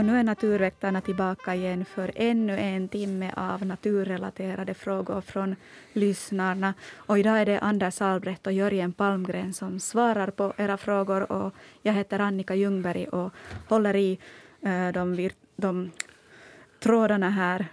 Och 0.00 0.06
nu 0.06 0.18
är 0.18 0.22
Naturväktarna 0.22 1.00
tillbaka 1.00 1.54
igen 1.54 1.84
för 1.84 2.12
ännu 2.14 2.58
en 2.58 2.88
timme 2.88 3.32
av 3.36 3.66
naturrelaterade 3.66 4.74
frågor 4.74 5.20
från 5.20 5.56
lyssnarna. 5.92 6.74
Och 6.94 7.18
idag 7.18 7.40
är 7.40 7.46
det 7.46 7.58
Anders 7.58 8.00
Albrecht 8.00 8.46
och 8.46 8.52
Jörgen 8.52 8.92
Palmgren 8.92 9.54
som 9.54 9.80
svarar 9.80 10.30
på 10.30 10.52
era 10.56 10.76
frågor. 10.76 11.32
Och 11.32 11.54
jag 11.82 11.92
heter 11.92 12.18
Annika 12.18 12.54
Ljungberg 12.54 13.08
och 13.08 13.32
håller 13.68 13.96
i 13.96 14.18
eh, 14.62 14.88
de, 14.88 15.30
de 15.56 15.90
trådarna 16.82 17.30
här 17.30 17.66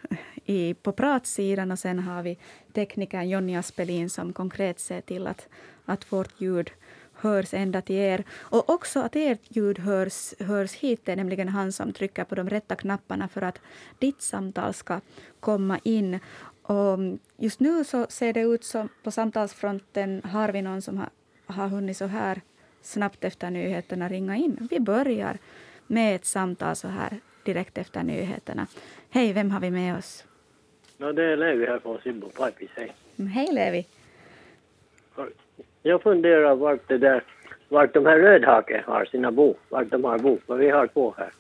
i, 0.45 0.73
på 0.73 0.91
pratsidan. 0.91 1.72
Och 1.72 1.80
sen 1.80 2.00
har 2.00 2.23
vi 2.23 2.38
teknikern 2.73 3.30
Jonny 3.30 3.55
Aspelin 3.55 4.09
som 4.09 4.34
konkret 4.34 4.80
ser 4.80 5.02
till 5.02 5.28
att, 5.28 5.48
att 5.86 6.12
vårt 6.12 6.41
ljud 6.41 6.72
hörs 7.20 7.53
ända 7.53 7.81
till 7.81 7.95
er. 7.95 8.23
Och 8.31 8.70
också 8.70 8.99
att 8.99 9.16
ert 9.16 9.41
ljud 9.48 9.80
hörs, 9.80 10.34
hörs 10.39 10.73
hit. 10.73 11.02
Det 11.03 11.12
är 11.12 11.16
nämligen 11.16 11.49
han 11.49 11.71
som 11.71 11.94
trycker 11.94 12.23
på 12.23 12.35
de 12.35 12.49
rätta 12.49 12.75
knapparna 12.75 13.27
för 13.27 13.41
att 13.41 13.59
ditt 13.99 14.21
samtal 14.21 14.73
ska 14.73 14.99
komma 15.39 15.80
in. 15.84 16.20
Och 16.61 16.99
just 17.38 17.59
nu 17.59 17.84
så 17.84 18.05
ser 18.09 18.34
det 18.34 18.41
ut 18.41 18.63
som 18.63 18.89
på 19.03 19.11
samtalsfronten 19.11 20.22
har 20.23 20.49
vi 20.49 20.61
någon 20.61 20.81
som 20.81 20.98
har, 20.98 21.09
har 21.45 21.67
hunnit 21.67 21.98
så 21.98 22.05
här 22.05 22.41
snabbt 22.81 23.23
efter 23.23 23.49
nyheterna 23.49 24.09
ringa 24.09 24.36
in. 24.36 24.67
Vi 24.72 24.80
börjar 24.80 25.38
med 25.88 26.16
ett 26.16 26.25
samtal 26.25 26.75
så 26.75 26.88
här 26.88 27.20
direkt 27.44 27.77
efter 27.77 28.03
nyheterna. 28.03 28.67
Hej, 29.09 29.34
vem 29.34 29.52
har 29.52 29.59
vi 29.59 29.72
med 29.72 29.97
oss? 29.97 30.25
Ja, 30.97 31.13
det 31.13 31.23
är 31.23 31.38
Levi 31.38 31.66
här 31.66 31.80
från 31.80 31.99
Sibbo 32.02 32.30
Pipis. 32.30 32.70
Hej. 32.75 32.94
Hej 33.17 33.49
Levi. 33.52 33.86
Jag 35.88 36.02
funderar 36.02 36.55
vart 36.55 36.88
det 36.88 36.97
där, 36.97 37.23
vart 37.69 37.93
de 37.93 38.05
här 38.05 38.19
rödhake 38.19 38.83
har 38.88 39.05
sina 39.05 39.31
bo, 39.31 39.55
vart 39.69 39.89
de 39.89 40.03
har 40.03 40.19
bo, 40.19 40.38
vad 40.45 40.57
vi 40.57 40.69
har 40.69 40.88
på 40.88 41.16
här. 41.17 41.31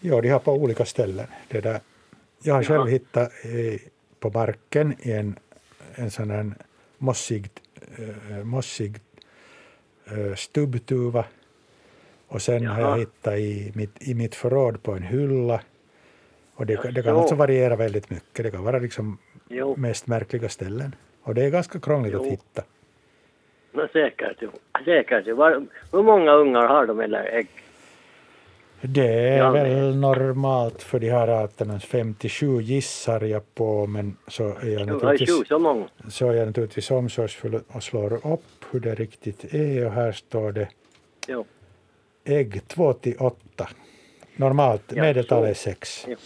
Ja, 0.00 0.20
de 0.20 0.28
har 0.28 0.38
på 0.38 0.52
olika 0.52 0.84
ställen. 0.84 1.26
Det 1.48 1.60
där. 1.60 1.80
Jag 2.42 2.54
har 2.54 2.62
själv 2.62 2.80
ja. 2.80 2.86
hittat 2.86 3.32
eh, 3.44 3.80
på 4.20 4.30
marken 4.30 4.94
i 5.00 5.12
en, 5.12 5.38
en 5.94 6.10
sån 6.10 6.30
här 6.30 6.52
mossig, 6.98 7.50
eh, 7.98 8.44
mossig 8.44 8.96
eh, 10.04 10.34
stubbtuva. 10.34 11.24
Och 12.28 12.42
sen 12.42 12.62
Jaha. 12.62 12.74
har 12.74 12.80
jag 12.80 12.98
hittat 12.98 13.38
i 13.38 13.72
mitt, 13.74 14.08
i 14.08 14.14
mitt 14.14 14.34
förråd 14.34 14.82
på 14.82 14.92
en 14.92 15.02
hylla. 15.02 15.60
Och 16.54 16.66
det, 16.66 16.92
det 16.92 17.02
kan 17.02 17.16
alltså 17.16 17.34
variera 17.34 17.76
väldigt 17.76 18.10
mycket. 18.10 18.44
Det 18.44 18.50
kan 18.50 18.64
vara 18.64 18.78
liksom 18.78 19.18
mest 19.76 20.06
märkliga 20.06 20.48
ställen. 20.48 20.94
Och 21.22 21.34
det 21.34 21.44
är 21.44 21.50
ganska 21.50 21.80
krångligt 21.80 22.14
jo. 22.14 22.20
att 22.22 22.32
hitta. 22.32 22.62
No, 23.72 23.88
säkert. 23.92 24.42
Säkert. 24.84 25.36
Var, 25.36 25.66
hur 25.92 26.02
många 26.02 26.32
ungar 26.32 26.66
har 26.66 26.86
de 26.86 27.00
eller 27.00 27.24
ägg? 27.24 27.48
Det 28.84 29.28
är 29.28 29.38
ja, 29.38 29.50
väl 29.50 29.96
normalt 29.96 30.82
för 30.82 30.98
de 30.98 31.10
här 31.10 31.28
arterna 31.28 31.80
57 31.80 32.60
gissar 32.60 33.20
jag 33.20 33.54
på 33.54 33.86
men 33.86 34.16
så 34.28 34.48
är 34.48 34.68
jag 34.68 34.86
naturligtvis, 34.86 35.48
så, 36.08 36.28
är 36.28 36.32
jag 36.32 36.46
naturligtvis 36.46 36.90
omsorgsfull 36.90 37.60
och 37.68 37.82
slår 37.82 38.12
upp 38.32 38.64
hur 38.70 38.80
det 38.80 38.94
riktigt 38.94 39.54
är 39.54 39.86
och 39.86 39.92
här 39.92 40.12
står 40.12 40.52
det 40.52 40.68
jo. 41.28 41.44
ägg 42.24 42.68
2 42.68 42.92
till 42.92 43.16
8. 43.18 43.68
Normalt, 44.36 44.82
ja, 44.88 45.02
medeltalet 45.02 45.50
är 45.50 45.54
6. 45.54 46.06
Ja. 46.08 46.16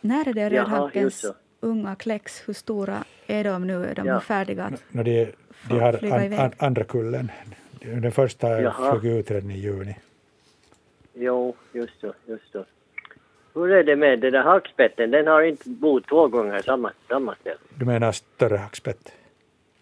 När 0.00 0.28
är 0.28 0.34
det 0.34 0.50
rödhankens 0.50 1.26
unga 1.64 1.94
kläcks? 1.94 2.48
Hur 2.48 2.54
stora 2.54 3.04
är 3.26 3.44
de 3.44 3.66
nu? 3.66 3.86
Är 3.86 3.94
de 3.94 4.06
ja. 4.06 4.20
färdiga 4.20 4.64
att 4.64 4.82
no, 4.90 5.02
de, 5.02 5.32
de 5.68 5.80
har 5.80 6.12
an, 6.12 6.32
an, 6.32 6.52
andra 6.58 6.84
kullen. 6.84 7.30
Den 7.80 8.12
första 8.12 8.72
flög 8.72 9.06
ut 9.06 9.30
redan 9.30 9.50
i 9.50 9.58
juni. 9.58 9.96
Jo, 11.14 11.54
just 11.72 12.00
så, 12.00 12.14
just 12.26 12.52
så. 12.52 12.64
Hur 13.54 13.72
är 13.72 13.84
det 13.84 13.96
med 13.96 14.20
den 14.20 14.32
där 14.32 14.42
hackspetten? 14.42 15.10
Den 15.10 15.26
har 15.26 15.42
inte 15.42 15.68
bott 15.68 16.08
två 16.08 16.28
gånger 16.28 16.62
samma, 16.62 16.92
samma 17.08 17.34
ställe. 17.34 17.56
Du 17.78 17.84
menar 17.84 18.12
större 18.12 18.56
hackspett? 18.56 19.12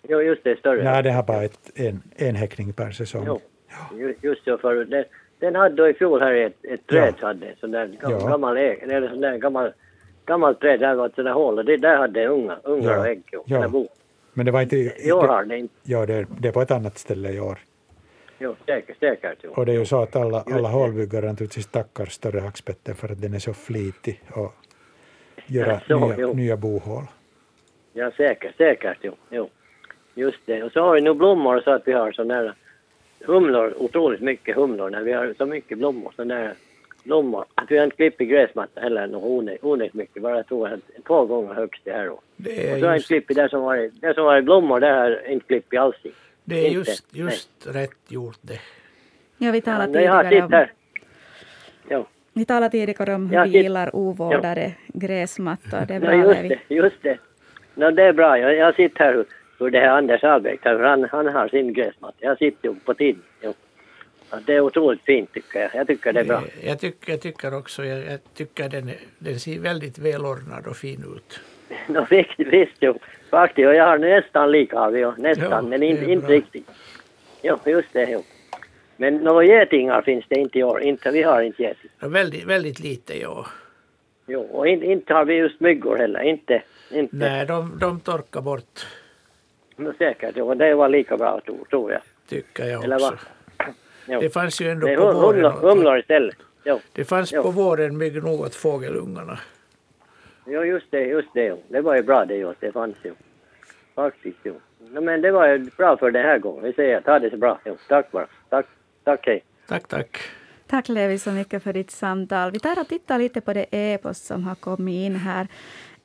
Jo, 0.08 0.22
just 0.22 0.44
det, 0.44 0.58
större. 0.58 0.84
Nej, 0.84 1.02
den 1.02 1.14
har 1.14 1.22
bara 1.22 1.42
ett, 1.42 1.70
en, 1.74 2.02
en 2.16 2.34
häckning 2.34 2.72
per 2.72 2.90
säsong. 2.90 3.24
Jo, 3.26 3.40
ja. 3.68 4.12
just 4.20 4.44
så. 4.44 4.58
För 4.58 4.84
den, 4.84 5.04
den 5.38 5.54
hade 5.54 5.74
då 5.74 5.88
i 5.88 5.94
fjol 5.94 6.20
här 6.20 6.34
ett, 6.34 6.64
ett 6.64 6.86
träd, 6.86 7.14
ja. 7.20 7.26
hade 7.26 7.54
sån 7.60 7.70
där 7.70 7.86
gammal, 7.86 8.20
ja. 8.20 8.28
gammal, 8.28 8.56
eller 8.56 9.08
sån 9.08 9.20
där 9.20 9.38
gammal, 9.38 9.72
gammalt 10.26 10.60
träd, 10.60 10.80
där 10.80 10.94
var 10.94 11.06
ett 11.06 11.16
där 11.16 11.32
hål 11.32 11.58
och 11.58 11.64
det 11.64 11.76
där 11.76 11.96
hade 11.96 12.26
unga, 12.26 12.56
ungar 12.62 12.92
ja. 12.92 12.98
och 12.98 13.06
ägg 13.06 13.22
och 13.38 13.44
ja. 13.46 13.86
Men 14.32 14.46
det 14.46 14.52
var 14.52 14.62
inte... 14.62 14.76
I 14.76 15.12
år 15.12 15.28
har 15.28 15.44
det 15.44 15.58
inte. 15.58 15.74
Ja, 15.82 16.06
det, 16.06 16.26
det 16.40 16.48
är 16.48 16.52
på 16.52 16.62
ett 16.62 16.70
annat 16.70 16.98
ställe 16.98 17.30
i 17.30 17.40
år. 17.40 17.58
Jo, 18.38 18.56
säkert, 18.66 18.98
säkert. 18.98 19.38
Jo. 19.42 19.50
Och 19.56 19.66
det 19.66 19.72
är 19.72 19.78
ju 19.78 19.84
så 19.84 20.02
att 20.02 20.16
alla, 20.16 20.44
alla 20.52 20.68
hålbyggare 20.68 21.26
naturligtvis 21.26 21.66
tackar 21.66 22.06
större 22.06 22.40
hackspetten 22.40 22.94
för 22.94 23.08
att 23.08 23.20
den 23.20 23.34
är 23.34 23.38
så 23.38 23.54
flitig 23.54 24.20
och 24.32 24.54
göra 25.46 25.80
ja, 25.86 26.14
nya, 26.16 26.26
nya 26.26 26.56
bohål. 26.56 27.04
Ja, 27.92 28.10
säkert, 28.16 28.56
säkert. 28.56 28.98
Jo, 29.00 29.14
jo. 29.30 29.50
Just 30.14 30.38
det. 30.44 30.62
Och 30.62 30.72
så 30.72 30.80
har 30.80 30.94
vi 30.94 31.00
nu 31.00 31.14
blommor 31.14 31.60
så 31.60 31.70
att 31.70 31.82
vi 31.88 31.92
har 31.92 32.12
sådana 32.12 32.42
där 32.42 32.54
humlor, 33.20 33.74
otroligt 33.78 34.20
mycket 34.20 34.56
humlor 34.56 34.90
när 34.90 35.02
vi 35.02 35.12
har 35.12 35.34
så 35.38 35.46
mycket 35.46 35.78
blommor. 35.78 36.12
Sådana 36.16 36.34
där 36.34 36.54
blommor. 37.04 37.44
Att 37.54 37.70
vi 37.70 37.76
har 37.76 37.84
inte 37.84 37.96
klippt 37.96 38.18
gräsmatta 38.18 38.80
heller 38.80 39.06
något 39.06 39.58
onödigt 39.62 39.94
mycket. 39.94 40.22
Bara 40.22 40.36
jag 40.36 40.46
tror 40.46 40.68
att 40.68 40.80
två 41.06 41.26
gånger 41.26 41.54
högst 41.54 41.84
det 41.84 41.92
här 41.92 42.06
då. 42.06 42.20
Det 42.36 42.68
är 42.68 42.74
och 42.74 42.78
så 42.78 42.84
har 42.84 42.90
jag 42.90 42.96
inte 42.96 43.06
klippt 43.06 43.34
där 43.34 43.48
som 43.48 43.62
varit, 43.62 44.00
där 44.00 44.14
som 44.14 44.24
varit 44.24 44.44
blommor, 44.44 44.80
där 44.80 45.00
har 45.00 45.10
jag 45.10 45.32
inte 45.32 45.46
klippt 45.46 45.76
alls 45.76 45.96
i. 46.02 46.12
Det 46.44 46.54
är 46.54 46.66
inte, 46.66 46.90
just, 46.90 47.16
just 47.16 47.66
rätt 47.66 47.98
gjort 48.08 48.38
det. 48.40 48.60
Ja, 49.38 49.50
vi 49.50 49.60
talade 49.60 50.02
ja, 50.02 50.22
tidigare 50.22 50.44
om... 50.44 50.66
Ja. 51.88 52.06
Vi 52.32 52.44
talade 52.44 52.70
tidigare 52.70 53.14
om 53.14 53.30
hur 53.30 53.36
ja, 53.36 53.44
vi 53.44 53.50
gillar 53.50 53.96
ovårdade 53.96 54.74
ja. 54.86 55.00
gräsmattor. 55.00 55.86
Det 55.88 55.94
är 55.94 56.00
bra, 56.00 56.14
ja, 56.14 56.26
just 56.26 56.48
det. 56.68 56.74
Just 56.74 57.02
det. 57.02 57.18
No, 57.74 57.90
det 57.90 58.02
är 58.02 58.12
bra. 58.12 58.38
Jag, 58.38 58.56
jag 58.56 58.74
sitter 58.74 59.04
här 59.04 59.24
hur 59.58 59.70
det 59.70 59.80
här 59.80 59.88
Anders 59.88 60.24
Albrecht, 60.24 60.64
han, 60.64 61.04
han 61.04 61.26
har 61.26 61.48
sin 61.48 61.72
gräsmatta. 61.72 62.16
Jag 62.18 62.38
sitter 62.38 62.68
ju 62.68 62.74
på 62.74 62.94
tid. 62.94 63.18
Ja. 63.40 63.52
Det 64.46 64.54
är 64.54 64.60
otroligt 64.60 65.04
fint 65.04 65.32
tycker 65.32 65.60
jag. 65.60 65.70
Jag 65.74 65.86
tycker 65.86 66.12
det 66.12 66.20
är 66.20 66.24
bra. 66.24 66.42
Jag 66.62 66.78
tycker, 66.78 67.12
jag 67.12 67.20
tycker 67.20 67.54
också, 67.54 67.84
jag, 67.84 67.98
jag 68.12 68.20
tycker 68.34 68.68
den, 68.68 68.90
den 69.18 69.40
ser 69.40 69.58
väldigt 69.58 69.98
välordnad 69.98 70.66
och 70.66 70.76
fin 70.76 71.04
ut. 71.16 71.40
no, 71.88 72.06
visst, 72.10 72.38
visst 72.38 72.76
jo. 72.80 72.98
Faktiskt, 73.30 73.66
och 73.66 73.74
jag 73.74 73.86
har 73.86 73.98
nästan 73.98 74.52
lika 74.52 74.90
jo. 74.90 75.14
Nästan, 75.18 75.64
jo, 75.64 75.68
men 75.68 75.82
in, 75.82 76.10
inte 76.10 76.26
riktigt. 76.26 76.70
Jo, 77.42 77.58
just 77.66 77.92
det. 77.92 78.10
Jo. 78.10 78.22
Men 78.96 79.16
några 79.16 79.44
getingar 79.44 80.02
finns 80.02 80.24
det 80.28 80.40
inte 80.40 80.58
i 80.58 80.62
år. 80.62 80.82
Inte, 80.82 81.10
vi 81.10 81.22
har 81.22 81.42
inte 81.42 81.62
getingar. 81.62 81.94
Ja, 82.00 82.08
väldigt, 82.08 82.44
väldigt 82.44 82.80
lite, 82.80 83.18
ja. 83.18 83.46
Jo, 84.26 84.40
och 84.40 84.68
in, 84.68 84.82
inte 84.82 85.14
har 85.14 85.24
vi 85.24 85.34
just 85.34 85.60
myggor 85.60 85.96
heller. 85.96 86.22
Inte. 86.22 86.62
inte. 86.90 87.16
Nej, 87.16 87.46
de, 87.46 87.78
de 87.78 88.00
torkar 88.00 88.40
bort. 88.40 88.86
Men 89.76 89.94
säkert, 89.98 90.34
jo. 90.36 90.54
Det 90.54 90.74
var 90.74 90.88
lika 90.88 91.16
bra, 91.16 91.40
tror 91.70 91.92
jag. 91.92 92.00
Tycker 92.28 92.64
jag 92.64 92.78
också. 92.78 92.92
Eller 92.92 93.18
Det 94.06 94.30
fanns 94.30 94.60
ju 94.60 94.70
ändå 94.70 94.86
Nej, 94.86 94.96
på 94.96 95.12
våren. 95.12 95.52
Humlor 95.52 95.98
istället. 95.98 96.36
Jo. 96.64 96.80
Det 96.92 97.04
fanns 97.04 97.32
jo. 97.32 97.42
på 97.42 97.50
våren 97.50 97.98
mycket 97.98 98.24
nog 98.24 98.40
åt 98.40 98.54
fågelungarna. 98.54 99.38
Jo, 100.46 100.64
just 100.64 100.86
det, 100.90 101.00
just 101.00 101.28
det. 101.34 101.56
Det 101.68 101.80
var 101.80 101.96
ju 101.96 102.02
bra 102.02 102.24
det 102.24 102.34
ju, 102.36 102.54
det 102.60 102.72
fanns 102.72 102.96
ju. 103.04 103.14
Faktiskt 103.94 104.38
ju. 104.44 104.54
No, 104.90 105.00
men 105.00 105.22
det 105.22 105.30
var 105.30 105.48
ju 105.48 105.58
bra 105.58 105.96
för 105.96 106.10
den 106.10 106.24
här 106.24 106.38
gången. 106.38 106.64
Vi 106.64 106.72
säger 106.72 107.00
ta 107.00 107.18
det 107.18 107.30
så 107.30 107.36
bra. 107.36 107.58
Jo, 107.64 107.76
tack 107.88 108.10
bara. 108.10 108.26
Tack, 108.48 108.66
tack, 109.04 109.26
hej. 109.26 109.44
Tack, 109.68 109.88
tack. 109.88 110.18
Tack 110.66 110.88
Levi 110.88 111.18
så 111.18 111.30
mycket 111.30 111.62
för 111.62 111.72
ditt 111.72 111.90
samtal. 111.90 112.50
Vi 112.50 112.58
tar 112.58 112.80
och 112.80 112.88
tittar 112.88 113.18
lite 113.18 113.40
på 113.40 113.52
det 113.52 113.66
e-post 113.70 114.24
som 114.24 114.44
har 114.44 114.54
kommit 114.54 115.06
in 115.06 115.16
här. 115.16 115.46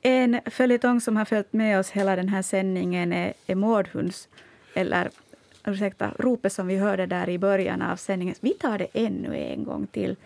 En 0.02 0.40
följetong 0.50 1.00
som 1.00 1.16
har 1.16 1.24
följt 1.24 1.52
med 1.52 1.78
oss 1.78 1.90
hela 1.90 2.16
den 2.16 2.28
här 2.28 2.42
sändningen 2.42 3.12
är, 3.12 3.32
är 3.46 3.54
mårdhunds, 3.54 4.28
eller 4.74 5.10
ursäkta, 5.68 6.12
ropet 6.18 6.52
som 6.52 6.66
vi 6.66 6.76
hörde 6.76 7.06
där 7.06 7.28
i 7.28 7.38
början 7.38 7.82
av 7.82 7.96
sändningen. 7.96 8.34
Vi 8.40 8.50
tar 8.50 8.78
det 8.78 8.88
ännu 8.92 9.36
en 9.36 9.64
gång 9.64 9.86
till. 9.86 10.16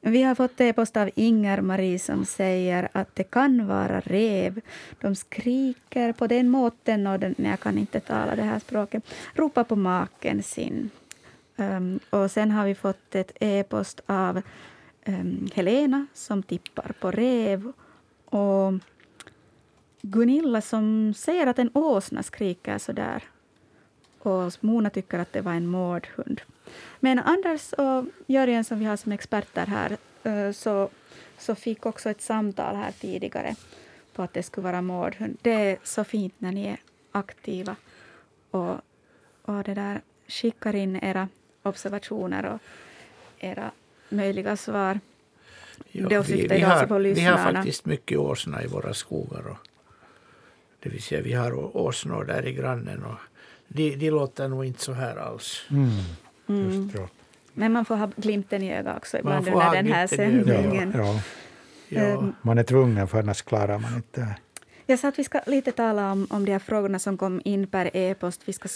Vi 0.00 0.22
har 0.22 0.34
fått 0.34 0.60
e-post 0.60 0.96
av 0.96 1.10
Inger-Marie 1.14 1.98
som 1.98 2.24
säger 2.24 2.88
att 2.92 3.16
det 3.16 3.24
kan 3.24 3.66
vara 3.66 4.00
rev. 4.00 4.60
De 5.00 5.14
skriker 5.14 6.12
på 6.12 6.26
den 6.26 6.48
måten, 6.48 7.06
och 7.06 7.20
den, 7.20 7.34
jag 7.38 7.60
kan 7.60 7.78
inte 7.78 8.00
tala 8.00 8.36
det 8.36 8.42
här 8.42 8.58
språket, 8.58 9.04
ropar 9.34 9.64
på 9.64 9.76
maken 9.76 10.42
sin. 10.42 10.90
Um, 11.56 12.00
och 12.10 12.30
sen 12.30 12.50
har 12.50 12.66
vi 12.66 12.74
fått 12.74 13.14
ett 13.14 13.32
e-post 13.40 14.00
av 14.06 14.42
um, 15.06 15.48
Helena 15.54 16.06
som 16.14 16.42
tippar 16.42 16.92
på 17.00 17.10
rev. 17.10 17.72
Och 18.24 18.72
Gunilla 20.02 20.60
som 20.60 21.14
säger 21.16 21.46
att 21.46 21.58
en 21.58 21.70
åsna 21.74 22.22
skriker 22.22 22.78
så 22.78 22.92
där. 22.92 23.22
Och 24.18 24.52
Mona 24.60 24.90
tycker 24.90 25.18
att 25.18 25.32
det 25.32 25.40
var 25.40 25.52
en 25.52 25.66
mårdhund. 25.66 26.40
Men 27.00 27.18
Anders 27.18 27.72
och 27.72 28.04
Jörgen 28.26 28.64
som 28.64 28.78
vi 28.78 28.84
har 28.84 28.96
som 28.96 29.12
experter 29.12 29.66
här 29.66 29.96
eh, 30.22 30.52
så, 30.52 30.88
så 31.38 31.54
fick 31.54 31.86
också 31.86 32.10
ett 32.10 32.22
samtal 32.22 32.76
här 32.76 32.92
tidigare 32.92 33.54
på 34.12 34.22
att 34.22 34.34
det 34.34 34.42
skulle 34.42 34.64
vara 34.64 34.82
mårdhund. 34.82 35.38
Det 35.42 35.70
är 35.70 35.78
så 35.84 36.04
fint 36.04 36.34
när 36.38 36.52
ni 36.52 36.66
är 36.66 36.78
aktiva. 37.12 37.76
Och, 38.50 38.74
och 39.42 39.62
det 39.64 39.74
där, 39.74 40.00
skickar 40.28 40.74
in 40.74 40.96
era 40.96 41.28
observationer 41.62 42.46
och 42.46 42.60
era 43.38 43.70
möjliga 44.08 44.56
svar. 44.56 45.00
Ja, 45.92 46.08
vi, 46.08 46.24
syftar 46.24 46.56
vi, 46.56 46.62
alltså 46.62 46.94
har, 46.94 47.00
vi 47.00 47.20
har 47.20 47.52
faktiskt 47.52 47.84
mycket 47.84 48.18
åsna 48.18 48.62
i 48.62 48.66
våra 48.66 48.94
skogar. 48.94 49.46
Och, 49.46 49.67
det 50.80 50.88
vill 50.88 51.02
säga 51.02 51.22
vi 51.22 51.32
har 51.32 51.76
åsnor 51.76 52.24
där 52.24 52.46
i 52.46 52.52
grannen. 52.52 53.04
Och 53.04 53.18
de, 53.68 53.96
de 53.96 54.10
låter 54.10 54.48
nog 54.48 54.64
inte 54.64 54.80
så 54.82 54.92
här 54.92 55.16
alls. 55.16 55.66
Mm. 55.70 55.88
Mm. 56.48 56.82
Just, 56.82 56.94
ja. 56.98 57.08
Men 57.52 57.72
man 57.72 57.84
får 57.84 57.96
ha 57.96 58.10
glimten 58.16 58.62
i 58.62 58.74
ögat 58.76 58.96
också 58.96 59.18
ibland 59.18 59.44
får 59.46 59.52
under 59.52 59.66
ha 59.66 59.72
den 59.74 59.86
här 59.92 60.06
sändningen. 60.06 60.92
Ja, 60.96 61.00
ja. 61.04 61.20
Ja, 61.88 62.00
Ehm, 62.00 62.34
Man 62.42 62.58
är 62.58 62.62
tvungen 62.62 63.08
för 63.08 63.18
annars 63.18 63.42
klarar 63.42 63.78
man 63.78 63.94
inte 63.94 64.20
det. 64.20 64.36
Jag 64.86 64.98
sa 64.98 65.08
att 65.08 65.18
vi 65.18 65.24
ska 65.24 65.40
lite 65.46 65.72
tala 65.72 66.12
om, 66.12 66.26
om 66.30 66.44
de 66.44 66.52
här 66.52 66.58
frågorna 66.58 66.98
som 66.98 67.18
kom 67.18 67.40
in 67.44 67.66
per 67.66 67.90
e-post. 67.96 68.42
Vi 68.44 68.52
ska 68.52 68.68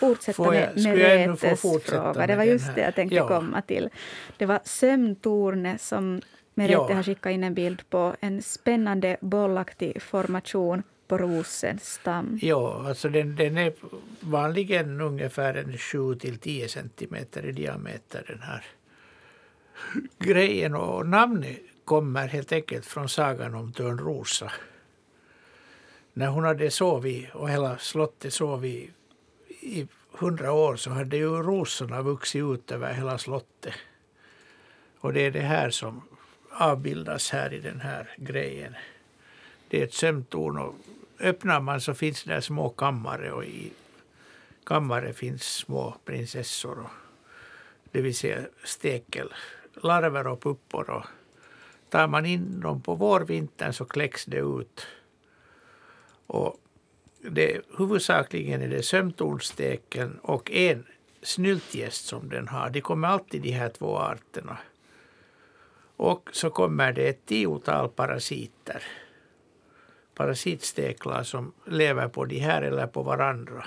fortsätta 0.00 0.54
jag- 0.54 0.76
med 0.76 0.84
Meretes 0.84 1.60
fråga. 1.60 2.26
Det 2.26 2.36
var 2.36 2.44
just 2.44 2.74
det 2.74 2.80
jag 2.80 2.94
tänkte 2.94 3.16
Ja. 3.16 3.28
komma 3.28 3.62
till. 3.62 3.88
Det 4.36 4.46
var 4.46 4.60
sömntornet 4.64 5.80
som 5.80 6.20
Merete 6.54 6.72
Ja. 6.72 6.94
har 6.94 7.02
skickat 7.02 7.32
in 7.32 7.44
en 7.44 7.54
bild 7.54 7.90
på. 7.90 8.14
En 8.20 8.42
spännande 8.42 9.16
bollaktig 9.20 10.02
formation 10.02 10.82
på 11.08 11.18
rosens 11.18 11.92
stam. 11.94 12.38
ja 12.42 12.84
alltså 12.88 13.08
den, 13.08 13.36
den 13.36 13.58
är 13.58 13.72
vanligen 14.20 15.00
ungefär 15.00 15.78
7 15.78 16.14
till 16.14 16.38
10 16.38 16.68
centimeter 16.68 17.46
i 17.46 17.52
diameter 17.52 18.24
den 18.28 18.42
här 18.42 18.64
grejen. 20.18 20.74
Och 20.74 21.06
namnet 21.06 21.58
kommer 21.84 22.28
helt 22.28 22.52
enkelt 22.52 22.86
från 22.86 23.08
sagan 23.08 23.54
om 23.54 23.72
Törnrosa. 23.72 24.52
När 26.12 26.26
hon 26.26 26.44
hade 26.44 26.70
sovit 26.70 27.34
och 27.34 27.50
hela 27.50 27.78
slottet 27.78 28.34
sovit 28.34 28.90
i 29.60 29.86
hundra 30.12 30.52
år 30.52 30.76
så 30.76 30.90
hade 30.90 31.16
ju 31.16 31.42
rosorna 31.42 32.02
vuxit 32.02 32.42
ut 32.42 32.72
över 32.72 32.92
hela 32.92 33.18
slottet. 33.18 33.74
Och 35.00 35.12
det 35.12 35.20
är 35.20 35.30
det 35.30 35.40
här 35.40 35.70
som 35.70 36.02
avbildas 36.50 37.30
här 37.30 37.54
i 37.54 37.60
den 37.60 37.80
här 37.80 38.14
grejen. 38.16 38.74
Det 39.68 39.80
är 39.80 39.84
ett 39.84 39.94
sömntorn 39.94 40.58
och 40.58 40.74
öppnar 41.20 41.60
man 41.60 41.80
så 41.80 41.94
finns 41.94 42.24
det 42.24 42.42
små 42.42 42.68
kammare 42.68 43.32
och 43.32 43.44
i 43.44 43.72
kammare 44.64 45.12
finns 45.12 45.42
små 45.42 45.96
prinsessor. 46.04 46.78
Och, 46.78 46.90
det 47.92 48.00
vill 48.00 48.16
säga 48.16 48.38
stekel, 48.64 49.34
larver 49.82 50.26
och 50.26 50.42
puppor. 50.42 50.90
Och 50.90 51.04
tar 51.90 52.06
man 52.06 52.26
in 52.26 52.60
dem 52.60 52.82
på 52.82 52.94
vårvintern 52.94 53.72
så 53.72 53.84
kläcks 53.84 54.24
det 54.24 54.38
ut. 54.38 54.86
Och 56.26 56.56
det, 57.20 57.60
huvudsakligen 57.78 58.62
är 58.62 58.68
det 58.68 58.82
sömntornstekeln 58.82 60.18
och 60.22 60.50
en 60.50 60.86
snyltgäst 61.22 62.06
som 62.06 62.28
den 62.28 62.48
har. 62.48 62.70
Det 62.70 62.80
kommer 62.80 63.08
alltid 63.08 63.42
de 63.42 63.50
här 63.50 63.68
två 63.68 63.98
arterna. 63.98 64.58
Och 65.96 66.30
så 66.32 66.50
kommer 66.50 66.92
det 66.92 67.08
ett 67.08 67.26
tiotal 67.26 67.88
parasiter. 67.88 68.82
Parasitsteklar 70.18 71.22
som 71.22 71.52
lever 71.66 72.08
på 72.08 72.24
de 72.24 72.38
här 72.38 72.62
eller 72.62 72.86
på 72.86 73.02
varandra. 73.02 73.64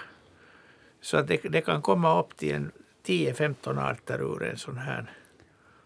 Så 1.01 1.17
att 1.17 1.27
det, 1.27 1.37
det 1.43 1.61
kan 1.61 1.81
komma 1.81 2.19
upp 2.19 2.37
till 2.37 2.55
en 2.55 2.71
10-15 3.05 3.89
arter 3.91 4.19
ur 4.21 4.43
en 4.43 4.57
sån 4.57 4.77
här. 4.77 5.11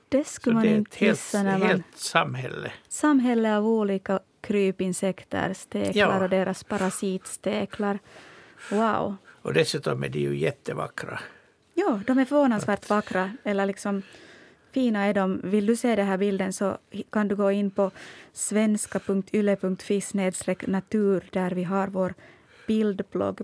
Det 0.10 0.24
Så 0.28 0.34
skulle 0.34 0.54
man 0.56 0.64
det 0.64 0.70
är 0.70 0.80
ett 0.80 1.02
inte 1.02 1.44
när 1.44 1.58
man... 1.60 1.68
helt 1.68 1.98
samhälle. 1.98 2.72
Samhälle 2.88 3.58
av 3.58 3.68
olika 3.68 4.20
krypinsekter, 4.42 5.54
steklar 5.54 5.94
Ja. 6.18 6.24
och 6.24 6.30
deras 6.30 6.64
parasitsteklar. 6.64 8.00
Wow. 8.72 9.16
Och 9.42 9.54
dessutom 9.54 10.04
är 10.04 10.10
de 10.10 10.20
ju 10.20 10.38
jättevackra. 10.38 11.20
Ja, 11.74 12.00
de 12.08 12.18
är 12.20 12.26
förvånansvärt 12.26 12.90
vackra. 12.90 13.32
Eller 13.44 13.66
liksom, 13.66 14.02
fina 14.76 15.06
är 15.06 15.14
de. 15.14 15.42
Vill 15.44 15.66
du 15.66 15.76
se 15.76 15.96
den 15.96 16.08
här 16.08 16.18
bilden 16.18 16.54
så 16.54 16.78
kan 17.10 17.28
du 17.28 17.36
gå 17.36 17.52
in 17.52 17.72
på 17.72 17.92
svenska.yle.fi 18.34 20.02
natur 20.68 21.24
där 21.32 21.52
vi 21.52 21.64
har 21.64 21.88
vår 21.88 22.14
bildblogg. 22.68 23.42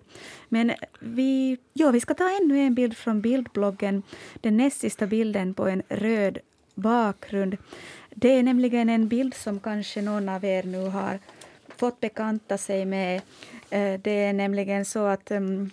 Men 0.50 0.72
vi, 1.00 1.58
ja, 1.74 1.92
vi 1.92 2.00
ska 2.00 2.14
ta 2.14 2.30
ännu 2.42 2.60
en 2.60 2.76
bild 2.76 2.98
från 2.98 3.22
bildbloggen. 3.22 4.04
Den 4.42 4.58
näst 4.58 4.80
sista 4.80 5.08
bilden 5.08 5.54
på 5.54 5.68
en 5.68 5.84
röd 5.90 6.38
bakgrund. 6.76 7.58
Det 8.10 8.30
är 8.30 8.44
nämligen 8.44 8.90
en 8.90 9.08
bild 9.08 9.34
som 9.34 9.60
kanske 9.60 10.02
någon 10.02 10.30
av 10.30 10.46
er 10.46 10.64
nu 10.64 10.90
har 10.90 11.20
fått 11.78 12.00
bekanta 12.00 12.58
sig 12.58 12.86
med. 12.86 13.22
Eh, 13.70 14.00
det 14.02 14.26
är 14.26 14.34
nämligen 14.34 14.86
så 14.86 15.06
att 15.06 15.32
um, 15.32 15.70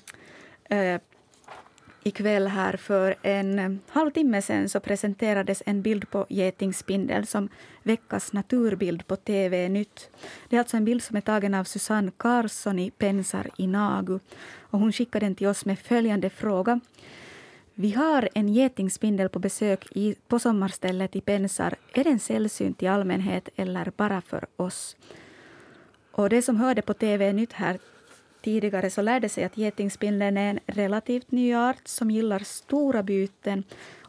ikväll 2.08 2.46
här 2.46 2.76
för 2.76 3.14
en 3.22 3.58
eh, 3.58 3.70
halvtimme 3.88 4.42
sen 4.42 4.68
så 4.68 4.80
presenterades 4.80 5.62
en 5.66 5.82
bild 5.82 6.10
på 6.10 6.26
getingspindel 6.28 7.26
som 7.26 7.48
veckans 7.82 8.32
naturbild 8.32 9.06
på 9.06 9.16
TV 9.16 9.68
Nytt. 9.68 10.10
Det 10.48 10.56
är 10.56 10.60
alltså 10.60 10.76
en 10.76 10.84
bild 10.84 11.02
som 11.02 11.16
är 11.16 11.20
tagen 11.20 11.54
av 11.54 11.64
Susanne 11.64 12.12
Karlsson 12.16 12.78
i 12.78 12.90
Pensar 12.90 13.50
i 13.56 13.66
Nagu. 13.66 14.18
Och 14.70 14.78
hon 14.78 14.92
skickade 14.92 15.26
den 15.26 15.34
till 15.34 15.46
oss 15.46 15.64
med 15.64 15.78
följande 15.78 16.30
fråga. 16.30 16.80
Vi 17.74 17.90
har 17.92 18.28
en 18.34 18.48
getingspindel 18.48 19.28
på 19.28 19.38
besök 19.38 19.86
i, 19.90 20.14
på 20.28 20.38
sommarstället 20.38 21.16
i 21.16 21.20
Pensar. 21.20 21.74
Är 21.94 22.04
den 22.04 22.18
sällsynt 22.18 22.82
i 22.82 22.86
allmänhet 22.86 23.48
eller 23.56 23.92
bara 23.96 24.20
för 24.20 24.46
oss? 24.56 24.96
Och 26.10 26.28
det 26.28 26.42
som 26.42 26.56
hörde 26.56 26.82
på 26.82 26.94
TV 26.94 27.32
Nytt 27.32 27.52
här 27.52 27.78
tidigare 28.40 28.90
så 28.90 29.02
lärde 29.02 29.28
sig 29.28 29.44
att 29.44 29.56
getingspindeln 29.56 30.36
är 30.36 30.50
en 30.50 30.60
relativt 30.66 31.30
ny 31.30 31.54
art 31.54 31.88
som 31.88 32.10
gillar 32.10 32.38
stora 32.38 33.02
byten 33.02 33.64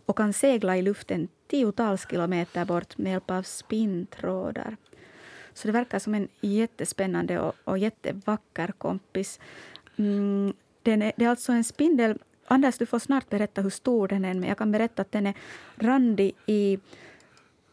och 0.06 0.18
kan 0.18 0.34
segla 0.34 0.78
i 0.78 0.82
luften 0.82 1.28
tiotals 1.48 2.08
kilometer 2.10 2.66
bort 2.66 2.98
med 2.98 3.12
hjälp 3.12 3.32
av 3.32 3.44
spinntrådar. 3.44 4.78
Så 5.54 5.68
det 5.68 5.72
verkar 5.72 6.00
som 6.00 6.16
en 6.16 6.28
jättespännande 6.42 7.40
och, 7.40 7.56
och 7.64 7.78
jättevacker 7.78 8.72
kompis. 8.78 9.40
Mm, 9.98 10.54
den 10.84 11.02
är, 11.02 11.12
det 11.16 11.26
är 11.26 11.30
alltså 11.30 11.52
en 11.52 11.64
spindel... 11.64 12.18
Anders, 12.52 12.78
du 12.78 12.86
får 12.86 13.00
snart 13.00 13.30
berätta 13.30 13.62
hur 13.62 13.70
stor 13.70 14.08
den 14.08 14.26
är, 14.26 14.34
men 14.34 14.50
jag 14.50 14.58
kan 14.58 14.72
berätta 14.72 15.02
att 15.02 15.12
den 15.12 15.28
är 15.28 15.34
randig 15.76 16.36
i 16.46 16.80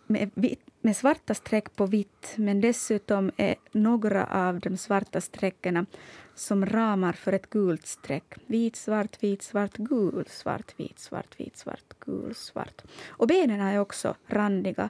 med, 0.07 0.31
vitt, 0.35 0.66
med 0.87 0.97
svarta 0.97 1.35
streck 1.35 1.77
på 1.77 1.87
vitt 1.87 2.35
men 2.37 2.61
dessutom 2.61 3.31
är 3.37 3.55
några 3.73 4.27
av 4.27 4.61
de 4.61 4.77
svarta 4.77 5.21
strecken 5.21 5.87
som 6.35 6.67
ramar 6.67 7.13
för 7.13 7.33
ett 7.33 7.51
gult 7.51 7.87
streck. 7.87 8.35
Vit, 8.47 8.77
svart, 8.77 9.23
vit, 9.23 9.43
svart, 9.43 9.77
gul, 9.77 10.25
svart, 10.31 10.75
vit, 10.77 10.99
svart, 10.99 11.41
vit, 11.41 11.57
svart, 11.57 11.95
gul, 12.01 12.35
svart. 12.35 12.83
Och 13.09 13.27
benen 13.27 13.61
är 13.61 13.81
också 13.81 14.15
randiga, 14.27 14.89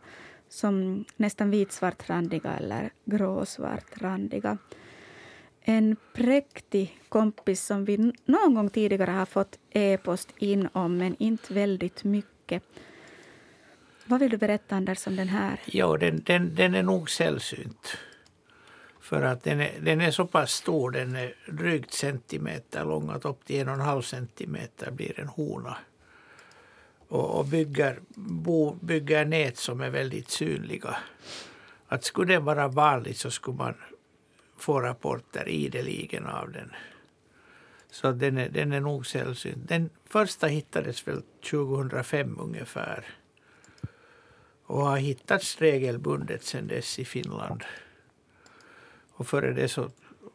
som 0.48 1.04
nästan 1.16 1.50
vitsvart 1.50 2.08
randiga 2.08 2.52
eller 2.52 2.90
gråsvart 3.04 4.02
randiga. 4.02 4.58
En 5.60 5.96
präktig 6.12 7.00
kompis 7.08 7.66
som 7.66 7.84
vi 7.84 8.12
någon 8.24 8.54
gång 8.54 8.70
tidigare 8.70 9.10
har 9.10 9.26
fått 9.26 9.58
e-post 9.70 10.34
in 10.38 10.68
om, 10.72 10.96
men 10.98 11.16
inte 11.18 11.54
väldigt 11.54 12.04
mycket. 12.04 12.62
Vad 14.08 14.20
vill 14.20 14.30
du 14.30 14.36
berätta, 14.36 14.76
Anders, 14.76 15.06
om 15.06 15.16
den 15.16 15.28
här? 15.28 15.60
Ja, 15.64 15.96
den, 15.96 16.22
den, 16.26 16.54
den 16.54 16.74
är 16.74 16.82
nog 16.82 17.10
sällsynt. 17.10 17.96
För 19.00 19.22
att 19.22 19.42
den 19.44 19.60
är, 19.60 19.72
den 19.80 20.00
är 20.00 20.10
så 20.10 20.26
pass 20.26 20.52
stor, 20.52 20.90
den 20.90 21.16
är 21.16 21.34
drygt 21.48 21.92
centimeter 21.92 22.84
lång, 22.84 23.10
att 23.10 23.24
upp 23.24 23.44
till 23.44 23.60
en 23.60 23.68
och 23.68 23.74
en 23.74 23.80
halv 23.80 24.02
centimeter 24.02 24.90
blir 24.90 25.20
en 25.20 25.28
hona. 25.28 25.76
Och, 27.08 27.38
och 27.38 27.44
bygger, 27.44 28.00
bo, 28.14 28.74
bygger 28.74 29.24
nät 29.24 29.56
som 29.56 29.80
är 29.80 29.90
väldigt 29.90 30.30
synliga. 30.30 30.96
Att 31.88 32.04
skulle 32.04 32.32
den 32.32 32.44
vara 32.44 32.68
vanlig 32.68 33.16
så 33.16 33.30
skulle 33.30 33.56
man 33.56 33.74
få 34.56 34.80
rapporter 34.80 35.48
ideligen 35.48 36.26
av 36.26 36.52
den. 36.52 36.70
Så 37.90 38.12
den 38.12 38.38
är, 38.38 38.48
den 38.48 38.72
är 38.72 38.80
nog 38.80 39.06
sällsynt. 39.06 39.68
Den 39.68 39.90
första 40.04 40.46
hittades 40.46 41.08
väl 41.08 41.22
2005 41.50 42.38
ungefär 42.40 43.04
och 44.66 44.86
har 44.86 44.96
hittats 44.96 45.60
regelbundet 45.60 46.44
sedan 46.44 46.66
dess 46.66 46.98
i 46.98 47.04
Finland. 47.04 47.64
Och 49.12 49.26
före 49.26 49.52
det 49.52 49.68
så 49.68 49.90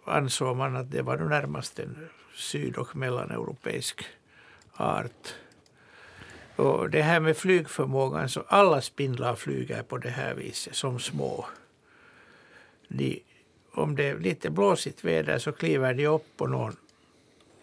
ansåg 0.05 0.57
man 0.57 0.75
att 0.75 0.91
det 0.91 1.01
var 1.01 1.17
nu 1.17 1.29
närmast 1.29 1.79
en 1.79 2.09
syd 2.35 2.77
och 2.77 2.95
mellaneuropeisk 2.95 4.05
art. 4.73 5.35
Och 6.55 6.89
det 6.89 7.01
här 7.01 7.19
med 7.19 7.37
flygförmågan, 7.37 8.29
så 8.29 8.43
alla 8.47 8.81
spindlar 8.81 9.35
flyger 9.35 9.83
på 9.83 9.97
det 9.97 10.09
här 10.09 10.33
viset 10.33 10.75
som 10.75 10.99
små. 10.99 11.45
De, 12.87 13.23
om 13.71 13.95
det 13.95 14.09
är 14.09 14.19
lite 14.19 14.49
blåsigt 14.49 15.03
väder 15.03 15.37
så 15.39 15.51
kliver 15.51 15.93
de 15.93 16.07
upp 16.07 16.37
på 16.37 16.47
någon 16.47 16.75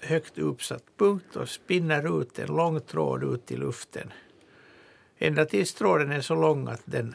högt 0.00 0.38
uppsatt 0.38 0.84
punkt 0.96 1.36
och 1.36 1.48
spinner 1.48 2.22
ut 2.22 2.38
en 2.38 2.46
lång 2.56 2.80
tråd 2.80 3.34
ut 3.34 3.52
i 3.52 3.56
luften. 3.56 4.12
Ända 5.18 5.44
tills 5.44 5.74
tråden 5.74 6.12
är 6.12 6.20
så 6.20 6.34
lång 6.34 6.68
att 6.68 6.82
den 6.84 7.14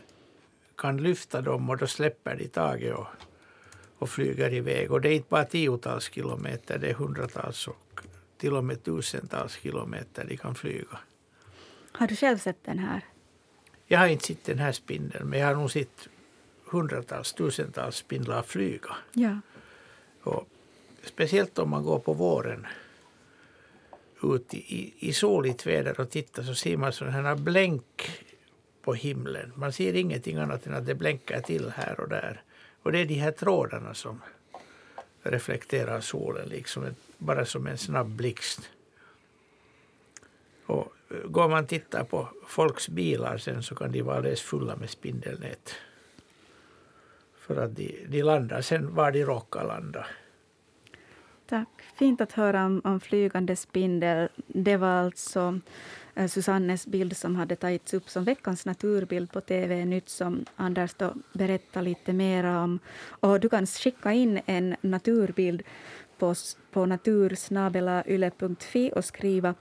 kan 0.77 0.97
lyfta 0.97 1.41
dem 1.41 1.69
och 1.69 1.77
då 1.77 1.87
släpper 1.87 2.35
de 2.35 2.47
taget 2.47 2.95
och, 2.95 3.07
och 3.97 4.09
flyger 4.09 4.53
iväg. 4.53 4.91
Och 4.91 5.01
det 5.01 5.09
är 5.09 5.13
inte 5.13 5.29
bara 5.29 5.45
tiotals 5.45 6.09
kilometer, 6.11 6.77
det 6.77 6.89
är 6.89 6.93
hundratals 6.93 7.67
och 7.67 8.01
till 8.37 8.53
och 8.53 8.63
med 8.63 8.83
tusentals 8.83 9.53
kilometer 9.53 10.25
de 10.29 10.37
kan 10.37 10.55
flyga. 10.55 10.97
Har 11.91 12.07
du 12.07 12.15
själv 12.15 12.37
sett 12.37 12.63
den 12.65 12.79
här? 12.79 13.01
Jag 13.87 13.99
har 13.99 14.07
inte 14.07 14.25
sett 14.25 14.45
den 14.45 14.59
här 14.59 14.71
spindeln, 14.71 15.29
men 15.29 15.39
jag 15.39 15.47
har 15.47 15.55
nog 15.55 15.71
sett 15.71 16.07
hundratals, 16.65 17.33
tusentals 17.33 17.95
spindlar 17.95 18.41
flyga. 18.41 18.95
Ja. 19.13 19.39
Och 20.21 20.47
speciellt 21.03 21.59
om 21.59 21.69
man 21.69 21.83
går 21.83 21.99
på 21.99 22.13
våren 22.13 22.67
ut 24.23 24.53
i, 24.53 24.93
i 24.99 25.13
soligt 25.13 25.65
väder 25.65 25.99
och 25.99 26.09
tittar 26.09 26.43
så 26.43 26.55
ser 26.55 26.77
man 26.77 26.93
sådana 26.93 27.21
här 27.21 27.35
blänk 27.35 28.11
på 28.81 28.93
himlen. 28.93 29.51
Man 29.55 29.73
ser 29.73 29.93
ingenting 29.93 30.37
annat 30.37 30.67
än 30.67 30.73
att 30.73 30.85
det 30.85 30.95
blänkar 30.95 31.41
till 31.41 31.69
här 31.69 31.99
och 31.99 32.09
där. 32.09 32.41
Och 32.83 32.91
det 32.91 32.99
är 32.99 33.05
de 33.05 33.13
här 33.13 33.31
trådarna 33.31 33.93
som 33.93 34.21
reflekterar 35.23 36.01
solen, 36.01 36.49
liksom 36.49 36.85
bara 37.17 37.45
som 37.45 37.67
en 37.67 37.77
snabb 37.77 38.09
blixt. 38.09 38.69
Och 40.65 40.93
eh, 41.09 41.17
går 41.17 41.49
man 41.49 41.63
och 41.63 41.69
tittar 41.69 42.03
på 42.03 42.29
folks 42.47 42.89
bilar 42.89 43.37
sen 43.37 43.63
så 43.63 43.75
kan 43.75 43.91
de 43.91 44.01
vara 44.01 44.17
alldeles 44.17 44.41
fulla 44.41 44.75
med 44.75 44.89
spindelnät. 44.89 45.75
För 47.37 47.55
att 47.55 47.75
de, 47.75 48.05
de 48.07 48.23
landar 48.23 48.61
sen 48.61 48.95
var 48.95 49.11
de 49.11 49.25
råkar 49.25 49.63
landa. 49.63 50.05
Tack. 51.53 51.69
Fint 51.95 52.21
att 52.21 52.31
höra 52.31 52.65
om, 52.65 52.81
om 52.83 52.99
flygande 52.99 53.55
spindel. 53.55 54.29
Det 54.47 54.77
var 54.77 54.87
alltså 54.87 55.59
eh, 56.15 56.27
Susannes 56.27 56.87
bild 56.87 57.17
som 57.17 57.35
hade 57.35 57.55
tagits 57.55 57.93
upp 57.93 58.09
som 58.09 58.23
veckans 58.23 58.65
naturbild 58.65 59.31
på 59.31 59.41
TV 59.41 59.85
Nytt 59.85 60.09
som 60.09 60.45
Anders 60.55 60.93
då 60.93 61.13
berättade 61.33 61.85
lite 61.85 62.13
mer 62.13 62.43
om. 62.43 62.79
Och 63.05 63.39
du 63.39 63.49
kan 63.49 63.67
skicka 63.67 64.11
in 64.11 64.39
en 64.45 64.75
naturbild 64.81 65.63
på, 66.17 66.35
på 66.71 66.85
natursnabelayle.fi 66.85 68.91
och 68.95 69.05
skriva 69.05 69.55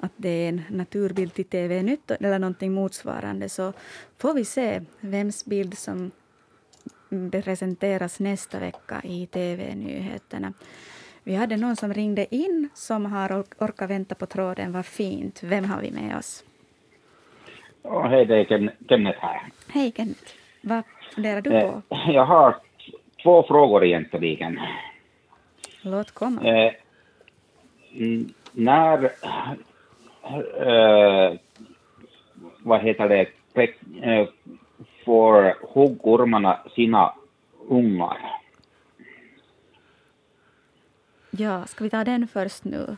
att 0.00 0.12
det 0.16 0.28
är 0.28 0.48
en 0.48 0.62
naturbild 0.68 1.34
till 1.34 1.44
TV 1.44 1.82
Nytt 1.82 2.10
eller 2.10 2.38
någonting 2.38 2.72
motsvarande 2.72 3.48
så 3.48 3.72
får 4.18 4.34
vi 4.34 4.44
se 4.44 4.82
vems 5.00 5.44
bild 5.44 5.78
som 5.78 6.10
presenteras 7.30 8.20
nästa 8.20 8.58
vecka 8.58 9.02
i 9.04 9.26
TV-nyheterna. 9.26 10.52
Vi 11.26 11.34
hade 11.34 11.56
någon 11.56 11.76
som 11.76 11.94
ringde 11.94 12.34
in 12.34 12.68
som 12.74 13.06
har 13.06 13.44
orkat 13.58 13.90
vänta 13.90 14.14
på 14.14 14.26
tråden. 14.26 14.72
Vad 14.72 14.86
fint. 14.86 15.42
Vem 15.42 15.64
har 15.64 15.80
vi 15.80 15.90
med 15.90 16.16
oss? 16.16 16.44
Oh, 17.82 18.06
hej, 18.06 18.26
det 18.26 18.36
är 18.36 18.72
Kenneth 18.88 19.18
här. 19.20 19.42
Hej 19.68 19.92
Kenneth. 19.96 20.32
Vad 20.60 20.82
funderar 21.14 21.40
du 21.40 21.50
på? 21.50 21.82
Eh, 21.94 22.10
jag 22.10 22.24
har 22.24 22.56
två 23.22 23.42
frågor 23.42 23.84
egentligen. 23.84 24.60
Låt 25.82 26.10
komma. 26.10 26.42
Eh, 26.42 26.72
när 28.52 29.04
eh, 30.66 31.38
vad 32.62 32.80
heter 32.80 33.08
det, 33.08 33.28
eh, 34.02 34.28
får 35.04 35.54
huggormarna 35.74 36.58
sina 36.74 37.14
ungar? 37.68 38.35
Ja, 41.38 41.66
ska 41.66 41.84
vi 41.84 41.90
ta 41.90 42.04
den 42.04 42.28
först 42.28 42.64
nu? 42.64 42.96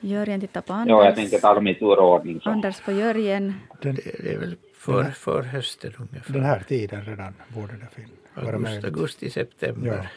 Jörgen 0.00 0.40
tittar 0.40 0.60
på 0.60 0.72
Anders. 0.72 0.90
Ja, 0.90 1.04
jag 1.04 1.14
tänker 1.14 1.38
ta 1.38 1.54
dem 1.54 1.66
i 1.66 1.74
tur 1.74 1.98
och 1.98 2.12
ordning. 2.14 2.40
Så. 2.40 2.50
Anders 2.50 2.80
på 2.80 2.92
Jörgen. 2.92 3.54
Den, 3.82 3.94
Det 3.94 4.32
är 4.34 4.38
väl 4.38 4.56
för, 4.74 5.04
för 5.10 5.42
hösten 5.42 5.92
ungefär. 5.98 6.32
den 6.32 6.44
här 6.44 6.60
tiden 6.68 7.04
redan 7.04 7.34
borde 7.48 7.72
det 7.72 7.86
fin- 7.94 8.08
vara 8.34 8.56
Augusti, 8.56 8.86
augusti, 8.86 9.26
Ja. 9.26 9.30
september. 9.32 10.10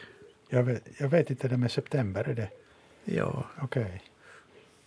Jag, 0.48 0.62
vet, 0.62 0.88
jag 0.98 1.08
vet 1.08 1.30
inte 1.30 1.48
det 1.48 1.56
med 1.56 1.70
september, 1.72 2.28
är 2.28 2.34
det 2.34 2.48
Ja. 3.04 3.44
okej? 3.62 4.02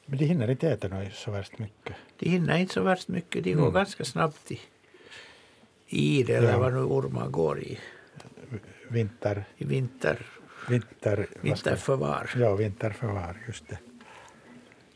Men 0.06 0.18
de 0.18 0.26
hinner 0.26 0.50
inte 0.52 0.70
äta 0.70 0.88
något 0.88 1.14
så 1.14 1.32
värst 1.32 1.60
mycket. 1.60 1.96
De 2.20 2.30
hinner 2.30 2.58
inte 2.58 2.74
så 2.74 2.82
värst 2.82 3.08
mycket. 3.08 3.44
De 3.44 3.54
går 3.54 3.62
Mm. 3.62 3.74
ganska 3.74 4.06
snabbt 4.06 4.52
i 4.52 4.60
id 5.88 6.30
eller 6.30 6.50
Ja. 6.52 6.60
vad 6.60 6.74
nu 6.74 6.80
ormar 6.80 7.28
går 7.28 7.60
i, 7.60 7.80
Vinter, 8.90 9.44
i 9.58 9.66
vinter, 9.66 10.26
vinter, 10.70 11.26
vinterförvar. 11.42 12.30
Ja, 12.36 12.56
vinterförvar, 12.56 13.36
just 13.48 13.68
det. 13.70 13.78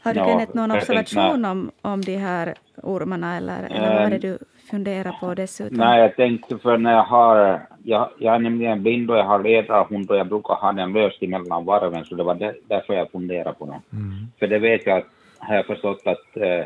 Har 0.03 0.13
du 0.13 0.19
Kenneth 0.19 0.55
någon 0.55 0.71
observation 0.71 1.45
om, 1.45 1.71
om 1.81 2.01
de 2.01 2.15
här 2.17 2.53
ormarna 2.83 3.37
eller, 3.37 3.63
eller 3.63 3.93
vad 3.93 4.03
var 4.03 4.09
det 4.09 4.17
du 4.17 4.37
funderar 4.69 5.15
på 5.19 5.33
dessutom? 5.33 5.77
Nej, 5.77 6.01
jag 6.01 6.15
tänkte 6.15 6.57
för 6.57 6.77
när 6.77 6.91
jag 6.93 7.03
har, 7.03 7.61
jag, 7.83 8.09
jag 8.19 8.35
är 8.35 8.39
nämligen 8.39 8.83
blind 8.83 9.11
och 9.11 9.17
jag 9.17 9.23
har 9.23 9.43
ledarhund 9.43 10.11
och 10.11 10.17
jag 10.17 10.27
brukar 10.27 10.53
ha 10.53 10.71
den 10.71 10.93
löst 10.93 11.23
emellan 11.23 11.65
varven 11.65 12.05
så 12.05 12.15
det 12.15 12.23
var 12.23 12.35
där, 12.35 12.55
därför 12.67 12.93
jag 12.93 13.11
funderade 13.11 13.53
på 13.55 13.65
det. 13.65 13.97
Mm. 13.97 14.27
För 14.39 14.47
det 14.47 14.59
vet 14.59 14.85
jag, 14.85 14.97
att- 14.97 15.05
har 15.39 15.55
jag 15.55 15.65
förstått 15.65 16.01
att 16.05 16.37
eh, 16.37 16.65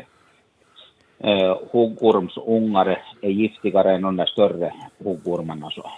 eh, 1.30 1.58
huggormsungar 1.72 3.02
är 3.20 3.30
giftigare 3.30 3.94
än 3.94 4.02
de 4.02 4.16
där 4.16 4.26
större 4.26 4.72
huggormarna. 4.98 5.70
Så. 5.70 5.90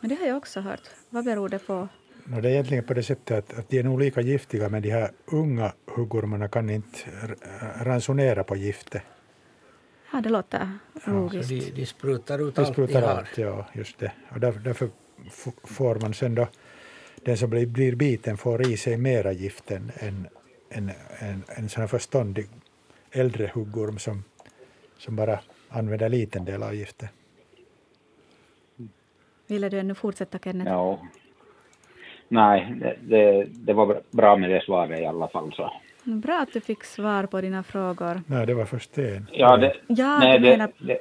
Men 0.00 0.08
det 0.08 0.14
har 0.20 0.26
jag 0.26 0.36
också 0.36 0.60
hört. 0.60 0.80
Vad 1.10 1.24
beror 1.24 1.48
det 1.48 1.58
på? 1.66 1.88
No, 2.24 2.40
det 2.40 2.48
är 2.48 2.52
egentligen 2.52 2.84
på 2.84 2.94
det 2.94 3.02
sättet 3.02 3.38
att, 3.38 3.58
att 3.58 3.68
de 3.68 3.78
är 3.78 3.82
nog 3.82 4.00
lika 4.00 4.20
giftiga 4.20 4.68
men 4.68 4.82
de 4.82 4.90
här 4.90 5.10
unga 5.26 5.72
huggormarna 5.86 6.48
kan 6.48 6.70
inte 6.70 6.98
ransonera 7.80 8.44
på 8.44 8.56
giftet. 8.56 9.02
Ja, 10.12 10.20
det 10.20 10.28
låter 10.28 10.78
logiskt. 11.04 11.48
de, 11.48 11.70
de 11.70 11.86
sprutar 11.86 12.48
ut 12.48 12.54
De 12.54 12.60
allt 12.60 12.68
de 12.68 12.72
sprutar 12.74 13.02
har. 13.02 13.08
allt, 13.08 13.38
ja, 13.38 13.66
just 13.72 13.98
det. 13.98 14.12
Och 14.28 14.40
därför, 14.40 14.60
därför 14.60 14.88
får 15.64 15.94
man 16.00 16.14
sen 16.14 16.34
då, 16.34 16.48
den 17.24 17.36
som 17.36 17.50
blir, 17.50 17.66
blir 17.66 17.94
biten 17.94 18.36
får 18.36 18.66
i 18.68 18.76
sig 18.76 18.96
mera 18.96 19.32
gift 19.32 19.70
än 19.70 19.92
en, 19.94 20.28
en, 20.68 20.90
en, 21.18 21.44
en 21.48 21.68
sån 21.68 21.80
här 21.80 21.88
förståndig 21.88 22.48
äldre 23.10 23.50
huggorm 23.54 23.98
som, 23.98 24.24
som 24.98 25.16
bara 25.16 25.40
använder 25.68 26.06
en 26.06 26.12
liten 26.12 26.44
del 26.44 26.62
av 26.62 26.74
giftet. 26.74 27.10
Ville 29.46 29.68
du 29.68 29.78
ännu 29.78 29.94
fortsätta 29.94 30.38
Kenneth? 30.38 30.70
Ja. 30.70 31.06
Nej, 32.32 32.74
det, 32.80 32.96
det, 33.00 33.46
det 33.50 33.72
var 33.72 34.00
bra 34.10 34.36
med 34.36 34.50
det 34.50 34.64
svaret 34.64 35.00
i 35.00 35.06
alla 35.06 35.28
fall. 35.28 35.52
Så. 35.52 35.72
Bra 36.04 36.34
att 36.34 36.52
du 36.52 36.60
fick 36.60 36.84
svar 36.84 37.26
på 37.26 37.40
dina 37.40 37.62
frågor. 37.62 38.20
Nej, 38.26 38.46
det 38.46 38.54
var 38.54 38.64
först 38.64 38.98
en. 38.98 39.26
Ja, 39.32 39.56
det, 39.56 39.74
Ja, 39.86 40.18
nej, 40.18 40.38
det, 40.38 40.50
menar... 40.50 40.70
det, 40.78 40.98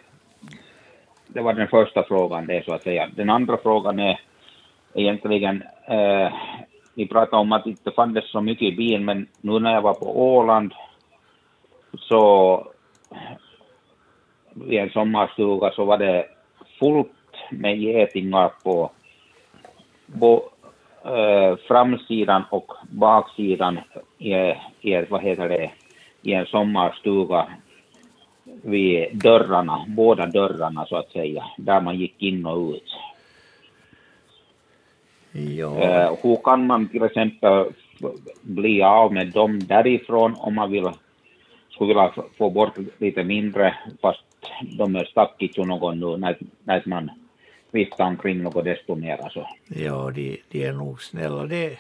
det 1.28 1.42
var 1.42 1.54
den 1.54 1.68
första 1.68 2.04
frågan, 2.04 2.48
det 2.48 2.66
så 2.66 2.74
att 2.74 2.84
säga. 2.84 3.10
Den 3.16 3.30
andra 3.30 3.58
frågan 3.58 4.00
är 4.00 4.20
egentligen, 4.94 5.64
eh, 5.88 6.34
vi 6.96 7.08
pratade 7.08 7.42
om 7.42 7.52
att 7.52 7.64
det 7.64 7.70
inte 7.70 7.92
fanns 7.92 8.32
så 8.32 8.42
mycket 8.42 8.74
i 8.74 8.76
bilen, 8.76 9.06
men 9.06 9.28
nu 9.42 9.60
när 9.60 9.74
jag 9.74 9.82
var 9.82 9.94
på 9.94 10.36
Åland 10.36 10.74
så 11.98 12.68
i 14.68 14.78
en 14.78 14.90
sommarstuga 14.90 15.72
så 15.72 15.86
var 15.86 15.98
det 15.98 16.26
fullt 16.80 17.12
med 17.52 17.78
getingar 17.78 18.52
på 18.64 18.92
bo, 20.14 20.36
eh, 20.36 20.42
framsidan 21.68 22.44
och 22.50 22.72
baksidan 22.92 23.80
i, 24.18 24.34
i, 24.82 25.06
vad 25.10 25.22
heter 25.22 25.50
det, 25.50 25.72
i 26.22 26.34
en 26.34 26.46
sommarstuga 26.46 27.48
vid 28.44 29.18
dörrarna, 29.18 29.86
båda 29.88 30.26
dörrarna 30.26 30.86
så 30.86 30.96
att 30.96 31.12
säga, 31.12 31.44
där 31.58 31.82
man 31.82 31.96
gick 31.96 32.22
in 32.22 32.46
och 32.46 32.70
ut. 32.70 32.96
Ja, 35.32 35.78
Eh, 35.78 36.16
hur 36.24 36.36
kan 36.44 36.68
man 36.68 36.88
till 36.88 37.04
exempel 37.04 37.66
bli 38.42 38.84
av 38.84 39.14
med 39.14 39.28
dem 39.28 39.60
därifrån 39.60 40.36
om 40.38 40.56
man 40.56 40.72
vill, 40.72 40.90
skulle 41.70 41.88
vilja 41.88 42.12
få 42.38 42.50
bort 42.50 42.78
lite 42.98 43.24
mindre 43.24 43.76
fast 44.02 44.24
de 44.78 44.96
är 44.96 45.06
stackigt 45.06 45.58
ju 45.58 45.66
någon 45.66 46.00
nu 46.00 46.18
när, 46.18 46.38
när 46.64 46.84
man 46.86 47.12
viftar 47.72 48.06
omkring 48.06 48.44
något 48.44 48.66
desto 48.66 48.96
mera 48.96 49.30
så. 49.30 49.48
ja 49.68 50.12
de, 50.16 50.42
de 50.50 50.64
är 50.66 50.74
nog 50.74 51.02
snälla. 51.02 51.46
Det, 51.46 51.78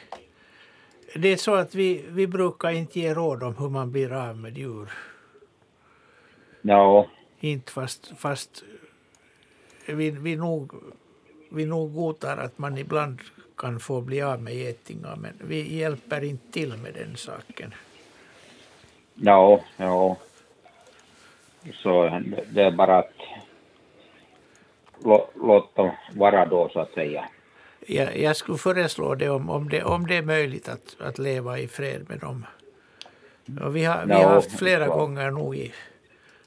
det 1.15 1.27
är 1.27 1.37
så 1.37 1.55
att 1.55 1.75
vi, 1.75 2.05
vi 2.09 2.27
brukar 2.27 2.69
inte 2.71 2.99
ge 2.99 3.13
råd 3.13 3.43
om 3.43 3.55
hur 3.57 3.69
man 3.69 3.91
blir 3.91 4.13
av 4.13 4.37
med 4.37 4.57
djur. 4.57 4.91
Ja, 6.61 7.07
Inte 7.39 7.71
fast, 7.71 8.13
fast 8.17 8.63
vi, 9.85 10.09
vi, 10.11 10.35
nog, 10.35 10.71
vi 11.51 11.65
nog 11.65 11.93
godtar 11.93 12.37
att 12.37 12.57
man 12.57 12.77
ibland 12.77 13.19
kan 13.57 13.79
få 13.79 14.01
bli 14.01 14.21
av 14.21 14.41
med 14.41 14.55
getingar 14.55 15.15
men 15.15 15.33
vi 15.47 15.77
hjälper 15.77 16.23
inte 16.23 16.51
till 16.51 16.77
med 16.77 16.93
den 16.93 17.15
saken. 17.17 17.73
ja, 19.15 19.61
ja. 19.77 20.17
Så 21.73 22.03
det- 22.09 22.43
det 22.53 22.61
är 22.63 22.71
bara 22.71 22.97
att 22.97 23.13
lå, 25.05 25.29
låta 25.35 25.91
vara 26.15 26.45
då 26.45 26.69
så 26.69 26.79
att 26.79 26.91
säga. 26.93 27.29
Jag, 27.87 28.17
jag 28.17 28.35
skulle 28.35 28.57
föreslå 28.57 29.15
det 29.15 29.29
om, 29.29 29.49
om 29.49 29.69
det 29.69 29.83
om 29.83 30.07
det 30.07 30.17
är 30.17 30.21
möjligt 30.21 30.69
att, 30.69 30.95
att 30.99 31.19
leva 31.19 31.59
i 31.59 31.67
fred 31.67 32.05
med 32.09 32.19
dem. 32.19 32.45
Och 33.63 33.75
vi 33.75 33.83
har, 33.85 34.05
vi 34.05 34.11
Ja, 34.13 34.17
har 34.27 34.33
haft 34.33 34.59
flera 34.59 34.85
klart. 34.85 34.97
gånger 34.97 35.31
nog 35.31 35.55
i, 35.55 35.73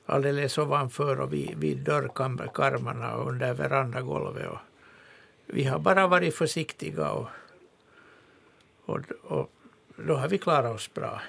alldeles 0.06 0.58
ovanför 0.58 1.20
och 1.20 1.32
vid, 1.32 1.58
vid 1.58 1.78
dörrkarmarna 1.78 3.14
och 3.16 3.28
under 3.28 3.54
verandagolvet. 3.54 4.46
Och 4.50 4.58
vi 5.46 5.64
har 5.64 5.78
bara 5.78 6.06
varit 6.06 6.34
försiktiga 6.34 7.10
och, 7.10 7.26
och, 8.86 9.00
och 9.24 9.50
då 9.96 10.14
har 10.14 10.28
vi 10.28 10.38
klarat 10.38 10.74
oss 10.74 10.94
bra. 10.94 11.20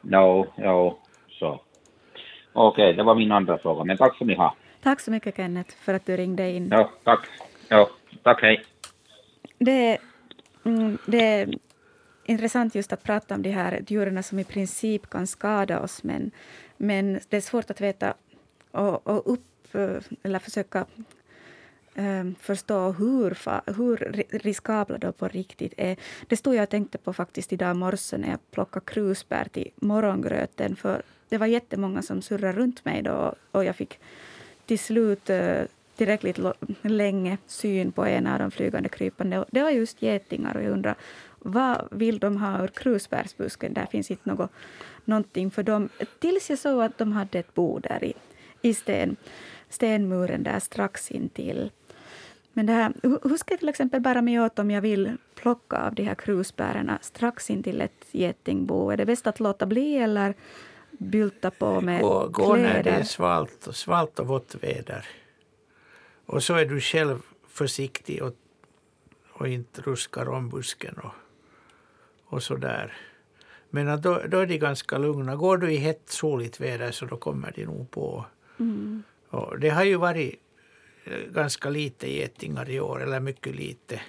No, 0.00 0.46
jo, 0.56 0.98
så. 1.28 1.60
Okej, 2.52 2.92
det 2.92 3.02
var 3.02 3.14
min 3.14 3.32
andra 3.32 3.58
fråga, 3.58 3.84
men 3.84 3.96
tack 3.96 4.14
ska 4.16 4.24
ni 4.24 4.34
ha. 4.34 4.54
Tack 4.86 5.00
så 5.00 5.10
mycket 5.10 5.36
Kenneth 5.36 5.74
för 5.76 5.94
att 5.94 6.06
du 6.06 6.16
ringde 6.16 6.50
in. 6.50 6.68
Ja, 6.70 6.92
tack. 7.04 7.28
Ja, 7.68 7.90
tack, 8.22 8.42
hej. 8.42 8.64
Det, 9.58 9.98
mm, 10.64 10.98
det 11.06 11.22
är 11.22 11.58
intressant 12.24 12.74
just 12.74 12.92
att 12.92 13.02
prata 13.02 13.34
om 13.34 13.42
de 13.42 13.50
här 13.50 13.84
djuren 13.88 14.22
som 14.22 14.38
i 14.38 14.44
princip 14.44 15.10
kan 15.10 15.26
skada 15.26 15.80
oss 15.80 16.02
men, 16.02 16.30
men 16.76 17.20
det 17.28 17.36
är 17.36 17.40
svårt 17.40 17.70
att 17.70 17.80
veta 17.80 18.14
och, 18.70 19.06
och 19.06 19.32
upp, 19.32 19.74
eller 20.22 20.38
försöka 20.38 20.86
um, 21.94 22.34
förstå 22.40 22.90
hur, 22.90 23.38
hur 23.76 24.38
riskabla 24.38 24.98
de 24.98 25.12
på 25.12 25.28
riktigt 25.28 25.74
är. 25.76 25.96
Det 26.26 26.36
stod 26.36 26.54
jag 26.54 26.62
och 26.62 26.70
tänkte 26.70 26.98
på 26.98 27.12
faktiskt 27.12 27.52
idag 27.52 27.76
morse 27.76 28.18
när 28.18 28.28
jag 28.28 28.50
plockade 28.50 28.86
krusbär 28.86 29.48
till 29.52 29.70
morgongröten. 29.76 30.76
För 30.76 31.02
det 31.28 31.38
var 31.38 31.46
jättemånga 31.46 32.02
som 32.02 32.22
surrade 32.22 32.58
runt 32.58 32.84
mig 32.84 33.02
då 33.02 33.34
och 33.50 33.64
jag 33.64 33.76
fick 33.76 33.98
till 34.66 34.78
slut 34.78 35.30
eh, 35.30 35.62
tillräckligt 35.96 36.38
länge 36.82 37.38
syn 37.46 37.92
på 37.92 38.04
en 38.04 38.26
av 38.26 38.38
de 38.38 38.50
flygande 38.50 38.88
krypande. 38.88 39.44
Det 39.50 39.62
var 39.62 39.70
just 39.70 40.02
getingar 40.02 40.56
och 40.56 40.62
jag 40.62 40.72
undrar 40.72 40.94
vad 41.38 41.88
vill 41.90 42.18
de 42.18 42.36
ha 42.36 42.64
ur 42.64 42.68
krusbärsbusken? 42.68 43.74
Där 43.74 43.86
finns 43.86 44.10
inte 44.10 44.28
något, 44.28 44.50
någonting 45.04 45.50
för 45.50 45.62
dem. 45.62 45.88
Tills 46.18 46.50
jag 46.50 46.58
såg 46.58 46.82
att 46.82 46.98
de 46.98 47.12
hade 47.12 47.38
ett 47.38 47.54
bo 47.54 47.78
där 47.78 48.04
i, 48.04 48.12
i 48.62 48.74
sten, 48.74 49.16
stenmuren 49.68 50.42
där 50.42 50.58
strax 50.58 51.10
intill. 51.10 51.70
Men 52.52 52.66
det 52.66 52.72
här, 52.72 52.92
hur 53.02 53.36
ska 53.36 53.52
jag 53.52 53.58
till 53.58 53.68
exempel 53.68 54.00
bära 54.00 54.22
mig 54.22 54.40
åt 54.40 54.58
om 54.58 54.70
jag 54.70 54.80
vill 54.80 55.16
plocka 55.34 55.76
av 55.76 55.94
de 55.94 56.02
här 56.02 56.14
krusbären 56.14 56.90
strax 57.00 57.50
intill 57.50 57.80
ett 57.80 58.06
getingbo? 58.10 58.90
Är 58.90 58.96
det 58.96 59.06
bäst 59.06 59.26
att 59.26 59.40
låta 59.40 59.66
bli 59.66 59.96
eller 59.96 60.34
bylta 60.98 61.50
på 61.50 61.80
med 61.80 62.02
gå, 62.02 62.28
gå 62.28 62.54
kläder? 62.54 62.72
När 62.72 62.82
det 62.82 62.90
är 62.90 63.02
svalt, 63.02 63.68
svalt 63.70 64.18
och 64.18 64.26
vått 64.26 64.54
väder. 64.60 65.08
Och 66.26 66.42
så 66.42 66.54
är 66.54 66.64
du 66.64 66.80
själv 66.80 67.18
försiktig 67.48 68.22
och, 68.22 68.34
och 69.32 69.48
inte 69.48 69.82
ruskar 69.82 70.28
om 70.28 70.48
busken 70.48 70.94
och, 70.94 71.14
och 72.26 72.42
så 72.42 72.56
där. 72.56 72.96
Men 73.70 74.00
då, 74.00 74.22
då 74.28 74.38
är 74.38 74.46
de 74.46 74.58
ganska 74.58 74.98
lugna. 74.98 75.36
Går 75.36 75.58
du 75.58 75.72
i 75.72 75.76
hett 75.76 76.08
soligt 76.08 76.60
väder 76.60 76.90
så 76.90 77.06
då 77.06 77.16
kommer 77.16 77.52
de 77.56 77.64
nog 77.64 77.90
på. 77.90 78.24
Mm. 78.58 79.02
Och 79.28 79.60
det 79.60 79.68
har 79.68 79.84
ju 79.84 79.96
varit 79.96 80.40
eh, 81.04 81.32
ganska 81.32 81.70
lite 81.70 82.10
getingar 82.10 82.70
i 82.70 82.80
år, 82.80 83.02
eller 83.02 83.20
mycket 83.20 83.54
lite. 83.56 84.00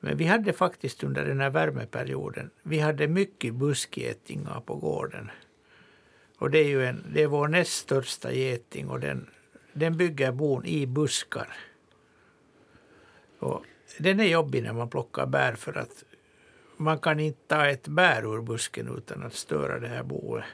Men 0.00 0.16
vi 0.16 0.24
hade 0.24 0.52
faktiskt 0.52 1.04
under 1.04 1.24
den 1.24 1.40
här 1.40 1.50
värmeperioden, 1.50 2.50
vi 2.62 2.78
hade 2.78 3.08
mycket 3.08 3.54
buskgetingar 3.54 4.60
på 4.60 4.76
gården. 4.76 5.30
Och 6.38 6.50
det 6.50 6.58
är 6.58 6.68
ju 6.68 6.86
en, 6.86 7.04
det 7.12 7.22
är 7.22 7.26
vår 7.26 7.48
näst 7.48 7.72
största 7.72 8.32
geting 8.32 8.88
och 8.88 9.00
den, 9.00 9.30
den 9.72 9.96
bygger 9.96 10.32
bon 10.32 10.64
i 10.64 10.86
buskar. 10.86 11.56
Och 13.38 13.64
den 13.98 14.20
är 14.20 14.24
jobbig 14.24 14.62
när 14.62 14.72
man 14.72 14.90
plockar 14.90 15.26
bär 15.26 15.52
för 15.52 15.78
att 15.78 16.04
man 16.76 16.98
kan 16.98 17.20
inte 17.20 17.40
ta 17.46 17.66
ett 17.66 17.88
bär 17.88 18.34
ur 18.34 18.42
busken 18.42 18.96
utan 18.96 19.22
att 19.22 19.34
störa 19.34 19.80
det 19.80 19.88
här 19.88 20.02
boet. 20.02 20.44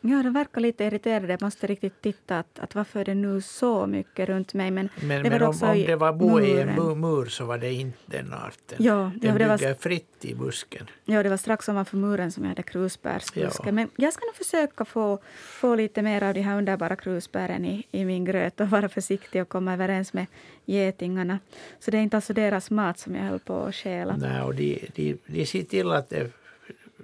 Ja, 0.00 0.22
de 0.22 0.32
verkar 0.32 0.60
lite 0.60 0.84
irriterade. 0.84 1.32
Jag 1.32 1.42
måste 1.42 1.66
riktigt 1.66 2.02
titta 2.02 2.38
att, 2.38 2.58
att 2.58 2.74
varför 2.74 3.00
är 3.00 3.04
det 3.04 3.14
nu 3.14 3.40
så 3.40 3.86
mycket 3.86 4.28
runt 4.28 4.54
mig. 4.54 4.70
Men, 4.70 4.88
men, 5.00 5.22
det 5.22 5.30
men 5.30 5.42
om, 5.42 5.54
om 5.62 5.84
det 5.86 5.96
var 5.96 6.12
bo 6.12 6.40
i 6.40 6.60
en 6.60 7.00
mur 7.00 7.26
så 7.26 7.44
var 7.44 7.58
det 7.58 7.72
inte 7.72 7.98
den 8.06 8.32
arten. 8.32 8.76
Ja, 8.78 8.94
den 8.94 9.20
det 9.20 9.32
bygger 9.32 9.48
var, 9.48 9.74
fritt 9.74 10.24
i 10.24 10.34
busken. 10.34 10.86
Ja, 11.04 11.22
det 11.22 11.28
var 11.28 11.36
strax 11.36 11.68
ovanför 11.68 11.96
muren 11.96 12.32
som 12.32 12.42
jag 12.44 12.48
hade 12.48 12.62
krusbärsbusken. 12.62 13.66
Ja. 13.66 13.72
Men 13.72 13.90
jag 13.96 14.12
ska 14.12 14.24
nog 14.24 14.34
försöka 14.34 14.84
få, 14.84 15.18
få 15.34 15.74
lite 15.74 16.02
mer 16.02 16.22
av 16.22 16.34
de 16.34 16.40
här 16.40 16.58
underbara 16.58 16.96
krusbären 16.96 17.64
i, 17.64 17.86
i 17.90 18.04
min 18.04 18.24
gröt 18.24 18.60
och 18.60 18.70
vara 18.70 18.88
försiktig 18.88 19.42
och 19.42 19.48
komma 19.48 19.72
överens 19.72 20.12
med 20.12 20.26
getingarna. 20.64 21.38
Så 21.80 21.90
det 21.90 21.98
är 21.98 22.02
inte 22.02 22.16
alltså 22.16 22.32
deras 22.32 22.70
mat 22.70 22.98
som 22.98 23.14
jag 23.14 23.22
höll 23.22 23.38
på 23.38 23.56
att 23.56 23.74
stjäla. 23.74 24.16
Nej, 24.16 24.42
och 24.42 24.54
de, 24.54 24.88
de, 24.94 25.18
de 25.26 25.46
ser 25.46 25.62
till 25.62 25.90
att 25.90 26.10
det, 26.10 26.30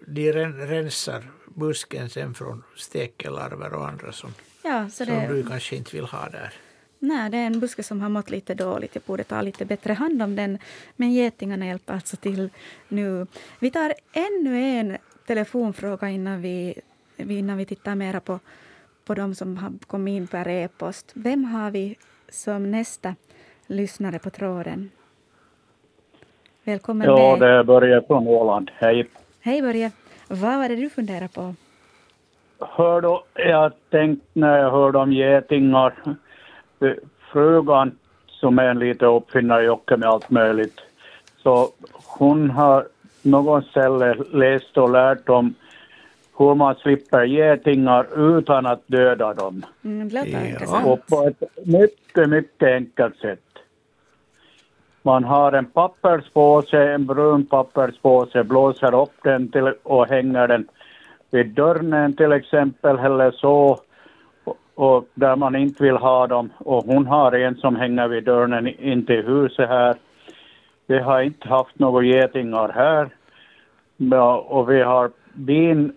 de 0.06 0.32
rensar 0.42 1.22
busken 1.54 2.08
sen 2.08 2.34
från 2.34 2.62
stekelarver 2.76 3.74
och 3.74 3.88
andra 3.88 4.12
som, 4.12 4.30
ja, 4.62 4.88
så 4.88 5.04
det, 5.04 5.26
som 5.26 5.36
du 5.36 5.46
kanske 5.46 5.76
inte 5.76 5.96
vill 5.96 6.04
ha 6.04 6.28
där. 6.28 6.52
Nej, 6.98 7.30
det 7.30 7.38
är 7.38 7.46
en 7.46 7.60
buske 7.60 7.82
som 7.82 8.00
har 8.00 8.08
mått 8.08 8.30
lite 8.30 8.54
dåligt. 8.54 8.94
Jag 8.94 9.02
borde 9.06 9.24
ta 9.24 9.42
lite 9.42 9.64
bättre 9.64 9.92
hand 9.92 10.22
om 10.22 10.36
den. 10.36 10.58
Men 10.96 11.12
getingarna 11.12 11.66
hjälper 11.66 11.94
alltså 11.94 12.16
till 12.16 12.50
nu. 12.88 13.26
Vi 13.58 13.70
tar 13.70 13.94
ännu 14.12 14.60
en 14.60 14.96
telefonfråga 15.26 16.08
innan 16.08 16.42
vi, 16.42 16.74
innan 17.16 17.56
vi 17.56 17.64
tittar 17.64 17.94
mera 17.94 18.20
på, 18.20 18.38
på 19.04 19.14
de 19.14 19.34
som 19.34 19.56
har 19.56 19.72
kommit 19.86 20.12
in 20.12 20.26
per 20.26 20.48
e-post. 20.48 21.12
Vem 21.14 21.44
har 21.44 21.70
vi 21.70 21.96
som 22.28 22.70
nästa 22.70 23.14
lyssnare 23.66 24.18
på 24.18 24.30
tråden? 24.30 24.90
Välkommen 26.64 27.06
Ja, 27.06 27.36
det 27.36 27.48
är 27.48 27.64
Börje 27.64 28.02
från 28.06 28.28
Åland. 28.28 28.70
Hej. 28.74 29.08
Hej 29.40 29.62
Börje. 29.62 29.90
Vad 30.34 30.58
var 30.58 30.68
det 30.68 30.76
du 30.76 30.90
funderade 30.90 31.28
på? 31.28 31.54
Hör 32.60 33.00
du, 33.00 33.18
jag 33.34 33.72
tänkte 33.90 34.26
när 34.32 34.58
jag 34.58 34.70
hörde 34.70 34.98
om 34.98 35.12
getingar, 35.12 35.94
frugan 37.32 37.98
som 38.26 38.58
är 38.58 38.64
en 38.64 38.78
liten 38.78 39.08
uppfinnarjocke 39.08 39.96
med 39.96 40.08
allt 40.08 40.30
möjligt, 40.30 40.80
så 41.42 41.68
hon 41.92 42.50
har 42.50 42.86
någon 43.22 43.62
ställe 43.62 44.14
läst 44.14 44.78
och 44.78 44.90
lärt 44.90 45.28
om 45.28 45.54
hur 46.38 46.54
man 46.54 46.74
slipper 46.74 47.24
getingar 47.24 48.36
utan 48.38 48.66
att 48.66 48.82
döda 48.86 49.34
dem. 49.34 49.62
Mm, 49.84 50.08
det 50.08 50.14
låter 50.14 50.46
intressant. 50.46 50.86
Och 50.86 51.06
på 51.06 51.22
ett 51.22 51.66
mycket, 51.66 52.28
mycket 52.28 52.68
enkelt 52.68 53.16
sätt. 53.16 53.53
Man 55.06 55.24
har 55.24 55.52
en 55.52 55.66
papperspåse, 55.66 56.92
en 56.92 57.06
brun 57.06 57.46
papperspåse, 57.46 58.44
blåser 58.44 59.02
upp 59.02 59.12
den 59.22 59.48
till, 59.48 59.74
och 59.82 60.06
hänger 60.06 60.48
den 60.48 60.68
vid 61.30 61.46
dörren 61.46 62.16
till 62.16 62.32
exempel 62.32 62.98
eller 62.98 63.30
så. 63.30 63.78
Och, 64.44 64.58
och 64.74 65.08
där 65.14 65.36
man 65.36 65.56
inte 65.56 65.82
vill 65.82 65.96
ha 65.96 66.26
dem. 66.26 66.52
Och 66.58 66.84
hon 66.84 67.06
har 67.06 67.32
en 67.32 67.56
som 67.56 67.76
hänger 67.76 68.08
vid 68.08 68.24
dörren 68.24 68.68
in 68.68 69.06
till 69.06 69.26
huset 69.26 69.68
här. 69.68 69.96
Vi 70.86 70.98
har 70.98 71.20
inte 71.20 71.48
haft 71.48 71.78
några 71.78 72.04
getingar 72.04 72.68
här. 72.68 73.08
Ja, 73.96 74.36
och 74.48 74.70
vi 74.70 74.82
har 74.82 75.10
bin 75.32 75.92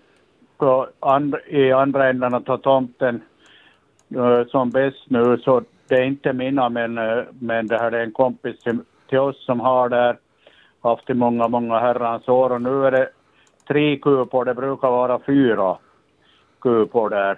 på 0.57 0.87
and, 0.99 1.35
i 1.47 1.71
andra 1.71 2.09
änden 2.09 2.33
av 2.33 2.57
tomten 2.57 3.21
uh, 4.15 4.43
som 4.47 4.69
bäst 4.69 5.09
nu. 5.09 5.37
Så 5.37 5.61
det 5.87 5.95
är 5.95 6.03
inte 6.03 6.33
mina 6.33 6.69
men, 6.69 6.97
uh, 6.97 7.23
men 7.39 7.67
det 7.67 7.77
här 7.77 7.91
är 7.91 8.03
en 8.03 8.11
kompis 8.11 8.59
till, 8.59 8.79
till 9.07 9.19
oss 9.19 9.45
som 9.45 9.59
har 9.59 9.89
där 9.89 10.17
haft 10.81 11.09
i 11.09 11.13
många, 11.13 11.47
många 11.47 11.79
herrans 11.79 12.27
år 12.27 12.49
och 12.49 12.61
nu 12.61 12.85
är 12.85 12.91
det 12.91 13.09
tre 13.67 13.97
kupor, 13.97 14.45
det 14.45 14.53
brukar 14.53 14.91
vara 14.91 15.19
fyra 15.25 15.77
kupor 16.61 17.09
där. 17.09 17.37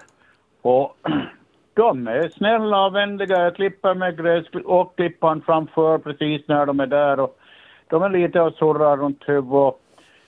Och 0.62 0.98
de 1.74 2.08
är 2.08 2.30
snälla 2.30 2.86
och 2.86 2.96
vänliga. 2.96 3.44
Jag 3.44 3.56
klipper 3.56 3.94
med 3.94 4.18
gräs 4.18 4.46
och 4.66 4.96
klippan 4.96 5.42
framför 5.46 5.98
precis 5.98 6.48
när 6.48 6.66
de 6.66 6.80
är 6.80 6.88
där 6.88 7.20
och 7.20 7.40
de 7.88 8.04
är 8.04 8.10
lite 8.10 8.42
och 8.42 8.54
surrar 8.54 8.98
runt 8.98 9.24
huvudet. 9.26 9.76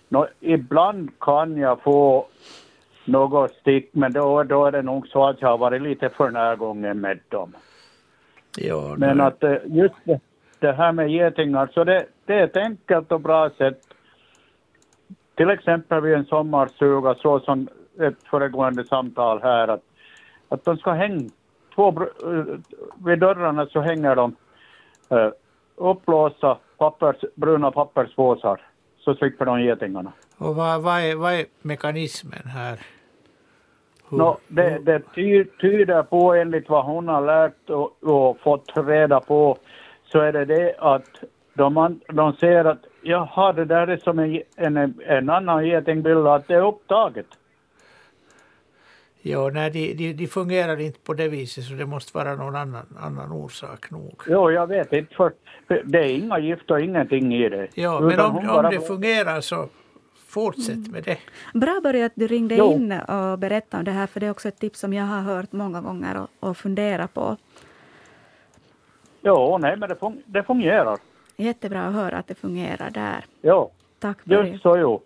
Nå, 0.10 0.28
ibland 0.40 1.10
kan 1.20 1.58
jag 1.58 1.82
få 1.82 2.28
något 3.06 3.52
stick, 3.52 3.90
men 3.92 4.14
då, 4.14 4.44
då 4.44 4.66
är 4.66 4.72
det 4.72 4.82
nog 4.82 5.08
så 5.08 5.28
att 5.28 5.42
jag 5.42 5.50
har 5.50 5.58
varit 5.58 5.82
lite 5.82 6.10
för 6.10 6.30
närgången 6.30 7.00
med 7.02 7.20
dem. 7.30 7.56
Ja, 8.58 8.96
men 8.98 9.22
att 9.22 9.44
eh, 9.44 9.56
just 9.66 9.96
det, 10.04 10.20
det 10.62 10.74
här 10.74 10.92
med 10.92 11.12
getingar, 11.12 11.70
så 11.74 11.84
det, 11.84 12.06
det 12.26 12.34
är 12.34 12.44
ett 12.44 12.58
enkelt 12.58 13.12
och 13.12 13.22
bra 13.22 13.50
sätt. 13.50 13.82
Till 15.36 15.50
exempel 15.50 16.02
vid 16.02 16.14
en 16.14 16.26
sommarstuga, 16.26 17.16
så 17.16 17.40
som 17.40 17.68
ett 18.00 18.24
föregående 18.30 18.84
samtal 18.84 19.42
här, 19.42 19.68
att, 19.68 19.84
att 20.50 20.66
de 20.66 20.78
ska 20.78 20.92
hänga, 20.92 21.30
två, 21.76 21.88
eh, 21.90 22.44
vid 23.06 23.20
dörrarna 23.20 23.66
så 23.66 23.80
hänger 23.82 24.16
de 24.16 24.36
uh, 25.12 25.32
uppblåsta 25.76 26.58
pappers, 26.78 27.16
bruna 27.36 27.72
papperspåsar, 27.72 28.62
så 29.00 29.16
slipper 29.16 29.46
de 29.46 29.62
getingarna. 29.62 30.12
Och 30.38 30.56
vad, 30.56 30.82
vad, 30.82 31.02
är, 31.02 31.16
vad 31.16 31.34
är 31.34 31.46
mekanismen 31.62 32.48
här? 32.48 32.80
no, 34.10 34.38
det, 34.48 34.80
det 34.80 35.02
tyder 35.62 36.04
på, 36.04 36.34
enligt 36.34 36.70
vad 36.70 36.86
hon 36.86 37.08
har 37.08 37.22
lärt 37.22 37.70
och, 37.70 38.04
och 38.04 38.40
fått 38.40 38.72
reda 38.76 39.20
på, 39.20 39.58
så 40.12 40.20
är 40.20 40.34
det 40.34 40.46
det 40.46 40.76
att 40.80 41.24
de, 41.54 42.00
de 42.08 42.34
ser 42.34 42.66
att 42.66 42.86
jaha, 43.02 43.54
det 43.54 43.66
där 43.66 43.88
är 43.88 43.98
som 43.98 44.20
en, 44.20 44.42
en, 44.56 44.94
en 45.08 45.30
annan 45.30 45.66
getingbild, 45.66 46.28
att 46.28 46.48
det 46.48 46.54
är 46.54 46.68
upptaget. 46.68 47.28
Ja, 49.22 49.50
nej, 49.54 49.70
de, 49.72 49.94
de, 49.94 50.14
de, 50.14 50.28
fungerar 50.28 50.80
inte 50.80 51.00
på 51.00 51.14
det 51.14 51.28
viset 51.28 51.64
så 51.64 51.74
det 51.74 51.86
måste 51.86 52.18
vara 52.18 52.36
någon 52.36 52.56
annan, 52.56 52.86
annan 53.00 53.32
orsak 53.32 53.92
nog. 53.92 54.22
Jo, 54.28 54.52
jag 54.52 54.68
vet 54.68 54.94
inte, 54.94 55.14
för 55.16 55.34
det 55.86 56.00
är 56.00 56.14
inga 56.14 56.40
gift 56.40 56.72
och 56.72 56.82
ingenting 56.82 57.36
i 57.36 57.50
det. 57.50 57.68
Ja, 57.74 58.00
men 58.00 58.20
om, 58.20 58.50
om 58.50 58.72
det 58.72 58.88
fungerar 58.88 59.42
så 59.42 59.70
fortsätt 60.28 60.92
med 60.92 61.04
det. 61.04 61.18
Bra 61.54 61.80
Börje 61.84 62.06
att 62.06 62.12
du 62.16 62.28
ringde 62.28 62.56
Jo. 62.56 62.74
in 62.74 62.92
och 62.92 63.40
berättade 63.40 63.80
om 63.80 63.86
det 63.86 63.92
här, 63.92 64.08
för 64.08 64.20
det 64.20 64.26
är 64.26 64.32
också 64.32 64.48
ett 64.48 64.60
tips 64.60 64.80
som 64.80 64.94
jag 64.94 65.06
har 65.06 65.22
hört 65.22 65.52
många 65.52 65.82
gånger 65.82 66.18
och, 66.18 66.50
och 66.50 66.58
funderat 66.58 67.14
på. 67.14 67.38
Jo, 69.22 69.58
nej, 69.58 69.78
men 69.78 69.90
det, 69.90 69.96
fun- 69.96 70.22
det 70.26 70.44
fungerar. 70.44 70.98
Jättebra 71.38 71.82
att 71.88 71.94
höra 71.94 72.18
att 72.18 72.28
det 72.28 72.36
fungerar 72.36 72.90
där. 72.90 73.26
Jo, 73.42 73.72
Tack 74.00 74.26
Börje. 74.26 74.52
just 74.52 74.64
så 74.64 74.78
jo. 74.78 75.02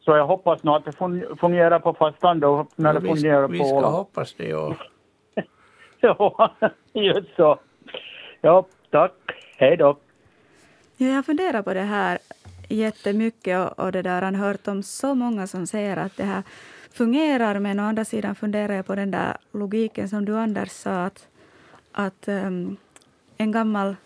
Så 0.00 0.10
jag 0.16 0.26
hoppas 0.26 0.62
nog 0.62 0.74
att 0.76 0.84
det 0.84 0.90
fun- 0.90 1.36
fungerar 1.40 1.78
på 1.78 1.94
fastlandet 1.94 2.48
och 2.48 2.66
när 2.76 2.94
det 2.94 3.00
vi, 3.00 3.08
fungerar 3.08 3.48
vi 3.48 3.58
på 3.58 3.64
ska 3.64 3.76
Åland. 3.76 3.94
hoppas 3.94 4.34
det. 4.34 4.54
Och, 4.54 4.74
Ja, 6.00 6.50
just 6.92 7.36
så. 7.36 7.58
Ja, 8.40 8.66
tack. 8.90 9.12
Hej 9.56 9.76
då. 9.76 9.96
Ja, 10.96 11.06
jag 11.06 11.26
funderar 11.26 11.62
på 11.62 11.74
det 11.74 11.80
här 11.80 12.18
jättemycket 12.68 13.58
och, 13.70 13.84
och 13.84 13.92
det 13.92 14.02
där 14.02 14.22
har 14.22 14.32
hört 14.32 14.68
om 14.68 14.82
så 14.82 15.14
många 15.14 15.46
som 15.46 15.66
säger 15.66 15.96
att 15.96 16.16
det 16.16 16.24
här 16.24 16.42
fungerar, 16.92 17.58
men 17.58 17.80
å 17.80 17.82
andra 17.82 18.04
sidan 18.04 18.34
funderar 18.34 18.74
jag 18.74 18.86
på 18.86 18.94
den 18.94 19.10
där 19.10 19.36
logiken 19.52 20.08
som 20.08 20.24
du 20.24 20.36
Anders 20.38 20.70
sa 20.70 21.04
att, 21.04 21.28
att 21.92 22.28
ehm, 22.28 22.76
en 23.36 23.52
gammal 23.52 23.96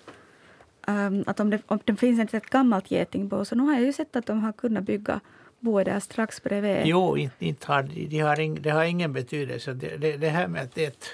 ehm, 0.87 1.25
att 1.27 1.41
om 1.41 1.51
det, 1.51 1.63
om 1.67 1.79
det 1.85 1.97
finns 1.97 2.21
inte 2.21 2.37
ett 2.37 2.51
gammalt 2.51 2.91
getingbo, 2.91 3.45
så 3.45 3.55
nu 3.55 3.63
har 3.63 3.73
jag 3.73 3.83
ju 3.83 3.93
sett 3.93 4.17
att 4.17 4.27
de 4.27 4.41
har 4.41 4.53
kunnat 4.53 4.85
bygga 4.85 5.21
boet 5.61 5.87
där 5.87 6.01
strax 6.01 6.43
bredvid. 6.43 6.83
jo, 6.85 7.17
inte, 7.17 7.47
inte 7.47 7.67
har 7.67 7.83
de, 7.83 8.21
har 8.21 8.41
ing, 8.41 8.63
det 8.63 8.71
har 8.71 8.85
ingen 8.85 9.13
betydelse. 9.13 9.73
Det, 9.73 9.97
det, 9.97 10.17
det 10.17 10.29
här 10.29 10.49
med 10.49 10.63
att 10.63 10.75
det 10.75 10.85
är 10.85 10.89
ett 10.89 11.09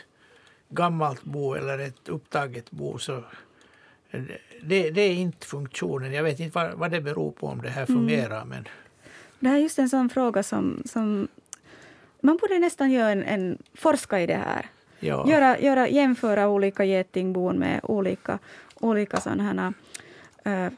gammalt 0.69 1.25
bo 1.25 1.55
eller 1.55 1.79
ett 1.79 2.09
upptaget 2.09 2.71
bo 2.71 2.99
så 2.99 3.23
det, 4.63 4.91
det 4.91 5.01
är 5.01 5.15
inte 5.15 5.47
funktionen. 5.47 6.13
Jag 6.13 6.23
vet 6.23 6.41
inte 6.41 6.55
vad, 6.55 6.75
vad 6.75 6.91
det 6.91 7.01
beror 7.01 7.31
på 7.31 7.47
om 7.47 7.63
det 7.63 7.69
här 7.69 7.87
fungerar. 7.87 8.45
Men 8.45 8.69
Det 9.41 9.49
här 9.49 9.57
är 9.57 9.61
just 9.61 9.79
en 9.79 9.89
sån 9.89 10.09
fråga 10.09 10.43
som, 10.43 10.83
som 10.85 11.29
man 12.21 12.37
borde 12.37 12.59
nästan 12.59 12.91
göra 12.91 13.11
en, 13.11 13.23
en 13.23 13.59
forska 13.75 14.21
i 14.21 14.27
det 14.27 14.35
här. 14.35 14.67
Ja, 15.01 15.29
Göra, 15.29 15.59
göra, 15.59 15.89
jämföra 15.89 16.49
olika 16.49 16.85
getingbon 16.85 17.59
med 17.59 17.81
olika, 17.83 18.39
olika 18.75 19.21
sådana 19.21 19.75
här, 20.45 20.67
äh, 20.67 20.73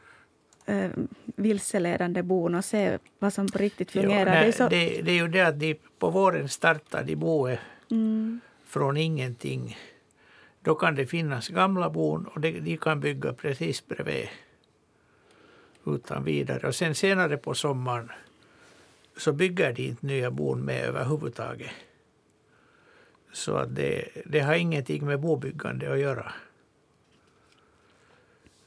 äh, 0.69 0.91
vilseledande 1.37 2.23
bon 2.23 2.55
och 2.55 2.65
se 2.65 2.99
vad 3.19 3.33
som 3.33 3.47
på 3.49 3.59
riktigt 3.59 3.95
ja, 3.95 4.03
fungerar. 4.03 4.25
nej, 4.25 4.43
det 4.43 4.49
är 4.49 4.53
så, 4.53 4.69
det, 4.69 5.03
det 5.03 5.11
är 5.13 5.17
ju 5.17 5.29
det 5.29 5.41
att 5.41 5.61
de 5.61 5.75
på 5.99 6.11
våren 6.11 6.49
startar 6.49 7.05
de 7.05 7.17
boet 7.17 7.61
mm, 7.91 8.41
från 8.67 8.97
ingenting. 8.97 9.77
Då 10.61 10.75
kan 10.75 10.95
det 10.95 11.07
finnas 11.07 11.49
gamla 11.49 11.91
bon 11.91 12.27
och 12.27 12.41
de, 12.41 12.61
de 12.61 12.77
kan 12.77 13.01
bygga 13.01 13.33
precis 13.33 13.87
bredvid. 13.87 14.29
Utan 15.87 16.25
vidare. 16.25 16.69
Och 16.69 16.75
sen 16.75 16.95
senare 16.95 17.37
på 17.37 17.55
sommaren 17.55 18.13
så 19.17 19.33
bygger 19.33 19.73
de 19.73 19.83
inte 19.83 20.07
nya 20.07 20.31
bon 20.31 20.61
med 20.61 20.85
överhuvudtaget. 20.85 21.71
Så 23.33 23.57
att 23.57 23.75
det, 23.75 24.09
det 24.25 24.41
har 24.41 24.55
ingenting 24.55 25.07
med 25.07 25.21
bobyggande 25.21 25.93
att 25.93 25.99
göra. 25.99 26.33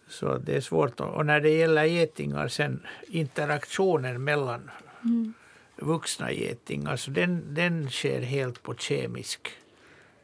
Så 0.08 0.28
att 0.28 0.46
det 0.46 0.56
är 0.56 0.62
svårt. 0.62 1.00
Och 1.00 1.26
när 1.26 1.42
det 1.42 1.50
gäller 1.50 1.84
getingar 1.84 2.48
sen 2.48 2.88
interaktionen 3.08 4.24
mellan 4.24 4.72
mm. 5.04 5.34
vuxna 5.76 6.32
getingar, 6.32 6.96
så 6.96 7.12
den, 7.12 7.54
den 7.54 7.90
sker 7.90 8.22
helt 8.22 8.64
på 8.64 8.76
kemisk 8.76 9.50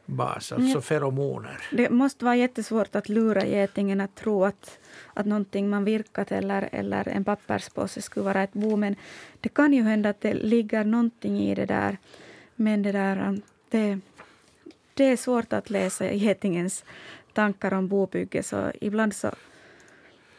bas, 0.07 0.51
alltså 0.51 0.81
feromoner. 0.81 1.61
det 1.71 1.89
måste 1.89 2.25
vara 2.25 2.35
jättesvårt 2.35 2.95
att 2.95 3.09
lura 3.09 3.45
getingen 3.45 4.01
att 4.01 4.15
tro 4.15 4.45
att, 4.45 4.79
att 5.13 5.25
någonting 5.25 5.69
man 5.69 5.83
virkat 5.83 6.31
eller, 6.31 6.69
eller 6.71 7.07
en 7.07 7.23
papperspåse 7.23 8.01
skulle 8.01 8.23
vara 8.23 8.43
ett 8.43 8.53
bo. 8.53 8.75
Men 8.75 8.95
det 9.41 9.49
kan 9.49 9.73
ju 9.73 9.83
hända 9.83 10.09
att 10.09 10.21
det 10.21 10.33
ligger 10.33 10.83
någonting 10.83 11.39
i 11.39 11.55
det 11.55 11.65
där. 11.65 11.97
Men 12.55 12.83
det 12.83 12.91
där, 12.91 13.39
det, 13.69 13.99
det 14.97 15.03
är 15.03 15.17
svårt 15.17 15.53
att 15.53 15.69
läsa 15.69 16.11
getingens 16.11 16.85
tankar 17.33 17.73
om 17.73 17.87
bobygge, 17.87 18.43
så 18.43 18.71
ibland 18.81 19.15
så, 19.15 19.31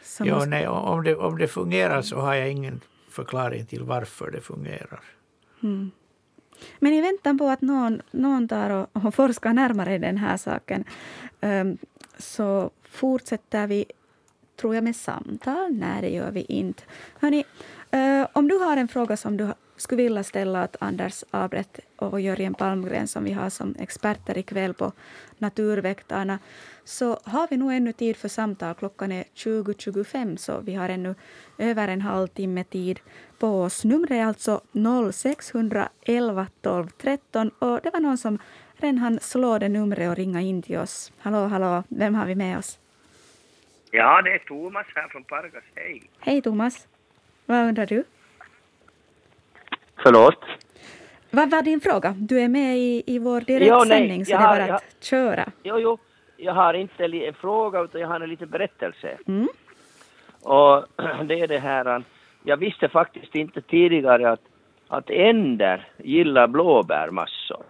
så 0.03 0.25
Ja, 0.25 0.35
måste... 0.35 0.49
nej, 0.49 0.67
om, 0.67 1.03
det, 1.03 1.15
om 1.15 1.37
det 1.37 1.47
fungerar 1.47 2.01
så 2.01 2.15
har 2.15 2.35
jag 2.35 2.51
ingen 2.51 2.81
förklaring 3.09 3.65
till 3.65 3.83
varför 3.83 4.31
det 4.31 4.41
fungerar. 4.41 4.99
Mm. 5.63 5.91
Men 6.79 6.93
i 6.93 7.01
väntan 7.01 7.37
på 7.37 7.47
att 7.47 7.61
någon, 7.61 8.01
någon 8.11 8.47
tar 8.47 8.69
och, 8.69 8.87
och 8.93 9.15
forskar 9.15 9.53
närmare 9.53 9.95
i 9.95 9.97
den 9.97 10.17
här 10.17 10.37
saken 10.37 10.83
ehm, 11.41 11.77
så 12.17 12.69
fortsätter 12.89 13.67
vi, 13.67 13.85
tror 14.55 14.75
jag, 14.75 14.83
med 14.83 14.95
samtal. 14.95 15.73
Nej, 15.73 16.01
det 16.01 16.09
gör 16.09 16.31
vi 16.31 16.41
inte. 16.41 16.83
Hörni, 17.19 17.45
eh, 17.91 18.27
om 18.33 18.47
du 18.47 18.57
har 18.57 18.77
en 18.77 18.87
fråga 18.87 19.17
som 19.17 19.37
du 19.37 19.53
skulle 19.81 20.03
vilja 20.03 20.23
ställa 20.23 20.63
åt 20.63 20.75
Anders 20.79 21.23
Abret 21.31 21.79
och 21.95 22.21
Jörgen 22.21 22.53
Palmgren 22.53 23.07
som 23.07 23.23
vi 23.23 23.31
har 23.31 23.49
som 23.49 23.75
experter 23.79 24.37
ikväll 24.37 24.73
på 24.73 24.91
Naturväktarna 25.37 26.39
så 26.83 27.19
har 27.23 27.47
vi 27.49 27.57
nog 27.57 27.73
ännu 27.73 27.93
tid 27.93 28.17
för 28.17 28.27
samtal. 28.27 28.75
Klockan 28.75 29.11
är 29.11 29.23
20.25 29.35 30.37
så 30.37 30.59
vi 30.59 30.75
har 30.75 30.89
ännu 30.89 31.15
över 31.57 31.87
en 31.87 32.01
halvtimme 32.01 32.63
tid 32.63 32.99
på 33.39 33.61
oss. 33.61 33.83
Numret 33.83 34.11
är 34.11 34.25
alltså 34.25 34.61
0611 35.13 36.47
12 36.61 36.87
13 36.87 37.49
och 37.59 37.79
det 37.83 37.89
var 37.93 37.99
någon 37.99 38.17
som 38.17 38.39
redan 38.77 38.97
hann 38.97 39.19
slå 39.19 39.57
det 39.57 39.69
numret 39.69 40.09
och 40.09 40.15
ringa 40.15 40.41
in 40.41 40.61
till 40.61 40.77
oss. 40.77 41.11
Hallå, 41.19 41.47
hallå, 41.47 41.83
vem 41.87 42.15
har 42.15 42.25
vi 42.25 42.35
med 42.35 42.57
oss? 42.57 42.79
Ja, 43.91 44.21
det 44.21 44.33
är 44.33 44.39
Thomas 44.39 44.85
här 44.95 45.07
från 45.07 45.23
Pargas. 45.23 45.63
Hej. 45.75 46.09
Hej 46.19 46.41
Thomas, 46.41 46.87
vad 47.45 47.67
undrar 47.67 47.85
du? 47.85 48.03
Förlåt? 50.03 50.45
Vad 51.31 51.49
var 51.51 51.61
din 51.61 51.79
fråga? 51.81 52.15
Du 52.17 52.41
är 52.41 52.47
med 52.47 52.77
i, 52.77 53.03
i 53.05 53.19
vår 53.19 53.41
direktsändning 53.41 54.25
så 54.25 54.31
jag 54.31 54.41
det 54.41 54.45
är 54.45 54.47
bara 54.47 54.67
jag- 54.67 54.75
att 54.75 55.03
köra. 55.03 55.51
Jo, 55.63 55.79
jo. 55.79 55.97
Jag 56.37 56.53
har 56.53 56.73
inte 56.73 57.03
en 57.03 57.33
fråga 57.33 57.81
utan 57.81 58.01
jag 58.01 58.07
har 58.07 58.19
en 58.19 58.29
liten 58.29 58.49
berättelse. 58.49 59.17
Mm. 59.27 59.47
Och 60.43 60.85
det 61.25 61.39
är 61.39 61.47
det 61.47 61.59
här, 61.59 62.03
jag 62.43 62.57
visste 62.57 62.89
faktiskt 62.89 63.35
inte 63.35 63.61
tidigare 63.61 64.31
att, 64.31 64.41
att 64.87 65.09
änder 65.09 65.87
gillar 65.97 66.47
blåbär 66.47 67.09
massor. 67.11 67.63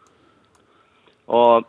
Och 1.26 1.64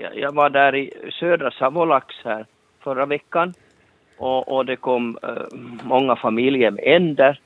jag, 0.00 0.18
jag 0.18 0.34
var 0.34 0.50
där 0.50 0.74
i 0.74 1.10
södra 1.20 1.50
Savolax 1.50 2.14
här 2.24 2.46
förra 2.80 3.06
veckan 3.06 3.54
och, 4.18 4.48
och 4.56 4.66
det 4.66 4.76
kom 4.76 5.18
eh, 5.22 5.58
många 5.84 6.16
familjer 6.16 6.70
med 6.70 6.84
änder. 6.86 7.40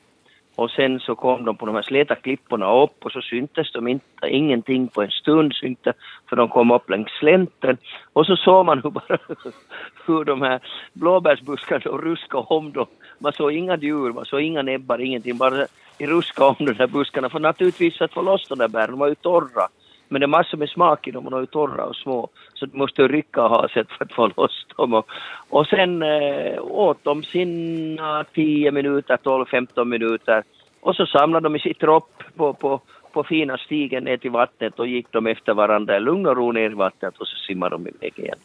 Och 0.60 0.70
sen 0.70 1.00
så 1.00 1.14
kom 1.14 1.44
de 1.44 1.56
på 1.56 1.66
de 1.66 1.74
här 1.74 1.82
släta 1.82 2.14
klipporna 2.14 2.82
upp 2.82 3.04
och 3.04 3.12
så 3.12 3.20
syntes 3.20 3.72
de 3.72 3.88
inte, 3.88 4.28
ingenting 4.28 4.88
på 4.88 5.02
en 5.02 5.10
stund 5.10 5.54
syntes 5.54 5.96
för 6.28 6.36
de 6.36 6.48
kom 6.48 6.70
upp 6.70 6.90
längs 6.90 7.10
slänten. 7.18 7.76
Och 8.12 8.26
så 8.26 8.36
såg 8.36 8.66
man 8.66 8.80
hur, 8.82 8.90
bara, 8.90 9.18
hur 10.06 10.24
de 10.24 10.42
här 10.42 10.60
blåbärsbuskarna 10.92 11.80
ruskade 11.84 12.44
om 12.48 12.72
dem. 12.72 12.86
Man 13.18 13.32
såg 13.32 13.52
inga 13.52 13.76
djur, 13.76 14.12
man 14.12 14.24
såg 14.24 14.40
inga 14.40 14.62
näbbar, 14.62 15.00
ingenting, 15.00 15.36
bara 15.36 15.66
ruska 15.98 16.44
om 16.44 16.56
de 16.58 16.72
där 16.72 16.86
buskarna. 16.86 17.28
För 17.28 17.38
naturligtvis 17.38 17.98
för 17.98 18.04
att 18.04 18.12
få 18.12 18.22
loss 18.22 18.48
de 18.48 18.58
där 18.58 18.68
bären, 18.68 18.90
de 18.90 18.98
var 18.98 19.08
ju 19.08 19.14
torra. 19.14 19.68
Men 20.12 20.20
det 20.20 20.24
är 20.24 20.28
massor 20.28 20.58
med 20.58 20.68
smak 20.68 21.08
i 21.08 21.10
dem 21.10 21.24
och 21.24 21.30
de 21.30 21.36
är 21.36 21.40
ju 21.40 21.46
torra 21.46 21.84
och 21.84 21.96
små. 21.96 22.28
Så 22.54 22.66
du 22.66 22.78
måste 22.78 23.08
rycka 23.08 23.42
och 23.42 23.50
ha 23.50 23.68
sätt 23.68 23.88
för 23.90 24.04
att 24.04 24.12
få 24.12 24.30
loss 24.36 24.66
dem. 24.76 24.94
Och, 24.94 25.06
och 25.48 25.66
sen 25.66 26.02
eh, 26.02 26.62
åt 26.62 27.04
de 27.04 27.22
sina 27.22 28.24
10 28.24 28.70
minuter, 28.70 29.16
12-15 29.16 29.84
minuter. 29.84 30.44
Och 30.80 30.96
så 30.96 31.06
samlade 31.06 31.44
de 31.44 31.56
i 31.56 31.58
sitt 31.58 31.82
ropp 31.82 32.22
på, 32.36 32.52
på, 32.54 32.80
på 33.12 33.24
fina 33.24 33.58
stigen 33.58 34.04
ner 34.04 34.16
till 34.16 34.30
vattnet 34.30 34.78
och 34.78 34.86
gick 34.86 35.06
de 35.10 35.26
efter 35.26 35.54
varandra 35.54 35.96
i 35.96 36.00
lugn 36.00 36.26
och 36.26 36.36
ro 36.36 36.52
ner 36.52 36.70
i 36.70 36.74
vattnet 36.74 37.18
och 37.18 37.26
så 37.26 37.36
simmade 37.36 37.74
de 37.74 37.88
iväg 37.88 38.18
igen. 38.18 38.38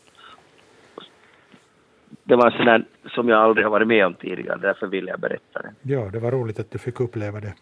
Det 2.24 2.36
var 2.36 2.70
en 2.70 2.86
som 3.10 3.30
jag 3.30 3.40
aldrig 3.40 3.66
har 3.66 3.72
varit 3.72 3.88
med 3.88 4.06
om 4.06 4.14
tidigare, 4.14 4.58
därför 4.62 4.88
ville 4.88 5.12
jag 5.12 5.20
berätta 5.20 5.62
det. 5.62 5.74
Ja, 5.82 6.10
det 6.14 6.20
var 6.20 6.32
roligt 6.32 6.60
att 6.60 6.72
du 6.72 6.78
fick 6.78 7.00
uppleva 7.00 7.40
det. 7.40 7.54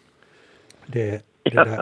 Det, 0.85 1.32
det, 1.43 1.49
där, 1.49 1.81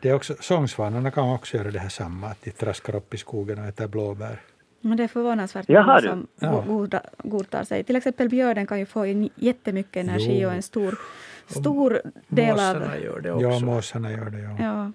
det 0.00 0.08
är 0.08 0.14
också, 0.14 0.34
sångsvanarna 0.40 1.10
kan 1.10 1.30
också 1.30 1.56
göra 1.56 1.70
det 1.70 1.78
här 1.78 1.88
samma, 1.88 2.26
att 2.26 2.42
de 2.42 2.50
traskar 2.50 2.94
upp 2.96 3.14
i 3.14 3.16
skogen 3.16 3.58
och 3.58 3.64
äter 3.64 3.86
blåbär. 3.86 4.40
Men 4.80 4.96
det 4.96 5.04
är 5.04 5.08
förvånansvärt 5.08 5.64
Jaha, 5.68 5.86
många 5.86 6.00
som 6.00 6.26
Ja. 6.40 6.64
goda- 6.68 7.02
godtar 7.18 7.64
sig. 7.64 7.84
Till 7.84 7.96
exempel 7.96 8.28
björnen 8.28 8.66
kan 8.66 8.78
ju 8.78 8.86
få 8.86 9.06
in 9.06 9.28
jättemycket 9.34 9.96
energi 10.04 10.40
Jo. 10.42 10.48
och 10.48 10.54
en 10.54 10.62
stor, 10.62 10.98
stor 11.46 12.00
del 12.28 12.50
av... 12.50 12.56
Måsarna 12.56 12.98
gör 12.98 13.20
det 13.20 13.32
också. 13.32 13.46
Ja, 13.48 13.58
måsarna 13.60 14.10
gör 14.12 14.30
det. 14.30 14.38
Ja. 14.40 14.56
Ja. 14.64 14.92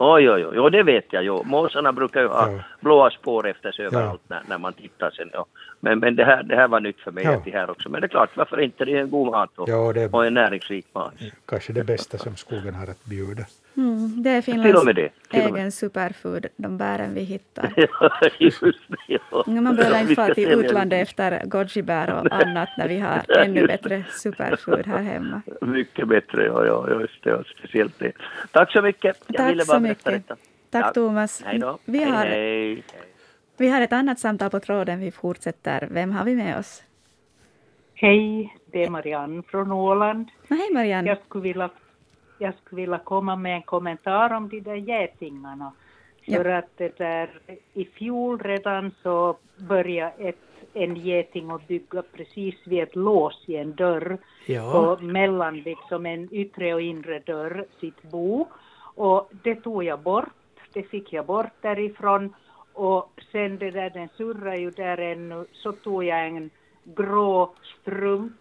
Oj, 0.00 0.30
oj, 0.30 0.46
oj, 0.46 0.52
jo, 0.56 0.68
det 0.68 0.82
vet 0.82 1.04
jag 1.12 1.24
ju. 1.24 1.42
Måsarna 1.44 1.92
brukar 1.92 2.20
ju 2.20 2.26
ha 2.28 2.50
Ja. 2.52 2.60
blåa 2.80 3.10
spår 3.10 3.48
efter 3.48 3.72
sig 3.72 3.86
överallt 3.86 4.20
när, 4.28 4.42
när 4.48 4.58
man 4.58 4.72
tittar 4.72 5.10
sen. 5.10 5.30
Ja. 5.32 5.46
Men, 5.80 5.98
men 5.98 6.16
det, 6.16 6.24
här, 6.24 6.42
det 6.42 6.56
här 6.56 6.68
var 6.68 6.80
nytt 6.80 7.00
för 7.00 7.10
mig 7.10 7.24
Ja. 7.24 7.36
att 7.36 7.44
det 7.44 7.50
här 7.50 7.70
också. 7.70 7.88
Men 7.88 8.00
det 8.00 8.06
är 8.06 8.08
klart, 8.08 8.30
varför 8.36 8.60
inte? 8.60 8.84
Det 8.84 8.92
är 8.96 9.00
en 9.00 9.10
god 9.10 9.30
mat 9.30 9.50
och, 9.58 9.68
Ja, 9.68 9.92
det 9.92 10.12
och 10.12 10.26
en 10.26 10.34
näringsrik 10.34 10.86
mat. 10.92 11.12
kanske 11.46 11.72
det 11.72 11.84
bästa 11.84 12.18
som 12.18 12.36
skogen 12.36 12.74
har 12.74 12.86
att 12.86 13.04
bjuda. 13.04 13.42
Mm, 13.76 14.22
det 14.22 14.30
är 14.30 14.42
Till 14.42 14.54
och 14.58 14.62
Finlands 14.64 14.84
med 14.84 14.94
det. 14.96 15.10
Till 15.30 15.40
och 15.40 15.46
egen 15.46 15.52
med. 15.64 15.74
superfood, 15.74 16.46
de 16.56 16.78
bären 16.78 17.14
vi 17.14 17.20
hittar. 17.20 17.72
Ja, 18.00 18.10
just 18.38 18.60
det. 18.60 19.18
Ja. 19.30 19.44
Man 19.46 19.76
behöver 19.76 20.00
inte 20.00 20.14
fara 20.14 20.34
till 20.34 20.48
utlandet 20.52 21.02
efter 21.08 21.42
gojibär 21.46 22.12
och 22.14 22.32
annat 22.42 22.68
när 22.78 22.88
vi 22.88 22.98
har 22.98 23.22
ännu 23.44 23.66
bättre 23.66 24.04
superfood 24.10 24.86
här 24.86 25.02
hemma. 25.02 25.42
Mycket 25.60 26.08
bättre, 26.08 26.44
ja, 26.44 26.66
ja 26.66 27.00
just 27.00 27.24
det, 27.24 27.30
ja, 27.30 27.42
speciellt 27.58 27.98
det. 27.98 28.12
Tack 28.52 28.72
så 28.72 28.82
mycket. 28.82 29.16
Jag 29.26 29.36
Tack 29.36 29.50
ville 29.50 29.64
så 29.64 29.72
bara 29.72 29.80
berätta 29.80 30.10
mycket. 30.10 30.28
detta. 30.28 30.40
Tack 30.70 30.84
Ja. 30.86 30.92
Thomas. 30.92 31.42
Hej 31.46 31.58
då. 31.58 31.78
Vi 31.84 31.98
hej, 31.98 32.10
har, 32.10 32.26
hej. 32.26 32.82
vi 33.56 33.68
har 33.68 33.80
ett 33.80 33.92
annat 33.92 34.18
samtal 34.18 34.50
på 34.50 34.60
tråden. 34.60 35.00
Vi 35.00 35.10
fortsätter. 35.10 35.88
Vem 35.90 36.10
har 36.12 36.24
vi 36.24 36.34
med 36.34 36.58
oss? 36.58 36.82
Hej, 37.94 38.56
det 38.72 38.84
är 38.84 38.90
Marianne 38.90 39.42
från 39.42 39.72
Åland. 39.72 40.28
Hej 40.48 40.68
Marianne. 40.72 41.08
Jag 41.08 41.18
skulle, 41.28 41.42
vilja, 41.42 41.70
jag 42.38 42.54
skulle 42.54 42.80
vilja 42.80 42.98
komma 42.98 43.36
med 43.36 43.54
en 43.54 43.62
kommentar 43.62 44.32
om 44.32 44.48
de 44.48 44.60
där 44.60 44.74
getingarna. 44.74 45.72
För 46.26 46.44
att 46.44 46.68
det 46.76 46.98
där, 46.98 47.40
i 47.74 47.84
fjol 47.84 48.38
redan 48.38 48.92
så 49.02 49.36
började 49.56 50.12
ett, 50.18 50.38
en 50.74 50.96
geting 50.96 51.50
att 51.50 51.68
bygga 51.68 52.02
precis 52.02 52.54
vid 52.64 52.82
ett 52.82 52.96
lås 52.96 53.44
i 53.46 53.56
en 53.56 53.74
dörr 53.74 54.18
Ja. 54.46 54.72
på 54.72 55.04
mellan 55.04 55.60
liksom 55.60 56.06
en 56.06 56.28
yttre 56.34 56.74
och 56.74 56.80
inre 56.80 57.18
dörr 57.18 57.64
sitt 57.80 58.02
bo. 58.02 58.46
Och 58.94 59.30
det 59.42 59.54
tog 59.54 59.84
jag 59.84 60.00
bort, 60.00 60.28
det 60.72 60.82
fick 60.82 61.12
jag 61.12 61.26
bort 61.26 61.52
därifrån. 61.60 62.34
Och 62.72 63.20
sen 63.32 63.58
det 63.58 63.70
där, 63.70 63.90
den 63.90 64.08
surrar 64.16 64.56
ju 64.56 64.70
där 64.70 64.98
ännu, 64.98 65.46
så 65.52 65.72
tog 65.72 66.04
jag 66.04 66.26
en 66.26 66.50
grå 66.84 67.54
strumpa 67.80 68.34
och 68.34 68.36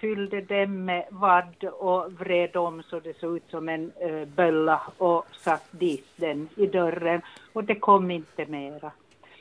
fyllde 0.00 0.40
den 0.40 0.84
med 0.84 1.06
vadd 1.10 1.64
och 1.64 2.12
vred 2.12 2.56
om 2.56 2.82
så 2.82 3.00
det 3.00 3.18
såg 3.18 3.36
ut 3.36 3.50
som 3.50 3.68
en 3.68 3.92
uh, 4.02 4.24
bölla 4.24 4.82
och 4.98 5.26
satt 5.32 5.68
dit 5.70 6.06
den 6.16 6.48
i 6.56 6.66
dörren. 6.66 7.22
Och 7.52 7.64
det 7.64 7.74
kom 7.74 8.10
inte 8.10 8.46
mera. 8.46 8.92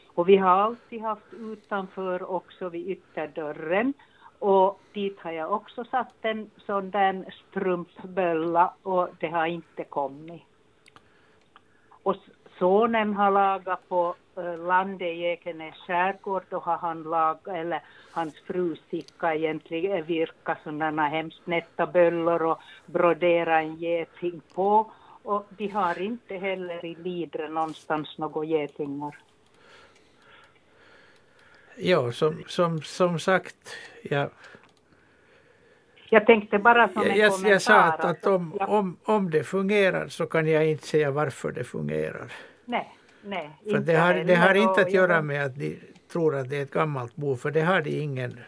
Och 0.07 0.29
vi 0.29 0.37
har 0.37 0.49
alltid 0.49 1.01
haft 1.01 1.33
utanför 1.33 2.31
också 2.31 2.69
vid 2.69 2.89
ytterdörren. 2.89 3.93
Och 4.39 4.79
dit 4.93 5.19
har 5.19 5.31
jag 5.31 5.51
också 5.51 5.83
satt 5.83 6.15
en 6.21 6.49
sån 6.65 6.91
där 6.91 7.35
strumpbölla 7.49 8.73
och 8.83 9.09
det 9.19 9.27
har 9.27 9.45
inte 9.45 9.83
kommit. 9.83 10.43
Och 12.03 12.15
sonen 12.59 13.13
har 13.13 13.31
lagat 13.31 13.89
på 13.89 14.15
eh, 14.37 14.57
landet 14.67 15.07
i 15.07 15.23
Ekenäs 15.23 15.75
skärgård, 15.75 16.43
då 16.49 16.59
har 16.59 16.77
han 16.77 17.03
lagat, 17.03 17.47
eller 17.47 17.81
hans 18.11 18.39
fru 18.47 18.75
sticka 18.75 19.35
egentligen 19.35 20.05
virka 20.05 20.57
sådana 20.63 21.07
hemskt 21.07 21.47
nätta 21.47 21.87
böllor 21.87 22.41
och 22.41 22.59
brodera 22.85 23.59
en 23.59 23.75
geting 23.75 24.41
på. 24.53 24.91
Och 25.23 25.45
de 25.49 25.67
har 25.67 26.01
inte 26.01 26.35
heller 26.35 26.85
i 26.85 26.95
Lidre 26.95 27.49
någonstans 27.49 28.17
några 28.17 28.45
getingar. 28.45 29.15
Ja, 31.77 32.11
som, 32.11 32.43
som, 32.47 32.81
som 32.81 33.19
sagt, 33.19 33.75
jag, 34.03 34.29
Jag 36.09 36.25
tänkte 36.25 36.59
bara 36.59 36.89
som 36.89 37.01
en 37.01 37.17
jag, 37.17 37.31
kommentar. 37.31 37.51
jag 37.51 37.61
sa 37.61 37.79
att, 37.81 37.99
att 37.99 38.05
alltså, 38.05 38.35
om, 38.35 38.57
om, 38.59 38.97
om 39.03 39.29
det 39.29 39.43
fungerar 39.43 40.07
så 40.07 40.25
kan 40.25 40.47
jag 40.47 40.67
inte 40.69 40.87
säga 40.87 41.11
varför 41.11 41.51
det 41.51 41.63
fungerar. 41.63 42.31
Nej, 42.69 42.89
nej. 43.23 43.49
För 43.71 43.79
det 43.79 43.95
har, 43.95 44.13
det 44.13 44.35
har 44.35 44.55
inte 44.55 44.81
att 44.81 44.91
göra 44.93 45.21
med 45.21 45.45
att 45.45 45.55
de 45.55 45.79
tror 46.11 46.35
att 46.35 46.49
det 46.49 46.57
är 46.57 46.63
ett 46.63 46.71
gammalt 46.71 47.15
bo, 47.15 47.35
för 47.35 47.51
det 47.51 47.61
har 47.61 47.81
de 47.81 47.89
ingen. 48.01 48.39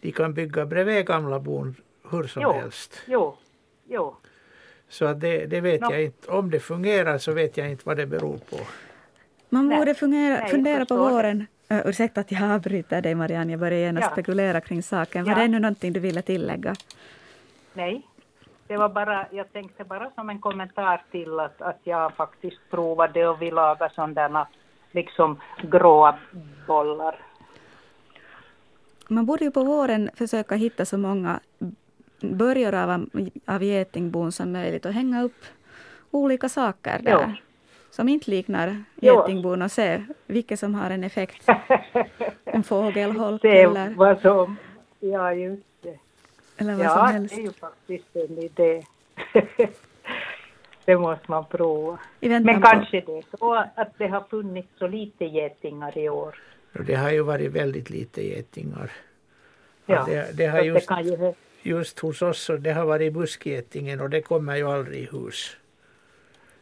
De 0.00 0.12
kan 0.12 0.34
bygga 0.34 0.66
bredvid 0.66 1.06
gamla 1.06 1.38
bon 1.40 1.74
hur 2.10 2.22
som 2.26 2.42
Jo. 2.42 2.52
helst. 2.52 3.02
Jo, 3.06 3.36
jo. 3.88 4.16
Så 4.88 5.12
det, 5.14 5.46
det 5.46 5.60
vet 5.60 5.80
Nå. 5.80 5.90
jag 5.92 6.02
inte. 6.04 6.30
Om 6.30 6.50
det 6.50 6.60
fungerar 6.60 7.18
så 7.18 7.32
vet 7.32 7.56
jag 7.56 7.70
inte 7.70 7.82
vad 7.86 7.96
det 7.96 8.06
beror 8.06 8.38
på. 8.38 8.56
Man 9.48 9.68
Nej. 9.68 9.78
borde 9.78 9.94
fungera, 9.94 10.40
Nej, 10.40 10.50
fundera 10.50 10.86
på 10.86 10.96
våren. 10.96 11.46
Uh, 11.72 11.86
ursäkta 11.86 12.20
att 12.20 12.32
jag 12.32 12.42
avbryter 12.50 13.02
dig 13.02 13.14
Marianne, 13.14 13.52
jag 13.52 13.60
börjar 13.60 13.78
genast 13.78 14.06
Ja. 14.06 14.12
spekulera 14.12 14.60
kring 14.60 14.82
saken. 14.82 15.24
Var 15.24 15.32
Ja. 15.32 15.38
det 15.38 15.44
ännu 15.44 15.58
någonting 15.58 15.92
du 15.92 16.00
ville 16.00 16.22
tillägga? 16.22 16.74
Nej, 17.74 18.02
det 18.72 18.78
var 18.78 18.88
bara, 18.88 19.26
jag 19.30 19.52
tänkte 19.52 19.84
bara 19.84 20.10
som 20.14 20.30
en 20.30 20.38
kommentar 20.38 21.02
till 21.10 21.40
att, 21.40 21.62
att 21.62 21.80
jag 21.84 22.14
faktiskt 22.14 22.70
provade 22.70 23.28
och 23.28 23.42
vi 23.42 23.50
lagade 23.50 23.94
sådana 23.94 24.46
liksom 24.90 25.40
gråa 25.62 26.18
bollar. 26.66 27.16
Man 29.08 29.26
borde 29.26 29.44
ju 29.44 29.50
på 29.50 29.64
våren 29.64 30.10
försöka 30.14 30.54
hitta 30.54 30.84
så 30.84 30.98
många 30.98 31.40
börjor 32.20 32.74
av, 32.74 33.06
av 33.46 33.62
getingbon 33.62 34.32
som 34.32 34.52
möjligt 34.52 34.86
och 34.86 34.92
hänga 34.92 35.22
upp 35.22 35.44
olika 36.10 36.48
saker 36.48 36.98
där. 37.02 37.10
Ja. 37.10 37.32
Som 37.90 38.08
inte 38.08 38.30
liknar 38.30 38.84
getingbon 38.94 39.62
och 39.62 39.70
se 39.70 40.04
vilket 40.26 40.58
som 40.58 40.74
har 40.74 40.90
en 40.90 41.04
effekt. 41.04 41.48
En 42.44 42.62
fågelholk 42.62 43.44
eller, 43.44 43.94
var 43.94 44.14
som, 44.14 44.56
ja 45.00 45.32
just. 45.32 45.71
Eller 46.68 46.74
vad 46.84 46.86
som 46.90 46.98
Ja, 46.98 47.04
helst. 47.04 47.34
det 47.34 47.40
är 47.40 47.44
ju 47.44 47.52
faktiskt 47.52 48.16
en 48.16 48.38
idé. 48.38 48.82
det 50.84 50.96
måste 50.96 51.30
man 51.30 51.44
prova. 51.46 51.98
Men 52.20 52.44
på- 52.44 52.60
kanske 52.66 53.00
det 53.00 53.18
är 53.18 53.24
så 53.38 53.54
att 53.74 53.98
det 53.98 54.06
har 54.06 54.20
funnits 54.30 54.68
så 54.78 54.86
lite 54.86 55.24
getingar 55.24 55.98
i 55.98 56.08
år. 56.08 56.38
Det 56.86 56.94
har 56.94 57.10
ju 57.10 57.22
varit 57.22 57.50
väldigt 57.52 57.90
lite 57.90 58.22
getingar. 58.26 58.90
Ja, 59.86 60.04
det, 60.08 60.36
det 60.36 60.46
har 60.46 60.60
just, 60.62 60.88
det 60.88 60.94
kan 60.94 61.04
ju, 61.04 61.32
just 61.62 61.98
hos 61.98 62.22
oss 62.22 62.40
så 62.42 62.56
det 62.56 62.72
har 62.72 62.84
varit 62.84 63.12
buskgetingen 63.12 64.00
och 64.00 64.10
det 64.10 64.22
kommer 64.22 64.56
ju 64.56 64.68
aldrig 64.68 64.98
i 65.02 65.08
hus. 65.12 65.56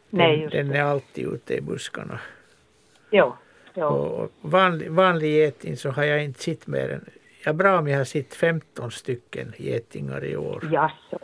Den, 0.09 0.17
nej 0.17 0.47
den 0.51 0.67
det. 0.69 0.77
är 0.77 0.83
alltid 0.83 1.27
ute 1.27 1.55
i 1.55 1.61
buskarna. 1.61 2.19
Jo, 3.11 3.33
jo. 3.73 3.85
Och 3.85 4.31
vanlig, 4.41 4.91
vanlig 4.91 5.29
geting 5.31 5.77
så 5.77 5.89
har 5.89 6.03
jag 6.03 6.23
inte 6.23 6.39
sett 6.43 6.67
mer 6.67 6.89
än, 6.89 7.09
ja 7.45 7.53
bra 7.53 7.79
om 7.79 7.87
jag 7.87 7.97
har 7.97 8.03
sett 8.05 8.33
15 8.33 8.91
stycken 8.91 9.53
getingar 9.57 10.23
i 10.25 10.37
år. 10.37 10.69
Jaså. 10.71 11.19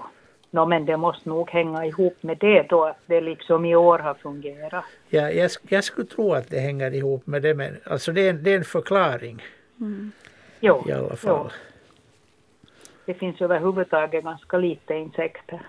Nå 0.52 0.66
men 0.66 0.86
det 0.86 0.98
måste 0.98 1.30
nog 1.30 1.50
hänga 1.50 1.86
ihop 1.86 2.24
med 2.24 2.38
det 2.38 2.62
då, 2.70 2.86
att 2.86 2.98
det 3.06 3.22
liksom 3.22 3.66
i 3.66 3.76
år 3.76 4.00
har 4.00 4.14
fungerat. 4.14 4.86
Ja, 5.10 5.32
jag, 5.32 5.52
jag 5.70 5.84
skulle 5.84 6.08
tro 6.08 6.34
att 6.34 6.50
det 6.50 6.60
hänger 6.60 6.94
ihop 6.94 7.28
med 7.28 7.42
det 7.42 7.54
men 7.54 7.78
alltså 7.86 8.12
det 8.12 8.22
är, 8.22 8.30
en- 8.30 8.44
det 8.44 8.52
är 8.54 8.58
en 8.58 8.64
förklaring 8.64 9.44
Jo, 10.60 10.84
i 10.88 10.92
alla 10.92 11.16
fall. 11.16 11.52
det 13.06 13.14
finns 13.14 13.42
överhuvudtaget 13.42 14.24
ganska 14.24 14.58
lite 14.58 14.94
insekter. 14.94 15.60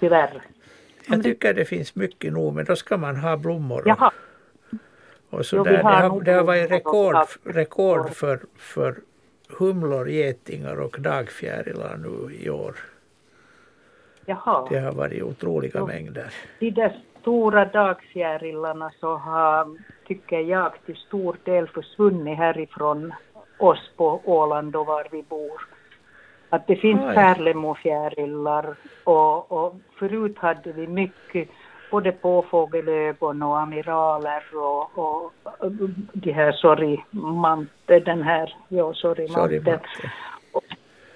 Tyvärr. 0.00 0.42
Jag 1.08 1.22
tycker 1.22 1.54
det 1.54 1.64
finns 1.64 1.94
mycket 1.94 2.32
nog 2.32 2.54
men 2.54 2.64
då 2.64 2.76
ska 2.76 2.96
man 2.96 3.16
ha 3.16 3.36
blommor. 3.36 3.80
och- 3.80 3.88
Jaha, 3.88 4.10
Och 5.30 5.46
så 5.46 5.56
Jo, 5.56 5.64
där. 5.64 5.72
Det, 5.72 5.82
har 5.82 6.20
det 6.20 6.32
har 6.32 6.44
varit 6.44 6.70
rekord, 6.70 7.16
rekord 7.44 8.10
för, 8.10 8.40
för 8.56 8.94
humlor, 9.58 10.08
getingar 10.08 10.80
och 10.80 10.96
dagfjärilar 11.00 11.96
nu 11.96 12.34
i 12.34 12.50
år. 12.50 12.76
jaha. 14.26 14.66
Det 14.70 14.78
har 14.78 14.92
varit 14.92 15.22
otroliga 15.22 15.78
Jo. 15.78 15.86
mängder. 15.86 16.34
De 16.58 16.70
där 16.70 16.96
stora 17.20 17.64
dagfjärilarna 17.64 18.90
så 19.00 19.16
har, 19.16 19.78
tycker 20.06 20.40
jag, 20.40 20.72
till 20.86 20.96
stor 20.96 21.36
del 21.44 21.68
försvunnit 21.68 22.38
härifrån 22.38 23.12
oss 23.58 23.90
på 23.96 24.20
Åland 24.24 24.76
och 24.76 24.86
var 24.86 25.06
vi 25.12 25.22
bor. 25.22 25.60
Att 26.50 26.66
det 26.66 26.76
finns 26.76 27.00
pärlemorfjärilar 27.00 28.76
och, 29.04 29.52
och 29.52 29.74
förut 29.98 30.38
hade 30.38 30.72
vi 30.72 30.86
mycket 30.86 31.48
både 31.90 32.12
påfågelögon 32.12 33.42
och 33.42 33.58
amiraler 33.60 34.42
och, 34.54 34.98
och, 34.98 35.32
de 36.12 36.32
här 36.32 36.52
sorgmante, 36.52 38.00
den 38.00 38.22
här, 38.22 38.54
ja. 38.68 38.92
Matte. 39.28 39.80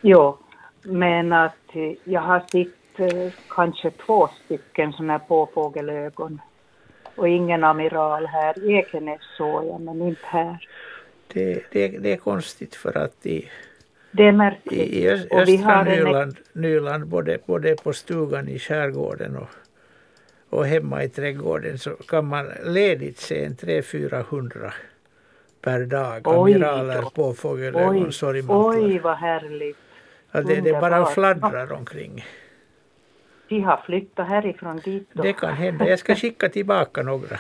Jo, 0.00 0.38
men 0.82 1.32
att 1.32 1.56
jag 2.04 2.20
har 2.20 2.40
sett 2.40 3.12
eh, 3.14 3.32
kanske 3.48 3.90
två 3.90 4.28
stycken 4.44 4.92
sådana 4.92 5.12
här 5.12 5.20
påfågelögon. 5.28 6.40
Och 7.16 7.28
ingen 7.28 7.64
amiral 7.64 8.26
här. 8.26 8.70
Ekenäs 8.70 9.20
såg 9.36 9.64
jag, 9.64 9.80
men 9.80 10.02
inte 10.02 10.20
här. 10.24 10.68
Det, 11.32 11.62
det, 11.72 11.88
det 11.88 12.12
är 12.12 12.16
konstigt 12.16 12.74
för 12.74 12.98
att 12.98 13.26
i, 13.26 13.48
Det 14.10 14.22
är 14.22 14.28
i, 14.28 14.32
märkligt. 14.32 14.72
i 14.72 15.00
vi 15.00 15.10
östra 15.10 15.72
har 15.72 15.86
en- 15.86 16.04
Nyland, 16.04 16.36
Nyland 16.52 17.06
både, 17.06 17.38
både 17.46 17.76
på 17.76 17.92
stugan 17.92 18.48
i 18.48 18.58
skärgården 18.58 19.36
och, 19.36 19.48
och 20.54 20.66
hemma 20.66 21.04
i 21.04 21.08
trädgården 21.08 21.78
så 21.78 21.90
kan 21.90 22.26
man 22.26 22.46
ledigt 22.64 23.18
se 23.18 23.44
en 23.44 23.54
300-400 23.56 24.72
per 25.60 25.84
dag. 25.86 26.22
Oj 26.28 26.54
Amiraler, 26.54 27.02
påfågelögon, 27.14 28.06
Oj, 28.06 28.12
sorgmantlar. 28.12 28.84
oj 28.84 28.98
vad 28.98 29.16
härligt. 29.16 29.76
Ja, 30.32 30.40
det, 30.42 30.60
det 30.60 30.72
bara 30.72 31.06
fladdrar 31.06 31.72
omkring. 31.72 32.24
De 33.48 33.60
har 33.60 33.76
flyttat 33.76 34.28
härifrån 34.28 34.76
dit 34.84 35.08
då. 35.12 35.22
Det 35.22 35.32
kan 35.32 35.54
hända. 35.54 35.88
Jag 35.88 35.98
ska 35.98 36.14
skicka 36.14 36.48
tillbaka 36.48 37.02
några. 37.02 37.36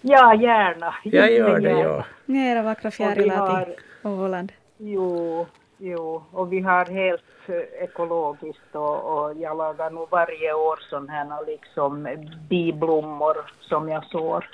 Ja, 0.00 0.34
gärna. 0.34 0.94
Jag 1.04 1.32
gör 1.32 1.60
det, 1.60 1.70
ja. 1.70 2.04
Era 2.26 2.62
vackra 2.62 2.88
Och 2.88 2.92
vi 2.92 2.96
fjärilar 2.96 3.64
till 3.64 3.74
Åland. 4.10 4.52
jo, 4.76 5.46
jo, 5.78 6.22
och 6.32 6.52
vi 6.52 6.60
har 6.60 6.84
helt 6.84 7.22
eh, 7.46 7.82
ekologiskt 7.84 8.72
och, 8.72 9.04
och 9.12 9.34
jag 9.36 9.56
lagar 9.56 9.90
nog 9.90 10.08
varje 10.10 10.52
år 10.52 10.78
sådana 10.90 11.12
här 11.12 11.46
liksom 11.46 12.08
biblommor 12.48 13.36
som 13.60 13.88
jag 13.88 14.04
sår. 14.04 14.44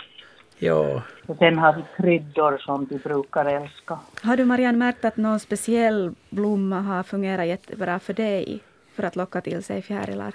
Ja, 0.58 1.02
Och 1.26 1.37
sen 1.37 1.58
har 1.58 1.72
vi 1.72 1.82
kryddor 1.96 2.58
som 2.58 2.85
vi 2.90 2.98
brukar 2.98 3.44
älska. 3.44 3.98
Har 4.22 4.37
du 4.37 4.44
Marianne 4.44 4.78
märkt 4.78 5.04
att 5.04 5.16
någon 5.16 5.40
speciell 5.40 6.14
blomma 6.30 6.80
har 6.80 7.02
fungerat 7.02 7.46
jättebra 7.46 7.98
för 7.98 8.12
dig 8.12 8.61
för 8.94 9.02
att 9.02 9.16
locka 9.16 9.40
till 9.40 9.62
sig 9.62 9.82
fjärilar? 9.82 10.32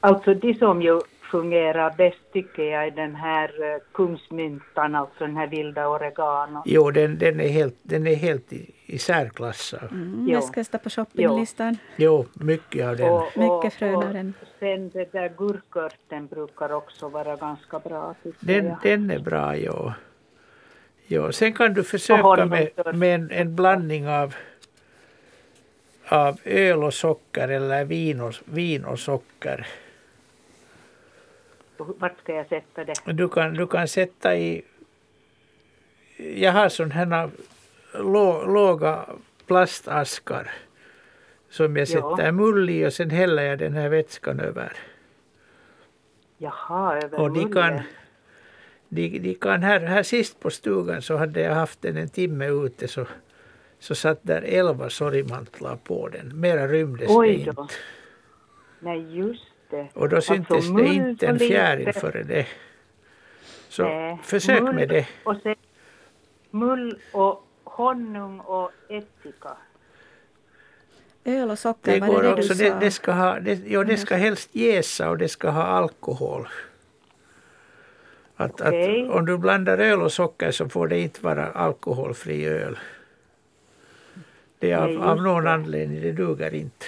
Alltså 0.00 0.34
det 0.34 0.58
som 0.58 0.82
ju 0.82 1.00
fungerar 1.30 1.94
bäst 1.96 2.32
tycker 2.32 2.62
jag 2.62 2.86
är 2.86 2.90
den 2.90 3.14
här 3.14 3.74
eh, 3.74 3.80
kungsmyntan, 3.92 4.94
alltså 4.94 5.26
den 5.26 5.36
här 5.36 5.46
vilda 5.46 5.88
oregano. 5.88 6.62
jo, 6.64 6.90
den, 6.90 7.18
den 7.18 7.40
är 7.40 7.48
helt, 7.48 7.76
den 7.82 8.06
är 8.06 8.14
helt 8.14 8.52
i, 8.52 8.70
i 8.86 8.98
särklass. 8.98 9.74
Mm, 9.90 10.28
jag 10.28 10.44
ska 10.44 10.64
sätta 10.64 10.78
på 10.78 10.90
shoppinglistan. 10.90 11.76
Jo, 11.96 12.26
mycket 12.34 12.86
av 12.86 12.96
den. 12.96 13.12
Och, 13.12 13.24
Mycket 13.36 13.74
frön 13.78 13.94
av 13.94 14.02
och 14.06 14.12
den. 14.14 14.34
sen 14.60 14.88
det 14.90 15.12
där 15.12 15.32
gurkörten 15.36 16.26
brukar 16.26 16.72
också 16.72 17.08
vara 17.08 17.36
ganska 17.36 17.78
bra 17.78 18.14
Den, 18.40 18.66
jag. 18.66 18.76
den 18.82 19.10
är 19.10 19.18
bra, 19.18 19.56
ja. 19.56 19.94
ja. 21.06 21.32
Sen 21.32 21.52
kan 21.52 21.74
du 21.74 21.80
Och 21.80 21.86
försöka 21.86 22.46
med, 22.46 22.70
med 22.94 23.14
en, 23.14 23.30
en 23.30 23.56
blandning 23.56 24.08
av, 24.08 24.34
av 26.08 26.40
öl 26.44 26.84
och 26.84 26.94
socker 26.94 27.48
eller 27.48 27.84
vin 27.84 28.20
och, 28.20 28.34
vin 28.44 28.84
och 28.84 28.98
socker. 28.98 29.66
Vart 31.78 32.18
ska 32.18 32.32
jag 32.34 32.46
sätta 32.48 32.84
det? 32.84 32.94
Du 33.12 33.28
kan, 33.28 33.54
du 33.54 33.66
kan 33.66 33.88
sätta 33.88 34.36
i... 34.36 34.62
Jag 36.36 36.52
har 36.52 36.68
sådana 36.68 36.94
här 36.94 37.30
lå, 37.94 38.44
låga 38.46 39.06
plastaskar 39.46 40.50
som 41.50 41.76
jag 41.76 41.88
Ja. 41.88 42.16
sätter 42.16 42.32
mull 42.32 42.70
i 42.70 42.86
och 42.86 42.92
sen 42.92 43.10
häller 43.10 43.42
jag 43.42 43.58
den 43.58 43.72
här 43.74 43.88
vätskan 43.88 44.40
över. 44.40 44.72
Jaha, 46.38 46.96
över 47.02 47.20
Och 47.20 47.32
de 47.32 47.52
kan, 47.52 47.80
de, 48.88 49.18
de 49.18 49.34
kan 49.34 49.62
här, 49.62 49.80
här 49.80 50.02
sist 50.02 50.40
på 50.40 50.50
stugan 50.50 51.02
så 51.02 51.16
hade 51.16 51.40
jag 51.40 51.54
haft 51.54 51.82
den 51.82 51.96
en 51.96 52.08
timme 52.08 52.46
ute 52.48 52.88
så, 52.88 53.06
så 53.78 53.94
satt 53.94 54.18
där 54.22 54.42
elva 54.42 54.90
sorgmantlar 54.90 55.76
på 55.76 56.08
den. 56.08 56.40
Mera 56.40 56.68
rymdes 56.68 57.08
det 57.08 57.14
Oj 57.14 57.28
inte. 57.34 57.50
då. 57.52 57.68
Nej, 58.80 59.18
just 59.18 59.45
det. 59.70 59.88
Och 59.94 60.08
då 60.08 60.20
syntes 60.20 60.50
Alltså, 60.50 60.72
det 60.72 60.86
inte 60.86 61.26
en 61.26 61.38
fjäril 61.38 61.92
före 61.92 62.22
det. 62.22 62.46
Så 63.68 63.82
Nej, 63.82 64.18
försök 64.22 64.62
mull 64.62 64.74
med 64.74 64.88
det. 64.88 65.06
Och 65.24 65.36
sen 65.42 65.54
mull 66.50 66.98
och 67.12 67.46
honung 67.64 68.40
och 68.40 68.70
ättika. 68.88 69.56
Öl 71.24 71.50
och 71.50 71.58
socker, 71.58 71.92
Det 71.92 72.06
går 72.06 72.22
det 72.22 72.32
också, 72.32 72.54
det, 72.54 72.76
det 72.80 72.90
ska 72.90 73.12
ha, 73.12 73.40
det, 73.40 73.60
jo, 73.66 73.84
det 73.84 73.96
ska 73.96 74.16
helst 74.16 74.48
jäsa 74.52 75.10
och 75.10 75.18
det 75.18 75.28
ska 75.28 75.50
ha 75.50 75.62
alkohol. 75.62 76.48
Att, 78.36 78.60
Okej. 78.60 79.02
att 79.04 79.10
om 79.10 79.26
du 79.26 79.38
blandar 79.38 79.78
öl 79.78 80.02
och 80.02 80.12
socker 80.12 80.50
så 80.50 80.68
får 80.68 80.88
det 80.88 80.98
inte 80.98 81.24
vara 81.24 81.46
alkoholfri 81.46 82.46
öl. 82.46 82.78
Det 84.58 84.70
är 84.72 84.78
av, 84.78 84.88
Nej, 84.90 84.96
av 84.98 85.22
någon 85.22 85.44
det. 85.44 85.50
anledning, 85.50 86.00
det 86.00 86.12
duger 86.12 86.54
inte. 86.54 86.86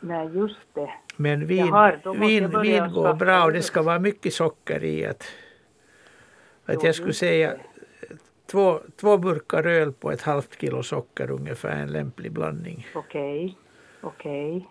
Nej, 0.00 0.28
just 0.34 0.74
det. 0.74 0.90
Men 1.20 1.46
vin, 1.46 1.66
Jaha, 1.66 1.92
vin, 2.14 2.60
vin 2.62 2.92
går 2.92 3.14
bra 3.14 3.44
och 3.44 3.52
det 3.52 3.62
ska 3.62 3.82
vara 3.82 3.98
mycket 3.98 4.34
socker 4.34 4.84
i. 4.84 5.06
Att, 5.06 5.24
att 6.64 6.84
jag 6.84 6.94
skulle 6.94 7.12
säga 7.12 7.56
två, 8.46 8.80
två 9.00 9.18
burkar 9.18 9.66
öl 9.66 9.92
på 9.92 10.12
ett 10.12 10.22
halvt 10.22 10.60
kilo 10.60 10.82
socker 10.82 11.30
ungefär 11.30 11.70
en 11.70 11.92
lämplig 11.92 12.32
blandning. 12.32 12.86
Okej, 12.94 13.58
okej. 14.00 14.68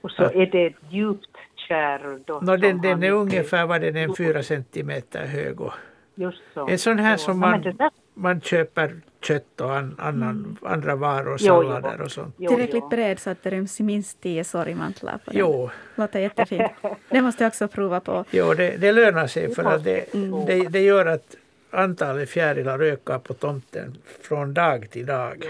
Och 0.00 0.10
så 0.10 0.22
är 0.22 0.46
det 0.46 0.74
djupt 0.90 1.36
kärl 1.68 2.22
då? 2.24 2.40
Nå, 2.42 2.56
den, 2.56 2.80
den 2.80 3.02
är 3.02 3.10
ungefär 3.10 3.66
vad 3.66 3.80
den 3.80 3.96
är, 3.96 4.04
en 4.04 4.14
fyra 4.14 4.42
centimeter 4.42 5.26
hög. 5.26 5.60
Och 5.60 5.72
Just 6.14 6.42
så. 6.54 6.68
en 6.68 6.78
sån 6.78 6.98
här 6.98 7.16
som 7.16 7.38
man, 7.38 7.78
man 8.14 8.40
köper 8.40 9.00
kött 9.20 9.60
och 9.60 9.76
an, 9.76 9.94
annan, 9.98 10.56
andra 10.62 10.96
varor, 10.96 11.36
Jo, 11.40 11.62
jo. 11.62 11.62
sallader 11.62 12.00
och 12.00 12.10
sånt. 12.12 12.34
Jo, 12.38 12.48
Tillräckligt 12.50 12.90
bred 12.90 13.18
så 13.18 13.30
att 13.30 13.42
det 13.42 13.50
ryms 13.50 13.80
minst 13.80 14.20
tio 14.20 14.44
sorgmantlar 14.44 15.18
på 15.24 15.30
den. 15.30 15.40
Jo, 15.40 15.70
Låter 15.94 16.20
jättefint. 16.20 16.72
Det 17.10 17.22
måste 17.22 17.44
jag 17.44 17.48
också 17.48 17.68
prova 17.68 18.00
på. 18.00 18.24
jo 18.30 18.54
det, 18.54 18.76
det 18.76 18.92
lönar 18.92 19.26
sig 19.26 19.54
för 19.54 19.62
Det 19.62 19.68
att 19.68 19.84
det, 19.84 20.04
vi 20.12 20.44
det, 20.46 20.68
det 20.68 20.80
gör 20.80 21.06
att 21.06 21.36
antalet 21.70 22.30
fjärilar 22.30 22.78
ökar 22.82 23.18
på 23.18 23.34
tomten 23.34 23.96
från 24.22 24.54
dag 24.54 24.90
till 24.90 25.06
dag. 25.06 25.44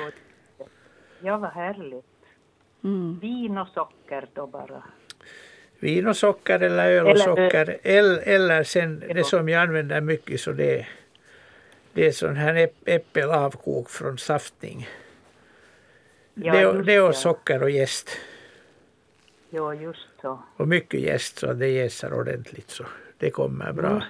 Ja, 1.20 1.36
vad 1.38 1.50
härligt. 1.50 2.04
Mm. 2.84 3.18
Vin 3.18 3.58
och 3.58 3.68
socker 3.68 4.26
då 4.34 4.46
bara. 4.46 4.82
Vin 5.78 6.06
och 6.06 6.16
socker 6.16 6.60
eller 6.60 6.90
öl 6.90 7.04
och 7.04 7.10
Eller- 7.10 7.24
socker. 7.24 7.76
Eller, 7.82 8.18
eller 8.28 8.62
sen 8.64 9.02
Ja. 9.08 9.14
det 9.14 9.24
som 9.24 9.48
jag 9.48 9.62
använder 9.62 10.00
mycket 10.00 10.40
så 10.40 10.52
det, 10.52 10.78
är- 10.80 10.88
det 11.96 12.06
är 12.06 12.12
sån 12.12 12.36
här 12.36 12.54
äpp- 12.54 12.82
äppelavkok 12.86 13.90
från 13.90 14.18
saftning. 14.18 14.88
Ja, 16.34 16.52
det, 16.72 16.82
det 16.82 17.00
och 17.00 17.14
socker 17.14 17.62
och 17.62 17.70
jäst. 17.70 18.10
Jo, 19.50 19.74
just 19.74 20.06
så. 20.22 20.42
Och 20.56 20.68
mycket 20.68 21.00
jäst 21.00 21.38
så 21.38 21.50
att 21.50 21.58
det 21.58 21.68
jäser 21.68 22.12
ordentligt 22.12 22.70
så 22.70 22.84
det 23.18 23.30
kommer 23.30 23.72
bra. 23.72 24.02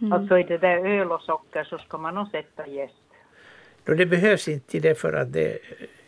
Mm. 0.00 0.12
Alltså 0.12 0.38
i 0.38 0.42
det 0.42 0.58
där 0.58 1.00
öl 1.00 1.12
och 1.12 1.22
socker 1.22 1.64
så 1.64 1.78
ska 1.78 1.98
man 1.98 2.14
nog 2.14 2.30
sätta 2.30 2.66
jäst. 2.66 2.94
Då 3.84 3.94
det 3.94 4.06
behövs 4.06 4.48
inte 4.48 4.78
det 4.80 4.94
för 4.94 5.12
att 5.12 5.32
det, 5.32 5.58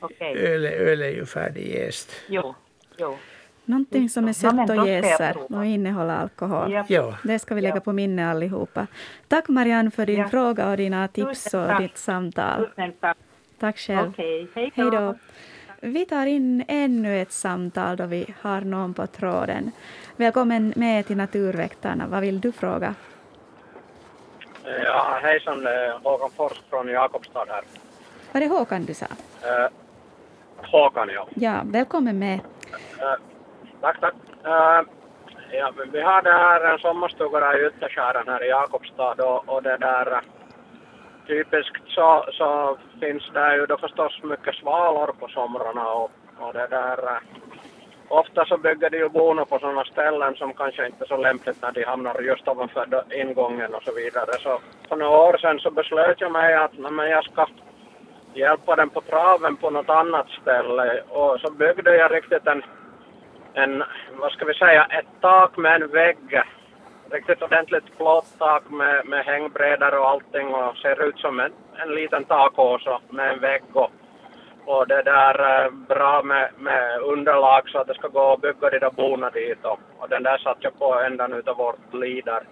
Okej. 0.01 0.37
öl, 0.39 0.65
är- 0.65 0.71
öl 0.73 1.03
är 1.03 1.09
ju 1.11 1.27
färdigjäst. 1.27 2.13
Jo, 2.29 2.55
jo. 2.97 3.17
Någonting 3.65 4.09
som 4.09 4.29
är 4.29 4.33
sött 4.33 4.71
och 4.71 4.89
jäser 4.89 5.37
och 5.57 5.65
innehåller 5.67 6.15
alkohol. 6.17 6.85
Ja, 6.89 7.15
Det 7.25 7.39
ska 7.39 7.55
vi 7.55 7.61
lägga 7.61 7.81
på 7.81 7.93
minne 7.93 8.31
allihopa. 8.31 8.87
Tack 9.29 9.49
Marianne 9.49 9.91
för 9.91 10.07
din 10.07 10.19
Ja. 10.21 10.29
fråga 10.29 10.69
och 10.71 10.77
dina 10.77 11.09
tips 11.09 11.55
och 11.55 11.77
ditt 11.81 11.99
samtal. 11.99 12.69
Tack. 13.59 13.79
Själv. 13.79 14.09
Okej, 14.09 14.49
hej 14.55 14.91
då. 14.91 15.15
Vi 15.81 16.05
tar 16.07 16.27
in 16.27 16.65
ännu 16.69 17.23
ett 17.23 17.33
samtal 17.33 17.97
då 17.97 18.07
vi 18.07 18.35
har 18.41 18.61
någon 18.61 18.95
på 18.95 19.07
tråden. 19.07 19.71
Välkommen 20.17 20.73
med 20.77 21.07
till 21.07 21.17
Naturväktarna. 21.17 22.07
Vad 22.07 22.21
vill 22.21 22.41
du 22.41 22.53
fråga? 22.53 22.95
Ja, 24.85 25.19
hejsan, 25.23 25.67
eh, 25.67 25.73
Håkan 26.03 26.31
Fors 26.37 26.53
från 26.71 26.89
Jakobstad 26.89 27.45
här. 27.49 27.63
Var 28.33 28.41
det 28.41 28.49
Håkan 28.49 28.85
du 28.85 28.95
sa? 28.95 29.07
Eh, 29.43 29.71
Håkan, 30.57 31.09
ja. 31.15 31.29
Ja, 31.35 31.61
välkommen 31.65 32.19
med. 32.19 32.41
Eh, 32.99 33.15
tack, 33.83 34.01
tack. 34.01 34.15
Uh, 34.47 34.81
ja, 35.53 35.73
vi- 35.77 35.91
vi 35.93 36.01
har 36.01 36.23
det 36.23 36.33
här 36.33 36.65
äh, 36.65 36.71
en 36.73 36.79
sommarstuga 36.79 37.41
där 37.41 37.59
i 37.63 37.67
Ytterskären 37.67 38.29
här 38.29 38.45
i 38.45 38.49
Jakobstad 38.49 39.15
och, 39.25 39.49
och 39.49 39.63
det 39.63 39.77
där 39.77 40.13
äh, 40.13 40.21
typiskt 41.27 41.83
så, 41.89 42.25
så 42.33 42.79
finns 43.01 43.31
det 43.35 43.57
ju 43.57 43.67
då 43.67 43.77
förstås 43.79 44.23
mycket 44.23 44.55
svalor 44.55 45.13
på 45.21 45.29
somrarna 45.29 45.87
och, 45.93 46.11
och 46.39 46.53
det 46.53 46.67
där 46.71 47.21
Ofta 48.09 48.45
så 48.45 48.57
bygger 48.59 48.91
de 48.91 48.97
ju 48.99 49.09
bonor 49.09 49.45
på 49.45 49.59
sådana 49.59 49.85
ställen 49.85 50.35
som 50.35 50.53
kanske 50.55 50.87
inte 50.87 51.05
är 51.05 51.09
så 51.09 51.17
lämpligt 51.17 51.63
när 51.63 51.73
de 51.73 51.85
hamnar 51.85 52.21
just 52.21 52.49
ovanför 52.49 52.87
ingången 53.21 53.75
och 53.75 53.83
så 53.83 53.93
vidare. 53.93 54.33
Så 54.39 54.59
för 54.89 54.97
några 54.97 55.19
år 55.19 55.37
sedan 55.39 55.59
så 55.59 55.71
beslöt 55.71 56.21
jag 56.21 56.33
mig 56.33 56.55
att 56.55 56.79
men 56.79 57.11
jag 57.11 57.25
ska 57.25 57.47
hjälpa 58.35 58.77
den 58.77 58.91
på 58.91 59.01
traven 59.01 59.57
på 59.57 59.71
något 59.71 59.89
annat 59.91 60.27
ställe. 60.43 61.03
Och 61.09 61.41
så 61.41 61.51
byggde 61.51 61.97
jag 61.97 62.15
riktigt 62.15 62.47
en, 62.47 62.63
en 63.55 63.85
vad 64.21 64.33
ska 64.33 64.45
vi 64.45 64.55
säga, 64.55 64.85
ett 64.85 65.07
tak 65.21 65.57
med 65.57 65.83
en 65.83 65.89
vägg. 65.91 66.43
Riktigt 67.11 67.43
ordentligt 67.43 67.97
plåttak 67.97 68.71
med, 68.71 69.07
med 69.07 69.25
hängbrädor 69.25 69.99
och 69.99 70.09
allting 70.09 70.55
och 70.55 70.77
ser 70.77 71.03
ut 71.09 71.19
som 71.19 71.41
en, 71.41 71.53
en 71.77 71.95
liten 71.95 72.25
takåsa 72.25 73.01
med 73.11 73.33
en 73.33 73.41
vägg 73.41 73.63
och, 73.73 73.91
och 74.67 74.89
det 74.89 75.03
där 75.03 75.65
eh, 75.65 75.71
bra 75.71 76.23
med, 76.23 76.51
med 76.59 77.01
underlag 77.01 77.69
så 77.69 77.79
att 77.79 77.87
det 77.87 77.95
ska 77.95 78.09
gå 78.09 78.33
att 78.33 78.41
bygga 78.41 78.71
de 78.71 78.79
där 78.79 78.91
bona 78.91 79.31
dit 79.31 79.65
och, 79.65 79.81
och 79.99 80.09
den 80.09 80.23
där 80.23 80.39
satt 80.39 80.57
jag 80.61 80.79
på 80.79 81.01
ändan 81.01 81.33
utav 81.33 81.57
vårt 81.57 81.95
lider 81.95 82.43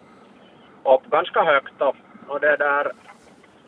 upp 0.84 1.11
ganska 1.11 1.42
högt 1.44 1.80
och, 1.82 1.96
och 2.28 2.40
det 2.40 2.57
där 2.57 2.92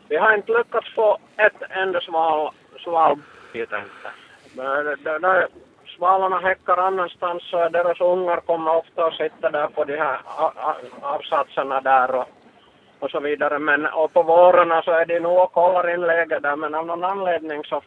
vi 0.09 0.15
har 0.17 0.33
inte 0.35 0.57
lyckats 0.57 0.95
få 0.95 1.17
ett 1.37 1.61
enda 1.69 2.01
sval, 2.01 2.51
svalbit 2.83 3.23
inte. 3.53 4.11
Men 4.55 4.85
det- 4.85 5.19
det 5.19 5.47
där 5.93 5.97
Svalorna 5.97 6.39
häckar 6.39 6.77
annanstans 6.77 7.43
så 7.49 7.69
deras 7.69 8.01
ungar 8.01 8.41
kommer 8.41 8.75
ofta 8.75 9.05
och 9.05 9.13
sitter 9.13 9.51
där 9.51 9.67
på 9.67 9.83
de 9.83 9.97
här 9.97 10.19
avsatserna 11.01 11.81
där 11.81 12.15
och, 12.15 12.27
och 12.99 13.11
så 13.11 13.19
vidare. 13.19 13.59
Men 13.59 13.85
och 13.85 14.13
på 14.13 14.23
vårarna 14.23 14.81
så 14.81 14.91
är 14.91 15.05
de 15.05 15.19
nog 15.19 15.37
och 15.39 15.51
kollar 15.51 15.93
in 15.93 16.01
läget 16.01 16.43
där 16.43 16.55
men 16.55 16.75
av 16.75 16.85
någon 16.85 17.03
anledning 17.03 17.63
så, 17.63 17.81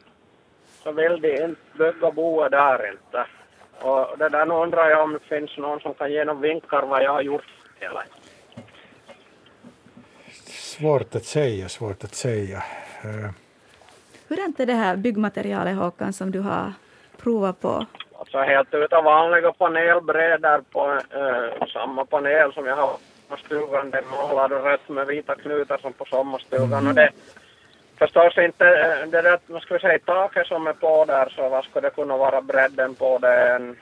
så 0.83 0.93
vill 0.93 1.21
de 1.21 1.45
inte 1.45 1.61
bygga 1.79 2.11
boet 2.11 2.51
där 2.51 2.91
inte. 2.93 3.27
Och 3.81 4.19
det 4.19 4.29
där 4.29 4.47
nu 4.47 4.55
undrar 4.55 4.91
jag 4.91 5.03
om 5.03 5.13
det 5.13 5.37
finns 5.37 5.59
någon 5.59 5.81
som 5.81 5.95
kan 5.95 6.13
ge 6.13 6.25
några 6.25 6.41
vinkar 6.41 6.83
vad 6.83 7.03
jag 7.03 7.13
har 7.13 7.23
gjort 7.23 7.45
hela. 7.81 8.03
svårt 10.47 11.15
att 11.15 11.25
säga, 11.25 11.69
svårt 11.69 12.05
att 12.05 12.15
säga. 12.15 12.63
Eh, 13.05 13.31
Hurdant 14.29 14.61
är 14.61 14.67
det 14.67 14.75
här 14.75 14.97
byggmaterialet 14.97 15.77
Håkan 15.77 16.13
som 16.13 16.31
du 16.31 16.41
har 16.41 16.73
provat 17.17 17.61
på? 17.61 17.87
Alltså 18.19 18.39
helt 18.39 18.75
utav 18.75 19.05
vanliga 19.05 19.53
panelbrädor 19.53 20.63
på 20.73 20.93
eh, 20.93 21.67
samma 21.73 22.05
panel 22.05 22.53
som 22.53 22.67
jag 22.67 22.77
har 22.77 22.91
på 23.29 23.37
stugan. 23.37 23.91
Den 23.91 24.05
målad 24.11 24.53
rött 24.53 24.89
med 24.89 25.07
vita 25.07 25.35
knutar 25.35 25.79
som 25.79 25.93
på 25.93 26.05
sommarstugan. 26.05 26.87
Och 26.87 26.95
det 26.95 27.11
förstås 27.99 28.39
inte 28.39 28.67
eh, 28.67 29.09
det 29.11 29.23
där, 29.23 29.39
vad 29.47 29.63
ska 29.63 29.75
vi 29.75 29.81
säga, 29.81 29.99
taket 29.99 30.47
som 30.47 30.67
är 30.67 30.73
på 30.73 31.05
där 31.05 31.33
så 31.37 31.49
vad 31.49 31.65
skulle 31.65 31.89
det 31.89 31.95
kunna 31.95 32.17
vara 32.17 32.43
bredden 32.43 32.95
på 32.95 33.19
det 33.19 33.49
en 33.49 33.77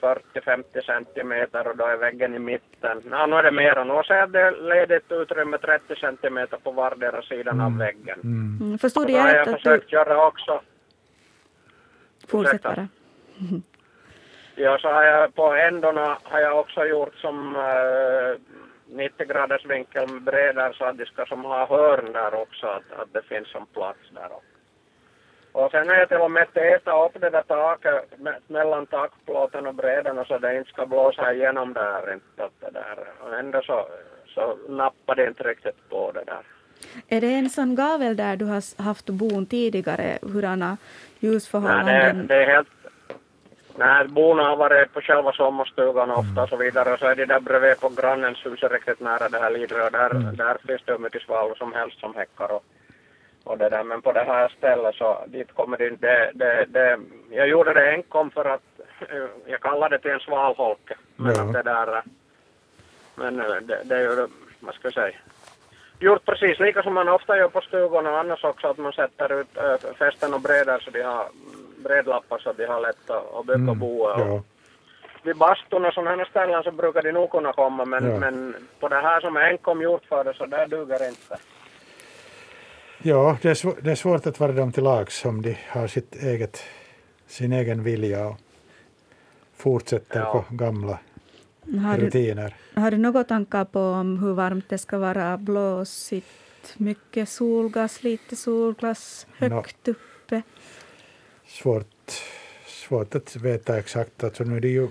40-50 0.00 0.86
centimeter 0.86 1.68
och 1.68 1.76
då 1.76 1.84
är 1.84 1.96
väggen 1.96 2.34
i 2.34 2.38
mitten. 2.38 3.02
Ja, 3.10 3.26
nu 3.26 3.36
är 3.36 3.42
det 3.42 3.50
mer 3.52 3.78
och 3.78 3.86
nu 3.86 4.02
så 4.04 4.12
är 4.12 4.26
det 4.26 4.50
ledigt 4.50 5.12
utrymme 5.12 5.58
30 5.58 5.96
centimeter 5.96 6.56
på 6.56 6.70
vardera 6.70 7.22
sidan 7.22 7.60
av 7.60 7.78
väggen. 7.78 8.20
Mm, 8.24 8.78
förstod 8.78 9.02
Och 9.02 9.06
du 9.06 9.12
då 9.12 9.18
har 9.18 9.26
rätt 9.26 9.34
jag 9.34 9.42
att 9.42 9.46
du... 9.46 9.52
försökt 9.52 9.92
göra 9.92 10.26
också 10.26 10.60
Fortsätt 12.28 12.62
bara. 12.62 12.88
Ja, 14.60 14.78
så 14.80 14.88
har 14.88 15.04
jag 15.04 15.34
på 15.34 15.52
ändarna 15.54 16.18
har 16.22 16.40
jag 16.40 16.58
också 16.60 16.84
gjort 16.84 17.14
som 17.14 17.56
eh, 17.56 18.40
90 18.96 19.26
graders 19.26 19.66
vinkel 19.66 20.08
med 20.12 20.22
bredare 20.22 20.74
så 20.74 20.84
att 20.84 20.98
de 20.98 21.06
ska 21.06 21.26
som 21.26 21.44
ha 21.44 21.66
hörn 21.66 22.12
där 22.12 22.34
också, 22.34 22.66
att, 22.66 22.92
att 23.00 23.12
det 23.12 23.22
finns 23.22 23.48
som 23.48 23.66
plats 23.66 23.98
där. 24.14 24.28
Och 25.52 25.70
sen 25.70 25.88
har 25.88 25.94
jag 25.94 26.08
till 26.08 26.20
och 26.20 26.30
med 26.30 26.54
tätat 26.54 27.10
upp 27.14 27.20
det 27.20 27.30
där 27.30 27.42
taket 27.42 28.10
me- 28.18 28.40
mellan 28.46 28.86
takplåten 28.86 29.66
och 29.66 29.74
brädorna 29.74 30.24
så 30.24 30.38
det 30.38 30.58
inte 30.58 30.70
ska 30.70 30.86
blåsa 30.86 31.32
igenom 31.32 31.72
där 31.72 32.12
inte 32.12 32.44
att 32.44 32.60
det 32.60 32.70
där. 32.70 32.98
Och 33.20 33.38
ändå 33.38 33.62
så, 33.62 33.86
så 34.34 34.58
nappade 34.68 35.22
det 35.22 35.28
inte 35.28 35.42
riktigt 35.42 35.88
på 35.88 36.12
det 36.12 36.24
där. 36.24 36.42
Är 37.08 37.20
det 37.20 37.26
en 37.34 37.50
sån 37.50 37.74
gavel 37.74 38.16
där 38.16 38.36
du 38.36 38.44
har 38.44 38.82
haft 38.82 39.06
bon 39.10 39.46
tidigare? 39.46 40.18
Hurdana 40.22 40.76
Nej, 41.20 41.30
det, 41.30 41.32
ljusförhållanden? 41.34 42.26
det 42.26 42.34
är 42.34 42.46
helt... 42.46 42.68
Nej, 43.76 44.08
bona 44.08 44.42
har 44.42 44.56
varit 44.56 44.92
på 44.94 45.00
själva 45.00 45.32
sommarstugan 45.32 46.10
ofta 46.10 46.42
och 46.42 46.48
så 46.48 46.56
vidare. 46.56 46.98
Så 46.98 47.06
är 47.06 47.14
det 47.14 47.26
där 47.26 47.40
bredvid 47.40 47.80
på 47.80 47.88
grannens 47.88 48.46
hus 48.46 48.62
riktigt 48.62 49.00
nära 49.00 49.28
det 49.28 49.38
här 49.38 49.50
Lidrö. 49.50 49.86
och 49.86 49.92
Där, 49.92 50.08
där 50.32 50.56
finns 50.66 50.82
det 50.84 50.92
hur 50.92 50.98
mycket 50.98 51.22
svalor 51.22 51.54
som 51.54 51.72
helst 51.72 52.00
som 52.00 52.14
häckar 52.14 52.52
och, 52.52 52.64
och 53.44 53.58
det 53.58 53.68
där. 53.68 53.84
Men 53.84 54.02
på 54.02 54.12
det 54.12 54.24
här 54.24 54.48
stället 54.48 54.94
så 54.94 55.24
dit 55.26 55.54
kommer 55.54 55.76
det. 55.76 55.90
Det, 55.90 56.30
det, 56.34 56.64
det, 56.68 56.98
jag 57.30 57.48
gjorde 57.48 57.74
det 57.74 57.90
enkom 57.90 58.30
för 58.30 58.44
att 58.44 58.80
jag 59.46 59.60
kallade 59.60 59.96
det 59.96 60.02
till 60.02 60.10
en 60.10 60.20
svalholke. 60.20 60.94
Men 61.16 61.34
Ja. 61.36 61.42
det 61.42 61.62
där... 61.62 62.02
Men 63.14 63.36
det, 63.36 63.80
det 63.84 63.94
är 63.96 64.00
ju, 64.00 64.26
vad 64.60 64.74
ska 64.74 64.86
jag 64.86 64.94
säga, 64.94 65.16
gjort 66.00 66.24
precis 66.24 66.58
lika 66.60 66.82
som 66.82 66.94
man 66.94 67.08
ofta 67.08 67.36
gör 67.36 67.48
på 67.48 67.60
stugorna 67.60 68.10
och 68.10 68.18
annars 68.18 68.44
också 68.44 68.66
att 68.68 68.78
man 68.78 68.92
sätter 68.92 69.40
ut 69.40 69.56
äh, 69.56 69.92
fästen 69.98 70.34
och 70.34 70.40
brädor 70.40 70.78
så 70.78 70.90
de 70.90 71.02
har 71.02 71.26
bredlappar 71.84 72.38
så 72.38 72.52
de 72.52 72.66
har 72.66 72.80
lätt 72.80 73.10
att, 73.10 73.46
bygga 73.46 73.54
mm. 73.72 73.82
Och 73.82 74.10
ja. 74.20 74.42
Vid 75.22 75.36
bastun 75.36 75.84
och 75.84 75.94
sådana 75.94 76.10
här 76.16 76.24
ställen 76.24 76.62
så 76.62 76.70
brukar 76.70 77.02
de 77.02 77.12
nog 77.12 77.30
kunna 77.30 77.52
komma 77.52 77.84
men, 77.84 78.10
Ja. 78.10 78.18
men 78.18 78.56
på 78.80 78.88
det 78.88 79.00
här 79.00 79.20
som 79.20 79.36
är 79.36 79.40
enkom 79.40 79.82
gjort 79.82 80.04
för 80.04 80.24
det 80.24 80.34
så 80.34 80.46
där 80.46 80.66
duger 80.66 81.08
inte. 81.08 81.36
Ja, 83.02 83.36
det 83.42 83.48
är, 83.48 83.54
svå- 83.54 83.80
det 83.80 83.90
är 83.90 83.94
svårt 83.94 84.26
att 84.26 84.40
vara 84.40 84.52
dem 84.52 84.72
till 84.72 84.84
lags 84.84 85.24
om 85.24 85.42
de 85.42 85.56
har 85.68 85.86
sitt 85.86 86.14
eget, 86.22 86.64
sin 87.26 87.52
egen 87.52 87.82
vilja 87.82 88.26
och 88.28 88.36
fortsätter 89.56 90.20
Ja. 90.20 90.32
på 90.32 90.44
gamla 90.54 90.98
Har 91.76 91.98
du, 91.98 92.06
rutiner. 92.06 92.54
har 92.74 92.90
du 92.90 92.98
några 92.98 93.24
tankar 93.24 93.64
på 93.64 93.80
om 93.80 94.18
hur 94.18 94.32
varmt 94.32 94.68
det 94.68 94.78
ska 94.78 94.98
vara? 94.98 95.36
Blåsigt, 95.36 96.74
mycket 96.76 97.28
solgas, 97.28 98.02
lite 98.02 98.36
solglas, 98.36 99.26
högt 99.38 99.88
uppe? 99.88 100.42
Svårt, 101.46 102.12
svårt 102.66 103.14
att 103.14 103.36
veta 103.36 103.78
exakt. 103.78 104.24
Alltså 104.24 104.44
nu 104.44 104.56
är 104.56 104.60
det 104.60 104.68
ju 104.68 104.88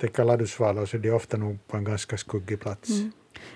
täcka 0.00 0.24
ladusvalor 0.24 0.86
så 0.86 0.96
det 0.96 1.08
är 1.08 1.14
ofta 1.14 1.36
nog 1.36 1.58
på 1.66 1.76
en 1.76 1.84
ganska 1.84 2.16
skuggig 2.16 2.60
plats. 2.60 2.90
Mm. 2.90 3.12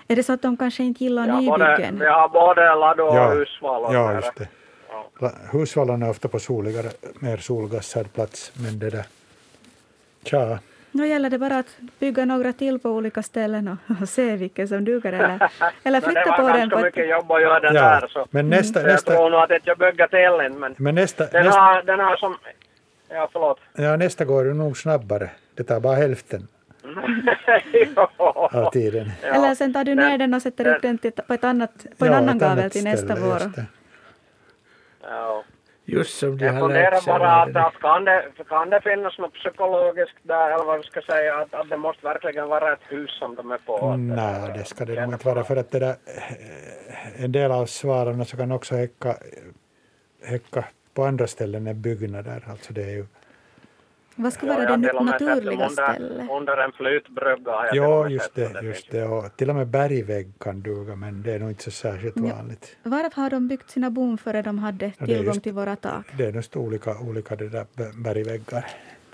Är 0.07 0.15
det 0.15 0.23
så 0.23 0.33
att 0.33 0.41
de 0.41 0.57
kanske 0.57 0.83
inte 0.83 1.03
gillar 1.03 1.27
både, 1.27 1.69
nybyggen? 1.69 1.99
vi 1.99 2.05
har 2.05 2.29
både 2.29 2.75
laddo 2.75 3.03
och 3.03 3.15
Ja, 3.15 3.33
husvalor 3.33 3.93
Ja, 3.93 4.13
just 4.13 4.35
det. 4.35 4.47
Ja. 5.19 5.31
Husvallarna 5.51 6.05
är 6.05 6.09
ofta 6.09 6.27
på 6.27 6.39
soligare, 6.39 6.89
mer 7.19 7.37
solgassad 7.37 8.13
plats, 8.13 8.51
men 8.55 8.79
det 8.79 8.89
där... 8.89 9.05
Tja, 10.23 10.59
Nu 10.95 11.07
gäller 11.07 11.29
det 11.29 11.37
bara 11.39 11.57
att 11.57 11.77
bygga 11.99 12.25
några 12.25 12.53
till 12.53 12.79
på 12.79 12.89
olika 12.89 13.23
ställen 13.23 13.67
och, 13.67 14.01
och 14.01 14.09
se 14.09 14.35
vilken 14.35 14.67
som 14.67 14.85
duger 14.85 15.13
eller, 15.13 15.49
eller 15.83 16.01
det 16.01 16.05
flytta 16.07 16.25
var 16.29 16.37
på 16.37 16.47
den. 16.47 16.59
ganska 16.59 16.77
På 16.77 16.83
mycket 16.83 17.03
ett, 17.03 17.09
jobb 17.09 17.31
att 17.31 17.41
göra 17.41 17.59
den 17.59 17.75
ja. 17.75 17.81
där 17.81 18.07
så. 18.07 18.27
Men 18.31 18.49
nästa, 18.49 18.79
så 18.79 18.87
jag 18.87 18.93
nästa, 18.93 19.13
tror 19.15 19.29
nog 19.29 19.39
att 19.41 19.67
jag 19.67 19.77
bygger 19.77 20.07
till 20.07 20.43
den 20.43 20.59
men 20.59 20.75
men 20.77 20.95
nästa, 20.95 21.25
den 21.25 21.45
nästa, 21.45 21.61
har, 21.61 21.81
den 21.83 21.99
har 21.99 22.15
som... 22.15 22.37
Ja, 23.09 23.29
förlåt. 23.33 23.59
ja, 23.73 23.95
nästa 23.97 24.25
går 24.25 24.45
ju 24.45 24.53
nog 24.53 24.77
snabbare. 24.77 25.29
Det 25.55 25.63
tar 25.63 25.79
bara 25.79 25.95
hälften 25.95 26.47
av 28.17 28.71
tiden. 28.71 29.11
Ja. 29.21 29.27
eller 29.27 29.55
sen 29.55 29.73
tar 29.73 29.83
du 29.83 29.95
ner 29.95 30.09
Den- 30.09 30.19
den 30.19 30.33
och 30.33 30.41
sätter 30.41 30.75
upp 30.75 30.81
den 30.81 30.97
till, 30.97 31.11
på, 31.11 31.33
ett 31.33 31.43
annat, 31.43 31.71
på 31.97 32.05
en 32.05 32.11
Ja, 32.11 32.17
annan 32.17 32.37
gavel 32.37 32.71
till 32.71 32.83
nästa 32.83 33.15
vår. 33.15 33.39
det. 33.55 33.65
Ja. 35.01 35.43
Just 35.85 36.17
som 36.19 36.37
de 36.37 36.45
Jag 36.45 36.53
har 36.53 36.59
funderar 36.59 36.91
lärt 36.91 37.03
sig. 37.03 37.13
bara 37.13 37.31
att, 37.41 37.55
att 37.55 37.79
kan, 37.81 38.05
det, 38.05 38.23
kan 38.49 38.69
det 38.69 38.81
finnas 38.81 39.17
något 39.17 39.33
psykologiskt 39.33 40.17
där, 40.23 40.51
eller 40.51 40.65
vad 40.65 40.77
vi 40.77 40.83
ska 40.83 41.01
säga, 41.01 41.35
att, 41.35 41.53
att 41.53 41.69
det 41.69 41.77
måste 41.77 42.05
verkligen 42.05 42.47
vara 42.47 42.73
ett 42.73 42.79
hus 42.89 43.11
som 43.19 43.35
de 43.35 43.51
är 43.51 43.57
på? 43.57 43.95
Nej, 43.97 44.51
det 44.57 44.65
ska 44.65 44.85
det 44.85 45.01
nog 45.05 45.13
inte 45.13 45.25
vara 45.27 45.43
för 45.43 45.55
att 45.55 45.71
det 45.71 45.79
där, 45.79 45.89
eh, 45.89 47.23
en 47.23 47.31
del 47.31 47.51
av 47.51 47.65
svararna 47.65 48.25
så 48.25 48.37
kan 48.37 48.51
också 48.51 48.75
häcka, 48.75 49.15
häcka 50.25 50.65
på 50.93 51.03
andra 51.05 51.27
ställen 51.27 51.67
än 51.67 51.81
byggnader. 51.81 52.43
Alltså 52.49 52.73
det 52.73 52.83
är 52.83 52.89
ju, 52.89 53.05
Vad 54.15 54.33
ska 54.33 54.47
Ja, 54.47 54.53
vara 54.53 54.69
har 54.69 54.77
det 54.77 54.93
naturliga 55.03 55.51
under, 55.51 55.69
stället? 55.69 56.29
Under 56.31 56.57
en 56.57 56.71
flytbrygga 56.71 57.51
har 57.51 57.65
jag 57.65 57.75
ja, 57.75 58.09
just 58.09 58.35
det, 58.35 58.61
just 58.63 58.91
det. 58.91 59.03
Och 59.05 59.35
till 59.37 59.49
och 59.49 59.55
med 59.55 59.67
bergvägg 59.67 60.33
kan 60.39 60.61
duga, 60.61 60.95
men 60.95 61.23
det 61.23 61.31
är 61.33 61.39
nog 61.39 61.49
inte 61.49 61.63
så 61.63 61.71
särskilt 61.71 62.15
Ja. 62.17 62.35
vanligt. 62.35 62.77
Varför 62.83 63.21
har 63.21 63.29
de 63.29 63.47
byggt 63.47 63.69
sina 63.69 63.89
bon 63.89 64.17
före 64.17 64.41
de 64.41 64.59
hade 64.59 64.91
tillgång 64.91 65.25
just- 65.25 65.43
till 65.43 65.53
våra 65.53 65.75
tak? 65.75 66.05
Det 66.17 66.25
är 66.25 66.31
just 66.33 66.55
olika, 66.55 66.99
olika 66.99 67.35
det 67.35 67.49
där 67.49 67.65
be- 67.75 67.91
bergväggar. 68.03 68.65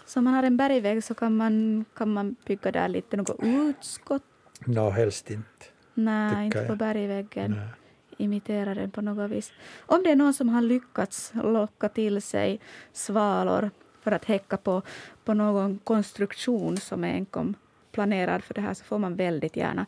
Så 0.06 0.20
om 0.20 0.24
man 0.24 0.34
har 0.34 0.44
en 0.44 0.58
bergvägg 0.58 1.04
så 1.04 1.14
kan 1.14 1.38
man, 1.38 1.86
kan 1.94 2.14
man 2.14 2.36
bygga 2.46 2.72
där 2.72 2.88
lite 2.88 3.18
något 3.18 3.40
utskott. 3.44 4.24
Nå, 4.66 4.90
helst 4.90 5.32
inte. 5.32 5.66
Nej, 5.94 6.46
inte 6.46 6.60
på 6.60 6.72
jag. 6.72 6.78
bergväggen. 6.78 7.52
Nej. 7.52 7.68
Imitera 8.18 8.74
den 8.74 8.92
på 8.92 9.02
något 9.02 9.32
vis. 9.32 9.54
Om 9.86 10.04
det 10.04 10.12
är 10.12 10.16
någon 10.16 10.34
som 10.34 10.50
har 10.50 10.62
lyckats 10.62 11.32
locka 11.44 11.90
till 11.90 12.22
sig 12.22 12.60
svalor 12.94 13.70
för 14.02 14.12
att 14.12 14.26
häcka 14.26 14.58
på, 14.58 14.82
på 15.26 15.34
någon 15.34 15.80
konstruktion 15.84 16.78
som 16.78 17.04
är 17.04 17.14
enkom 17.14 17.56
planerad 17.92 18.44
för 18.44 18.54
det 18.54 18.62
här 18.62 18.74
så 18.74 18.84
får 18.84 18.98
man 18.98 19.16
väldigt 19.16 19.56
gärna 19.56 19.86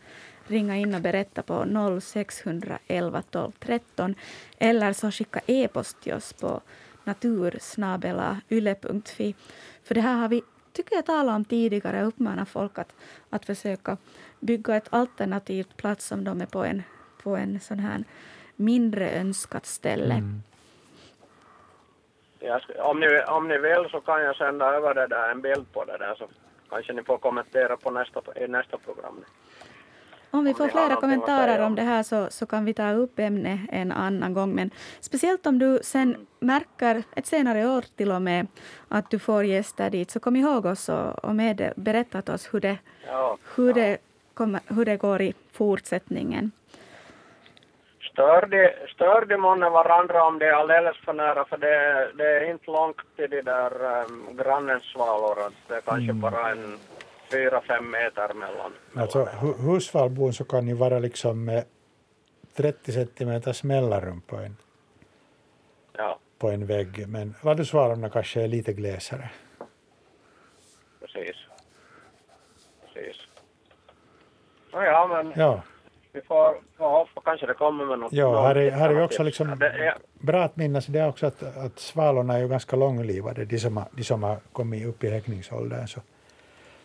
ringa 0.48 0.78
in 0.78 0.96
och 0.96 1.02
berätta 1.02 1.42
på 1.42 1.66
0611 2.02 3.24
12 3.30 3.52
13 3.60 4.16
eller 4.58 4.94
så 4.94 5.12
skicka 5.12 5.42
e-post 5.48 6.02
till 6.02 6.14
oss 6.14 6.34
på 6.34 6.62
natursnabelayle.fi. 7.04 9.36
För 9.84 9.96
det 9.96 10.02
här 10.02 10.16
har 10.16 10.30
vi, 10.30 10.42
tycker 10.74 10.96
jag, 10.96 11.06
talat 11.06 11.36
om 11.36 11.46
tidigare 11.46 12.02
och 12.02 12.08
uppmanat 12.08 12.50
folk 12.50 12.78
att, 12.78 12.94
att 13.30 13.46
försöka 13.46 13.98
bygga 14.40 14.76
ett 14.76 14.88
alternativt 14.90 15.78
plats 15.78 16.12
om 16.12 16.24
de 16.24 16.42
är 16.42 16.46
på 16.46 16.64
en, 16.64 16.84
på 17.24 17.36
en 17.36 17.60
sån 17.60 17.80
här 17.80 18.04
mindre 18.56 19.12
önskat 19.12 19.66
ställe. 19.66 20.14
Mm. 20.14 20.42
Jag 22.42 22.62
om, 22.80 23.00
ni, 23.00 23.08
om 23.28 23.48
ni 23.48 23.58
vill 23.58 23.90
så 23.92 24.02
kan 24.02 24.24
jag 24.24 24.36
sända 24.36 24.66
över 24.66 24.94
det 24.94 25.08
där, 25.08 25.30
en 25.32 25.42
bild 25.42 25.74
på 25.74 25.86
det 25.86 25.98
där 25.98 26.16
så 26.16 26.28
kanske 26.70 26.94
ni 26.94 27.04
får 27.04 27.18
kommentera 27.18 27.78
på 27.78 27.92
nästa, 27.92 28.22
i 28.36 28.48
nästa 28.48 28.78
program. 28.78 29.24
Om 30.34 30.44
vi 30.46 30.52
Om 30.52 30.56
får 30.56 30.64
har 30.64 30.72
flera 30.72 30.96
kommentarer 30.96 31.60
om 31.60 31.66
om 31.66 31.76
det 31.76 31.82
här 31.82 32.04
så, 32.04 32.28
så 32.30 32.46
kan 32.46 32.66
vi 32.66 32.74
ta 32.74 32.92
upp 32.92 33.20
ämnet 33.20 33.60
en 33.72 33.92
annan 33.92 34.34
gång. 34.34 34.56
Men 34.56 34.72
speciellt 35.00 35.46
om 35.46 35.60
du 35.60 35.80
sen 35.84 36.28
märker, 36.40 37.04
ett 37.16 37.26
senare 37.26 37.68
år 37.68 37.82
till 37.96 38.12
och 38.12 38.22
med, 38.22 38.48
att 38.88 39.10
du 39.10 39.20
får 39.20 39.44
gäster 39.44 39.90
dit, 39.90 40.12
så 40.12 40.20
kom 40.20 40.36
ihåg 40.36 40.66
oss 40.66 40.90
och, 40.90 41.26
och 41.26 41.36
med, 41.36 41.74
berätta 41.76 42.34
oss 42.34 42.54
hur 42.54 42.60
det, 42.60 42.78
Ja. 43.08 43.38
hur, 43.56 43.74
det 43.74 43.98
kommer, 44.34 44.62
hur 44.68 44.86
det 44.86 44.98
går 44.98 45.22
i 45.22 45.34
fortsättningen. 45.52 46.52
Stör 48.14 49.26
de, 49.26 49.38
månne 49.38 49.70
varandra 49.70 50.24
om 50.24 50.40
det 50.40 50.46
är 50.48 50.54
alldeles 50.54 50.98
för 50.98 51.14
nära 51.14 51.46
för 51.46 51.58
det, 51.58 52.12
det 52.18 52.24
är 52.38 52.52
inte 52.52 52.72
långt 52.72 52.98
till 53.16 53.30
de 53.30 53.42
där 53.42 54.02
um, 54.06 54.38
grannens 54.38 54.84
svalor. 54.84 55.52
Det 55.68 55.74
är 55.76 55.82
kanske 55.82 56.14
bara 56.14 56.50
en 56.52 56.78
fyra, 57.32 57.62
fem 57.62 57.92
meter 57.92 58.34
mellan. 58.34 58.74
Alltså 58.96 59.24
hu- 59.26 59.58
husvalbon 59.72 60.34
så 60.34 60.44
kan 60.44 60.68
ju 60.68 60.74
vara 60.74 61.00
liksom 61.00 61.46
med 61.46 61.64
30 62.56 62.92
centimeters 62.92 63.64
mellanrum 63.64 64.22
på 64.22 64.36
en, 64.36 64.58
Ja, 65.98 66.20
på 66.40 66.50
en 66.50 66.66
vägg, 66.66 67.08
men 67.08 67.36
ladusvalorna 67.44 68.10
kanske 68.10 68.42
är 68.42 68.48
lite 68.48 68.74
glesare. 68.74 69.30
precis. 71.00 71.36
Precis. 72.94 73.18
Ja, 74.72 75.08
men 75.08 75.34
Ja, 75.36 75.62
vi 76.14 76.22
får, 76.22 76.62
får 76.78 76.90
hoppas 76.90 77.24
kanske 77.24 77.46
det 77.46 77.54
kommer 77.54 77.86
med 77.86 78.00
något. 78.00 78.14
Ja, 78.14 78.42
här 78.42 78.56
är, 78.56 78.72
här 78.72 78.90
är 78.90 79.04
också 79.04 79.24
liksom 79.24 79.60
Det, 79.60 79.86
ja, 79.86 79.94
bra 80.20 80.44
att 80.44 80.56
minnas 80.56 80.86
det 80.86 81.00
är 81.00 81.10
också 81.10 81.26
att, 81.26 81.44
att 81.58 81.80
svalorna 81.80 82.34
är 82.34 82.40
ju 82.40 82.48
ganska 82.48 82.76
långlivade, 82.76 83.46
de 83.46 83.60
som 83.60 83.78
har, 83.78 83.86
de 83.92 84.04
som 84.04 84.24
har 84.24 84.38
kommit 84.52 84.86
upp 84.88 85.04
i 85.04 85.10
häckningsåldern. 85.10 85.88
Så, 85.88 86.02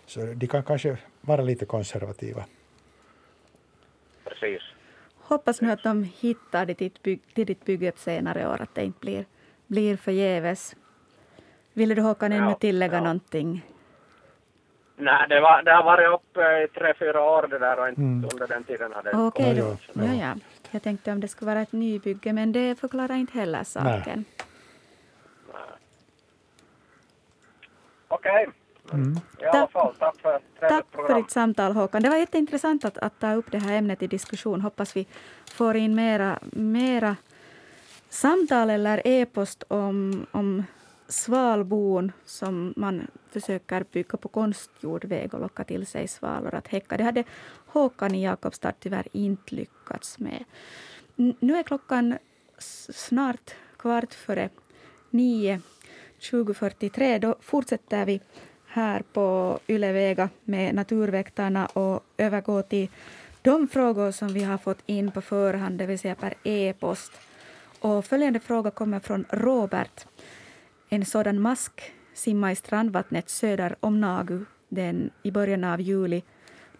så 0.06 0.20
de 0.20 0.46
kan 0.46 0.62
kanske 0.62 0.96
vara 1.20 1.42
lite 1.42 1.66
konservativa. 1.66 2.44
precis. 4.24 4.62
Hoppas 5.18 5.60
nu 5.60 5.70
att 5.70 5.82
de 5.82 6.04
hittar 6.04 6.66
till 6.66 6.76
ditt, 6.76 7.34
till 7.34 7.46
ditt 7.46 7.64
bygge 7.64 7.92
senare 7.96 8.48
år, 8.48 8.62
att 8.62 8.74
det 8.74 8.84
inte 8.84 9.00
blir, 9.00 9.24
blir 9.66 9.96
förgäves. 9.96 10.76
Ville 11.72 11.94
du 11.94 12.02
Håkan 12.02 12.32
ännu 12.32 12.50
Ja, 12.50 12.54
tillägga 12.54 12.94
ja. 12.94 13.00
någonting? 13.00 13.62
Nej, 14.98 15.26
det, 15.28 15.40
var, 15.40 15.62
det 15.62 15.70
har 15.72 15.84
varit 15.84 16.08
uppe 16.14 16.40
i 16.40 16.68
tre, 16.78 16.94
fyra 16.98 17.22
år 17.22 17.46
det 17.46 17.58
där 17.58 17.78
och 17.80 17.88
inte 17.88 18.00
Mm. 18.00 18.28
under 18.32 18.46
den 18.48 18.64
tiden 18.64 18.92
hade 18.92 19.10
Okej, 19.16 19.56
Ja, 19.56 19.64
då. 19.64 19.76
ja, 19.92 20.04
Ja, 20.04 20.14
ja. 20.14 20.14
ja. 20.14 20.34
Jag 20.70 20.82
tänkte 20.82 21.12
om 21.12 21.20
det 21.20 21.28
skulle 21.28 21.50
vara 21.50 21.60
ett 21.62 21.72
nybygge, 21.72 22.32
men 22.32 22.52
det 22.52 22.80
förklarar 22.80 23.14
inte 23.14 23.38
heller 23.38 23.64
saken. 23.64 24.24
Okej. 28.08 28.46
Mm. 28.92 29.16
I 29.40 29.44
alla 29.44 29.66
fall, 29.68 29.94
tack 29.98 30.20
för 30.20 30.40
Tack 30.60 30.70
för 30.90 30.96
program. 30.98 31.22
ditt 31.22 31.30
samtal 31.30 31.72
Håkan. 31.72 32.02
Det 32.02 32.08
var 32.08 32.16
jätteintressant 32.16 32.84
att, 32.84 32.98
att 32.98 33.18
ta 33.20 33.34
upp 33.34 33.50
det 33.50 33.58
här 33.58 33.72
ämnet 33.78 34.02
i 34.02 34.06
diskussion. 34.06 34.60
Hoppas 34.60 34.96
vi 34.96 35.06
får 35.50 35.76
in 35.76 35.94
mera, 35.94 36.38
mera 36.52 37.16
samtal 38.08 38.70
eller 38.70 39.02
e-post 39.06 39.64
om, 39.68 40.26
om 40.30 40.64
svalbon 41.08 42.12
som 42.24 42.74
man 42.76 43.06
försöker 43.30 43.84
bygga 43.92 44.18
på 44.18 44.28
konstgjord 44.28 45.04
väg 45.04 45.34
och 45.34 45.40
locka 45.40 45.64
till 45.64 45.86
sig 45.86 46.08
svalor 46.08 46.54
att 46.54 46.68
häcka. 46.68 46.96
Det 46.96 47.04
hade 47.04 47.24
Håkan 47.66 48.14
i 48.14 48.24
Jakobstad 48.24 48.72
tyvärr 48.80 49.08
inte 49.12 49.54
lyckats 49.54 50.18
med. 50.18 50.44
Nu 51.16 51.56
är 51.56 51.62
klockan 51.62 52.18
snart 52.88 53.54
kvart 53.76 54.14
före 54.14 54.48
nio, 55.10 55.60
20.43. 56.20 57.18
Då 57.18 57.36
fortsätter 57.40 58.06
vi 58.06 58.20
här 58.66 59.02
på 59.12 59.58
Yle 59.68 59.92
Vega 59.92 60.28
med 60.44 60.74
Naturväktarna 60.74 61.66
och 61.66 62.04
övergår 62.16 62.62
till 62.62 62.88
de 63.42 63.68
frågor 63.68 64.10
som 64.10 64.28
vi 64.28 64.42
har 64.42 64.58
fått 64.58 64.82
in 64.86 65.10
på 65.10 65.20
förhand, 65.20 65.78
det 65.78 65.86
vill 65.86 65.98
säga 65.98 66.14
per 66.14 66.34
e-post. 66.44 67.12
Och 67.80 68.04
följande 68.04 68.40
fråga 68.40 68.70
kommer 68.70 69.00
från 69.00 69.24
Robert. 69.30 70.06
En 70.88 71.04
sådan 71.04 71.40
mask 71.40 71.92
simmar 72.14 72.50
i 72.50 72.56
strandvattnet 72.56 73.30
söder 73.30 73.76
om 73.80 74.00
Nagu 74.00 74.44
den 74.68 75.10
i 75.22 75.30
början 75.30 75.64
av 75.64 75.80
juli. 75.80 76.22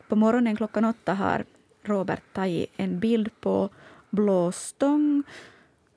På 0.09 0.17
morgonen 0.17 0.57
klockan 0.57 0.85
åtta 0.85 1.15
har 1.15 1.45
Robert 1.83 2.23
tagit 2.33 2.71
en 2.77 3.01
bild 3.01 3.31
på 3.41 3.69
blåstång 4.11 5.23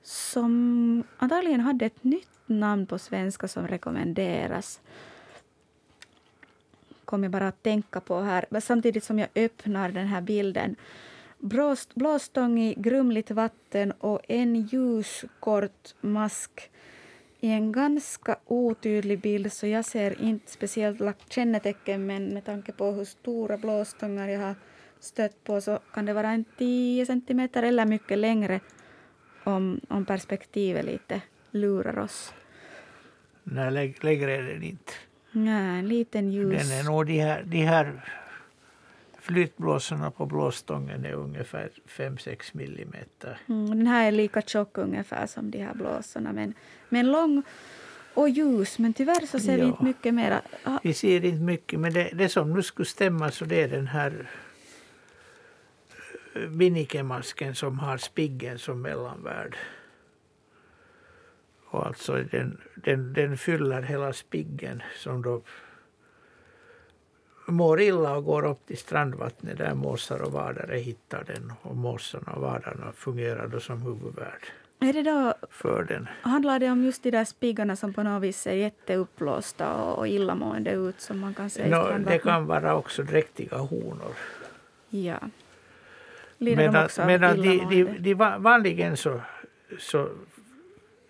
som 0.02 1.04
antagligen 1.18 1.60
hade 1.60 1.86
ett 1.86 2.04
nytt 2.04 2.38
namn 2.46 2.86
på 2.86 2.98
svenska 2.98 3.48
som 3.48 3.68
rekommenderas. 3.68 4.80
Kommer 7.04 7.24
jag 7.24 7.32
bara 7.32 7.48
att 7.48 7.62
tänka 7.62 8.00
på 8.00 8.20
här, 8.20 8.60
samtidigt 8.60 9.04
som 9.04 9.18
jag 9.18 9.28
öppnar 9.34 9.90
den 9.90 10.06
här 10.06 10.20
bilden. 10.20 10.76
Blåst, 11.38 11.94
blåstång 11.94 12.60
i 12.60 12.74
grumligt 12.74 13.30
vatten 13.30 13.92
och 13.92 14.20
en 14.28 14.56
ljuskort 14.56 15.94
mask 16.00 16.69
i 17.40 17.50
en 17.50 17.72
ganska 17.72 18.36
otydlig 18.46 19.20
bild 19.20 19.52
så 19.52 19.66
jag 19.66 19.84
ser 19.84 20.22
inte 20.22 20.50
speciellt 20.52 21.00
kännetecken 21.28 22.06
men 22.06 22.26
med 22.34 22.44
tanke 22.44 22.72
på 22.72 22.90
hur 22.92 23.04
stora 23.04 23.56
blåstångar 23.56 24.28
jag 24.28 24.40
har 24.40 24.54
stött 25.00 25.44
på 25.44 25.60
så 25.60 25.78
kan 25.94 26.06
det 26.06 26.12
vara 26.12 26.30
en 26.30 26.44
10 26.58 27.06
centimeter 27.06 27.62
eller 27.62 27.86
mycket 27.86 28.18
längre 28.18 28.60
om, 29.44 29.80
om 29.88 30.04
perspektivet 30.04 30.84
lite 30.84 31.22
lurar 31.50 31.98
oss. 31.98 32.34
Nej, 33.44 33.70
lä- 33.70 33.94
lägre 34.00 34.36
är 34.36 34.42
den 34.42 34.62
inte. 34.62 34.92
Nej, 35.32 35.78
en 35.78 35.88
liten 35.88 36.32
ljus... 36.32 36.68
Den 36.68 36.78
är 36.78 36.84
nog 36.84 37.06
de 37.06 37.18
här, 37.20 37.42
de 37.42 37.58
här 37.64 38.04
flytblåsorna 39.20 40.10
på 40.10 40.26
blåstången 40.26 41.04
är 41.04 41.12
ungefär 41.12 41.70
5-6 41.88 42.50
millimeter. 42.52 43.38
Mm, 43.48 43.68
den 43.68 43.86
här 43.86 44.08
är 44.08 44.12
lika 44.12 44.42
tjock 44.42 44.78
ungefär 44.78 45.26
som 45.26 45.50
de 45.50 45.58
här 45.58 45.74
blåsorna 45.74 46.32
men, 46.32 46.54
men 46.88 47.12
lång 47.12 47.42
och 48.14 48.28
ljus. 48.28 48.78
Men 48.78 48.92
tyvärr 48.92 49.26
så 49.26 49.38
ser 49.38 49.54
vi 49.56 49.60
Ja. 49.60 49.66
inte 49.66 49.84
mycket 49.84 50.14
mera. 50.14 50.42
Ah, 50.64 50.78
Vi 50.82 50.94
ser 50.94 51.24
inte 51.24 51.42
mycket, 51.44 51.80
men 51.80 51.92
det, 51.92 52.10
det 52.14 52.28
som 52.28 52.52
nu 52.54 52.62
skulle 52.62 52.86
stämma 52.86 53.30
så 53.30 53.44
det 53.44 53.62
är 53.62 53.68
den 53.68 53.86
här 53.86 54.28
eh, 56.34 56.48
binnikemasken 56.48 57.54
som 57.54 57.78
har 57.78 57.96
spiggen 57.98 58.58
som 58.58 58.82
mellanvärd. 58.82 59.56
Och 61.72 61.86
alltså 61.86 62.12
den, 62.30 62.60
den, 62.74 63.12
den 63.12 63.38
fyller 63.38 63.82
hela 63.82 64.12
spiggen 64.12 64.82
som 64.96 65.22
då 65.22 65.42
mår 67.50 67.80
illa 67.80 68.16
och 68.16 68.24
går 68.24 68.44
upp 68.46 68.66
till 68.66 68.78
strandvattnet 68.78 69.58
där 69.58 69.74
måsar 69.74 70.22
och 70.22 70.32
vadare 70.32 70.76
hittar 70.76 71.24
den. 71.26 71.52
Och 71.62 71.76
måsarna 71.76 72.32
och 72.32 72.40
vadarna 72.42 72.92
fungerar 72.96 73.48
då 73.48 73.60
som 73.60 73.82
huvudvärd 73.82 74.44
Är 74.80 74.92
det 74.92 75.02
då, 75.02 75.34
för 75.50 75.84
den. 75.84 76.08
handlar 76.22 76.58
det 76.58 76.70
om 76.70 76.84
just 76.84 77.02
de 77.02 77.10
där 77.10 77.24
spiggarna 77.24 77.76
som 77.76 77.94
på 77.94 78.02
något 78.02 78.22
vis 78.22 78.40
ser 78.40 78.52
jätteuppblåsta 78.54 79.74
och, 79.82 80.08
illamående 80.08 80.70
ut 80.72 81.00
som 81.00 81.18
man 81.18 81.34
kan 81.34 81.50
se 81.50 81.66
i 81.66 81.70
Nå, 81.70 81.98
det 82.06 82.18
kan 82.18 82.46
vara 82.46 82.74
också 82.76 83.02
dräktiga 83.02 83.56
honor. 83.56 84.14
Ja. 84.90 85.18
Lider 86.38 86.72
de 86.72 86.84
också 86.84 87.06
medan 87.06 87.36
de, 87.42 87.58
de, 87.70 87.84
de 87.98 88.14
va- 88.14 88.38
vanligen 88.38 88.96
så, 88.96 89.20
så 89.78 90.08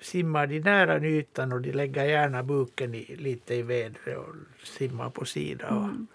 simmar 0.00 0.46
de 0.46 0.60
nära 0.60 1.00
ytan 1.06 1.52
och 1.52 1.60
de 1.60 1.72
lägger 1.72 2.04
gärna 2.04 2.42
buken 2.42 2.94
i, 2.94 3.16
lite 3.16 3.54
i 3.54 3.62
vädret 3.62 4.18
och 4.18 4.34
simmar 4.66 5.10
på 5.10 5.24
sidan 5.24 5.76
Mm. 5.84 6.06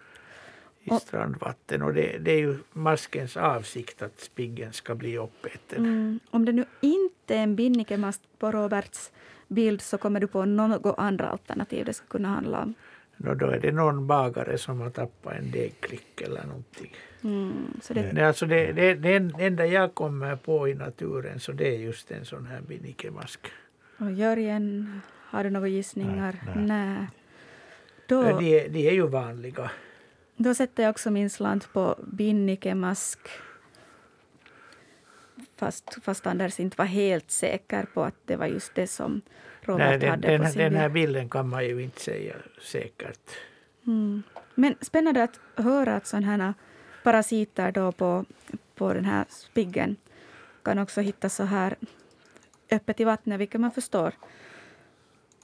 I 0.85 0.91
Och- 0.91 1.01
strandvatten. 1.01 1.81
Och 1.81 1.93
det, 1.93 2.17
det 2.17 2.31
är 2.31 2.37
ju 2.39 2.57
maskens 2.73 3.37
avsikt 3.37 4.01
att 4.01 4.19
spiggen 4.19 4.73
ska 4.73 4.95
bli 4.95 5.17
uppäten. 5.17 5.85
Mm. 5.85 6.19
Om 6.31 6.45
det 6.45 6.51
nu 6.51 6.65
inte 6.81 7.35
är 7.35 7.43
en 7.43 7.55
binnikemast 7.55 8.21
på 8.39 8.51
Roberts 8.51 9.11
bild 9.47 9.81
så 9.81 9.97
kommer 9.97 10.19
du 10.19 10.27
på 10.27 10.45
något 10.45 10.95
andra 10.97 11.25
alternativ 11.27 11.85
det 11.85 11.93
ska 11.93 12.05
kunna 12.07 12.27
handla 12.29 12.61
om. 12.61 12.73
Och 13.27 13.37
då 13.37 13.45
är 13.45 13.59
det 13.59 13.71
någon 13.71 14.07
bagare 14.07 14.57
som 14.57 14.81
har 14.81 14.89
tappat 14.89 15.33
en 15.33 15.51
degklick 15.51 16.21
eller 16.21 16.43
någonting. 16.45 16.95
Mm. 17.23 17.53
Så 17.81 17.93
det, 17.93 18.11
Det, 18.13 18.27
alltså 18.27 18.45
det, 18.45 18.71
det, 18.71 18.93
det 18.93 19.15
enda 19.45 19.65
jag 19.65 19.93
kommer 19.95 20.35
på 20.35 20.67
i 20.69 20.73
naturen 20.73 21.39
så 21.39 21.51
det 21.51 21.75
är 21.75 21.79
just 21.79 22.11
en 22.11 22.25
sån 22.25 22.45
här 22.45 22.61
binnikemask. 22.61 23.39
och 23.97 24.11
Jörgen, 24.11 25.01
har 25.11 25.43
du 25.43 25.49
några 25.49 25.67
gissningar? 25.67 26.35
Nej, 26.55 26.65
Nej. 26.65 27.07
Då, 28.07 28.23
De, 28.23 28.67
de 28.69 28.87
är 28.89 28.93
ju 28.93 29.07
vanliga. 29.07 29.71
Då 30.35 30.55
sätter 30.55 30.83
jag 30.83 30.89
också 30.89 31.11
min 31.11 31.29
slant 31.29 31.73
på 31.73 31.95
binnikemask. 32.07 33.19
Fast, 35.55 35.97
fast 36.03 36.27
Anders 36.27 36.59
inte 36.59 36.77
var 36.77 36.85
helt 36.85 37.31
säker 37.31 37.85
på 37.93 38.03
att 38.03 38.15
det 38.25 38.35
var 38.35 38.45
just 38.45 38.75
det 38.75 38.87
som 38.87 39.21
Robert 39.61 39.87
Nej, 39.87 39.99
den, 39.99 40.09
hade 40.09 40.27
den, 40.27 40.41
på 40.41 40.47
sin 40.47 40.57
den 40.57 40.69
bild. 40.69 40.81
här 40.81 40.89
bilden 40.89 41.29
kan 41.29 41.49
man 41.49 41.65
ju 41.65 41.83
inte 41.83 42.01
säga 42.01 42.35
säkert. 42.61 43.29
Mm. 43.87 44.23
Men 44.55 44.75
spännande 44.81 45.23
att 45.23 45.39
höra 45.55 45.95
att 45.95 46.07
sådana 46.07 46.27
här 46.27 46.53
parasiter 47.03 47.71
då 47.71 47.91
på, 47.91 48.25
på 48.75 48.93
den 48.93 49.05
här 49.05 49.25
spiggen 49.29 49.95
kan 50.63 50.79
också 50.79 51.01
hittas 51.01 51.35
så 51.35 51.43
här 51.43 51.75
öppet 52.71 52.99
i 52.99 53.03
vattnet, 53.03 53.39
vilket 53.39 53.61
man 53.61 53.71
förstår 53.71 54.13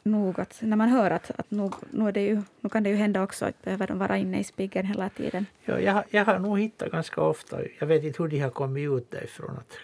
nog 0.03 0.39
att 0.39 0.59
när 0.61 0.77
man 0.77 0.89
hör 0.89 1.11
att, 1.11 1.31
att 1.39 1.51
nog, 1.51 1.73
nog, 1.89 2.07
är 2.07 2.11
det 2.11 2.21
ju, 2.25 2.41
nu 2.61 2.69
kan 2.69 2.83
det 2.83 2.89
ju 2.89 2.95
hända 2.95 3.23
också 3.23 3.45
att 3.45 3.61
behöver 3.61 3.87
de 3.87 3.97
vara 3.99 4.17
inne 4.17 4.39
i 4.39 4.43
spiggen 4.43 4.85
hela 4.85 5.09
tiden. 5.09 5.45
Ja, 5.65 5.79
jag, 5.79 5.93
har- 5.93 6.05
jag 6.09 6.25
har 6.25 6.39
nog 6.39 6.59
hittat 6.59 6.91
ganska 6.91 7.21
ofta, 7.21 7.57
jag 7.79 7.87
vet 7.87 8.03
inte 8.03 8.23
hur 8.23 8.29
de 8.29 8.39
har 8.39 8.49
kommit 8.49 8.89
ut 8.89 9.11
därifrån. 9.11 9.57
Att 9.57 9.77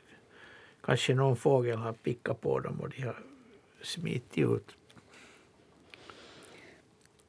kanske 0.85 1.13
någon 1.13 1.35
fågel 1.35 1.77
har 1.77 1.93
pickat 1.93 2.41
på 2.41 2.59
dem 2.59 2.79
och 2.81 2.89
de 2.89 3.01
har 3.01 3.15
smitit 3.81 4.37
ut. 4.37 4.75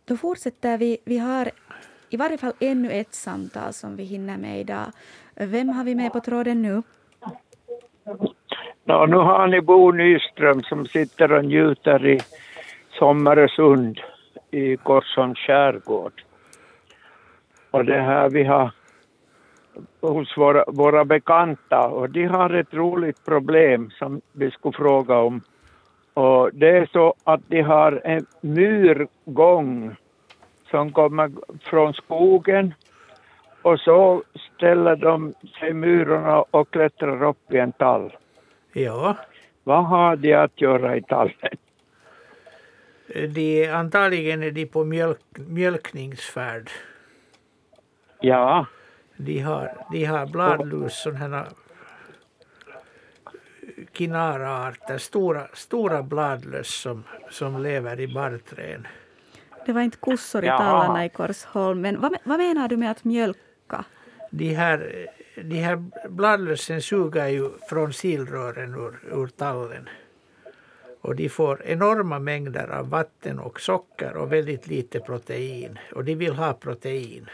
Då 0.05 0.17
fortsätter 0.17 0.79
vi. 0.79 0.99
Vi 1.05 1.19
har 1.19 1.51
i 2.11 2.17
varje 2.17 2.39
fall 2.39 2.53
ännu 2.61 2.91
ett 2.91 3.15
samtal 3.15 3.73
som 3.73 3.97
vi 3.97 4.05
hinner 4.05 4.37
med 4.37 4.61
idag. 4.61 4.93
Vem 5.35 5.69
har 5.69 5.85
vi 5.85 5.95
med 5.95 6.13
på 6.13 6.21
tråden 6.21 6.63
nu? 6.63 6.83
Ja, 8.85 9.07
nu 9.07 9.17
har 9.17 9.47
ni 9.47 9.61
Bo 9.61 9.91
Nyström 9.91 10.63
som 10.63 10.87
sitter 10.87 11.33
och 11.33 11.45
njuter 11.45 12.07
i 12.07 12.21
Sommaresund 12.99 14.01
i 14.51 14.77
Korsholms 14.77 15.39
skärgård. 15.39 16.23
Och 17.71 17.85
det 17.85 18.01
här 18.01 18.31
vi 18.31 18.45
har 18.45 18.71
hos 20.01 20.37
våra, 20.37 20.65
våra 20.67 21.05
bekanta 21.05 21.89
och 21.89 22.11
de 22.11 22.25
har 22.25 22.51
ett 22.51 22.75
roligt 22.75 23.25
problem 23.25 23.91
som 23.91 24.21
vi 24.33 24.51
skulle 24.51 24.77
fråga 24.77 25.19
om. 25.19 25.41
Och 26.15 26.51
det 26.53 26.69
är 26.69 26.87
så 26.93 27.15
att 27.25 27.41
de 27.49 27.61
har 27.63 28.01
en 28.05 28.27
myrgång 28.41 29.97
som 30.71 30.93
kommer 30.93 31.31
från 31.63 31.95
skogen 31.95 32.75
Och 33.63 33.81
så 33.81 34.23
ställer 34.55 34.97
de 34.97 35.35
sig 35.61 35.73
myrorna 35.73 36.43
och 36.51 36.71
klättrar 36.71 37.23
upp 37.23 37.53
i 37.53 37.59
en 37.59 37.73
tall. 37.73 38.17
Ja, 38.73 39.17
Vad 39.65 39.85
har 39.85 40.17
de 40.17 40.35
att 40.35 40.61
göra 40.61 40.97
i 40.97 41.03
tallen? 41.03 41.59
De, 43.15 43.69
antagligen 43.69 44.43
är 44.43 44.51
de 44.51 44.67
på 44.67 44.85
mjölk, 44.85 45.21
mjölkningsfärd. 45.37 46.71
Ja, 48.21 48.67
De 49.17 49.39
har, 49.41 49.87
de 49.93 50.05
har 50.05 50.27
bladlus, 50.27 51.03
sådana 51.03 51.37
här 51.37 51.47
kinaraarter, 53.93 54.99
stora, 54.99 55.47
stora 55.53 56.03
bladlöss 56.03 56.81
som, 56.81 57.05
som 57.31 57.63
lever 57.63 58.01
i 58.01 58.09
barrträd. 58.15 58.87
Det 59.67 59.73
var 59.73 59.81
inte 59.81 59.97
kossor 59.99 60.45
i 60.45 60.47
Jaha. 60.47 60.59
tallarna 60.59 61.05
i 61.05 61.09
Korsholm. 61.09 61.81
Men 61.81 62.01
vad, 62.01 62.17
vad 62.25 62.39
menar 62.39 62.69
du 62.69 62.77
med 62.77 62.91
att 62.91 63.05
mjölka? 63.05 63.85
De 64.31 64.55
här, 64.55 65.07
de 65.37 65.57
här 65.57 65.85
bladlössen 66.09 66.83
suger 66.83 67.27
ju 67.27 67.51
från 67.69 67.93
silrören 67.93 68.75
ur, 68.75 69.01
ur 69.23 69.27
tallen. 69.27 69.89
Och 71.01 71.17
de 71.17 71.29
får 71.29 71.63
enorma 71.65 72.19
mängder 72.19 72.69
av 72.69 72.91
vatten 72.91 73.39
och 73.39 73.61
socker 73.61 74.17
och 74.17 74.33
väldigt 74.33 74.67
lite 74.67 75.01
protein. 75.01 75.79
Och 75.95 76.05
de 76.05 76.15
vill 76.15 76.35
ha 76.35 76.53
protein. 76.53 77.31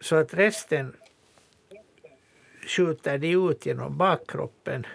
Så 0.00 0.16
att 0.16 0.34
resten 0.34 0.92
skjuter 2.66 3.18
de 3.18 3.50
ut 3.50 3.66
genom 3.66 3.96
bakkroppen. 3.96 4.86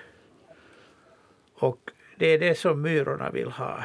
Och 1.53 1.91
det 2.17 2.27
är 2.27 2.39
det 2.39 2.55
som 2.57 2.81
myrorna 2.81 3.29
vill 3.29 3.51
ha. 3.51 3.83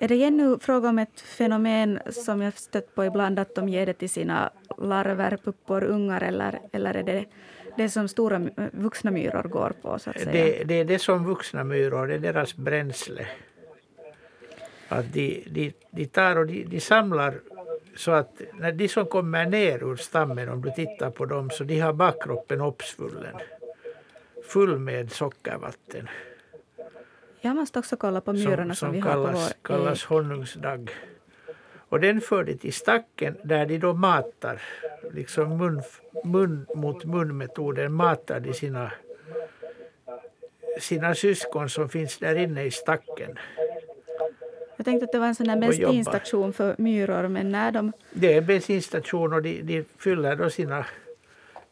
Är 0.00 0.08
det 0.08 0.24
ännu 0.24 0.58
fråga 0.58 0.88
om 0.88 0.98
ett 0.98 1.20
fenomen 1.20 1.98
som 2.10 2.42
jag 2.42 2.58
stött 2.58 2.94
på 2.94 3.04
ibland, 3.04 3.38
att 3.38 3.54
de 3.54 3.68
ger 3.68 3.86
det 3.86 3.92
till 3.92 4.10
sina 4.10 4.50
larver, 4.78 5.38
puppor, 5.44 5.84
ungar, 5.84 6.22
eller, 6.22 6.60
eller 6.72 6.94
är 6.94 7.02
det 7.02 7.24
det 7.76 7.88
som 7.88 8.08
stora 8.08 8.48
vuxna 8.72 9.10
myror 9.10 9.42
går 9.42 9.72
på, 9.82 9.98
så 9.98 10.10
att 10.10 10.20
säga? 10.20 10.32
Det, 10.32 10.64
det 10.64 10.74
är 10.74 10.84
det 10.84 10.98
som 10.98 11.24
vuxna 11.24 11.64
myror, 11.64 12.06
det 12.06 12.14
är 12.14 12.18
deras 12.18 12.56
bränsle. 12.56 13.26
Att 14.88 15.12
de, 15.12 15.44
de, 15.50 15.72
de 15.90 16.06
tar 16.06 16.36
och 16.36 16.46
de, 16.46 16.64
de 16.64 16.80
samlar 16.80 17.34
så 17.96 18.10
att 18.10 18.40
när 18.54 18.72
de 18.72 18.88
som 18.88 19.06
kommer 19.06 19.46
ner 19.46 19.84
ur 19.84 19.96
stammen, 19.96 20.48
om 20.48 20.62
du 20.62 20.70
tittar 20.70 21.10
på 21.10 21.26
dem, 21.26 21.50
så 21.50 21.64
de 21.64 21.80
har 21.80 21.92
bakkroppen 21.92 22.60
uppsvullen. 22.60 23.34
Full 24.44 24.78
med 24.78 25.12
sockervatten. 25.12 26.08
Jag 27.40 27.56
måste 27.56 27.78
också 27.78 27.96
kolla 27.96 28.20
på 28.20 28.32
myrorna 28.32 28.74
som, 28.74 28.92
vi 28.92 29.00
har 29.00 29.14
på 29.14 29.24
kallas, 29.24 29.48
vår 29.48 29.68
kallas 29.68 30.04
honungsdagg. 30.04 30.90
Och 31.88 32.00
den 32.00 32.20
för 32.20 32.44
de 32.44 32.54
till 32.54 32.72
stacken 32.72 33.36
där 33.44 33.66
de 33.66 33.78
då 33.78 33.94
matar, 33.94 34.62
liksom 35.12 35.58
mun, 35.58 35.82
mun 36.24 36.66
mot 36.74 37.04
mun-metoden, 37.04 37.92
matar 37.92 38.40
de 38.40 38.54
sina, 38.54 38.92
sina 40.80 41.14
syskon 41.14 41.68
som 41.68 41.88
finns 41.88 42.18
där 42.18 42.34
inne 42.34 42.64
i 42.64 42.70
stacken. 42.70 43.38
Jag 44.76 44.84
tänkte 44.84 45.04
att 45.04 45.12
det 45.12 45.18
var 45.18 45.26
en 45.26 45.34
sån 45.34 45.60
bensinstation 45.60 46.52
för 46.52 46.74
myror, 46.78 47.28
men 47.28 47.52
när 47.52 47.72
de... 47.72 47.92
Det 48.10 48.32
är 48.32 48.38
en 48.38 48.46
bensinstation 48.46 49.32
och 49.32 49.42
de, 49.42 49.62
de 49.62 49.84
fyller 49.98 50.36
då 50.36 50.50
sina, 50.50 50.86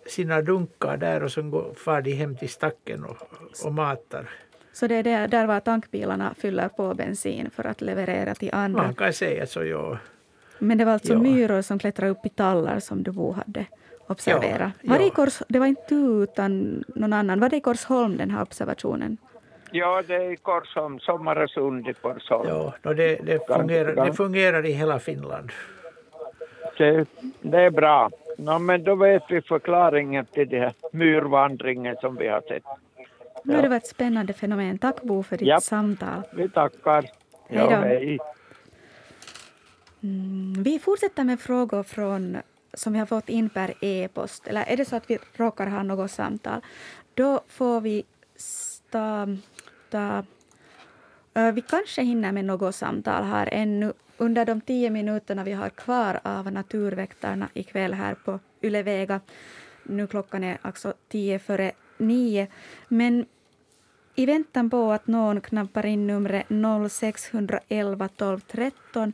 sina 0.06 0.42
dunkar 0.42 0.96
där 0.96 1.22
och 1.22 1.32
så 1.32 1.42
går, 1.42 1.74
far 1.74 2.02
de 2.02 2.12
hem 2.12 2.36
till 2.36 2.48
stacken 2.48 3.04
och, 3.04 3.16
och 3.64 3.72
matar. 3.72 4.28
Så 4.76 4.86
det 4.86 4.94
är 4.94 5.02
där, 5.02 5.28
där 5.28 5.46
var 5.46 5.60
tankbilarna 5.60 6.34
fyller 6.38 6.68
på 6.68 6.94
bensin 6.94 7.50
för 7.50 7.64
att 7.66 7.80
leverera 7.80 8.34
till 8.34 8.50
andra. 8.52 8.82
Man 8.82 8.94
kan 8.94 9.12
säga 9.12 9.46
så, 9.46 9.64
ja. 9.64 9.98
Men 10.58 10.78
det 10.78 10.84
var 10.84 10.92
alltså 10.92 11.12
Ja. 11.12 11.18
myror 11.18 11.62
som 11.62 11.78
klättrar 11.78 12.08
upp 12.08 12.26
i 12.26 12.28
tallar 12.28 12.78
som 12.80 13.02
du 13.02 13.12
hade 13.32 13.66
observerat. 14.06 14.72
Ja, 14.82 14.92
Var 14.92 14.98
det, 14.98 15.06
i. 15.06 15.10
Kors, 15.10 15.42
det 15.48 15.58
var 15.58 15.66
inte 15.66 15.82
du 15.88 16.22
utan 16.22 16.84
någon 16.94 17.12
annan. 17.12 17.40
Var 17.40 17.48
det 17.48 17.56
i 17.56 17.60
Korsholm 17.60 18.16
den 18.16 18.30
här 18.30 18.42
observationen? 18.42 19.16
ja 19.70 20.02
det 20.06 20.14
är 20.14 20.32
i 20.32 20.36
Korsholm, 20.36 20.98
Sommaresund 20.98 21.88
i 21.88 21.94
Korsholm. 21.94 22.48
ja 22.48 22.74
no, 22.82 22.94
det, 22.94 23.16
det, 23.24 23.46
fungerar, 23.46 24.06
det 24.06 24.12
fungerar 24.12 24.66
i 24.66 24.72
hela 24.72 24.98
Finland. 24.98 25.50
Det, 26.78 27.06
det 27.42 27.60
är 27.60 27.70
bra. 27.70 28.10
Nå, 28.38 28.58
men 28.58 28.84
då 28.84 28.94
vet 28.94 29.22
vi 29.28 29.42
förklaringen 29.42 30.26
till 30.26 30.48
den 30.48 30.60
här 30.60 30.72
myrvandringen 30.92 31.96
som 32.00 32.16
vi 32.16 32.28
har 32.28 32.40
sett. 32.40 32.62
Har 33.46 33.62
det 33.62 33.68
varit 33.68 33.82
ett 33.82 33.88
spännande 33.88 34.32
fenomen. 34.32 34.78
Tack 34.78 35.02
Bo 35.02 35.22
för 35.22 35.36
ditt 35.36 35.48
Japp. 35.48 35.62
samtal. 35.62 36.22
Vi 36.32 36.48
tackar. 36.48 37.02
Hej 37.48 37.58
då. 37.58 37.70
Ja, 37.70 37.80
hej. 37.80 38.18
Mm, 40.02 40.62
vi 40.62 40.78
fortsätter 40.78 41.24
med 41.24 41.40
frågor 41.40 41.82
från, 41.82 42.36
som 42.74 42.92
vi 42.92 42.98
har 42.98 43.06
fått 43.06 43.28
in 43.28 43.48
per 43.48 43.74
e-post. 43.80 44.46
Eller 44.46 44.62
är 44.62 44.76
det 44.76 44.84
så 44.84 44.96
att 44.96 45.10
vi 45.10 45.18
råkar 45.32 45.66
ha 45.66 45.82
något 45.82 46.10
samtal, 46.10 46.60
då 47.14 47.40
får 47.48 47.80
vi 47.80 48.04
ta... 48.90 49.28
ta 49.90 50.24
vi 51.54 51.60
kanske 51.60 52.02
hinner 52.02 52.32
med 52.32 52.44
något 52.44 52.74
samtal 52.74 53.24
här 53.24 53.48
ännu 53.52 53.92
under 54.16 54.44
de 54.44 54.60
tio 54.60 54.90
minuterna 54.90 55.44
vi 55.44 55.52
har 55.52 55.68
kvar 55.68 56.20
av 56.22 56.52
Naturväktarna 56.52 57.48
ikväll 57.54 57.94
här 57.94 58.14
på 58.14 58.40
Yle 58.62 58.82
Vega. 58.82 59.20
Nu 59.82 60.06
klockan 60.06 60.44
är 60.44 60.58
alltså 60.62 60.94
tio 61.08 61.38
före 61.38 61.72
nio. 61.98 62.46
Men 62.88 63.26
i 64.16 64.26
väntan 64.26 64.70
på 64.70 64.92
att 64.92 65.06
någon 65.06 65.40
knappar 65.40 65.86
in 65.86 66.06
numret 66.06 66.46
0611 66.90 68.08
12 68.16 68.40
13 68.40 69.12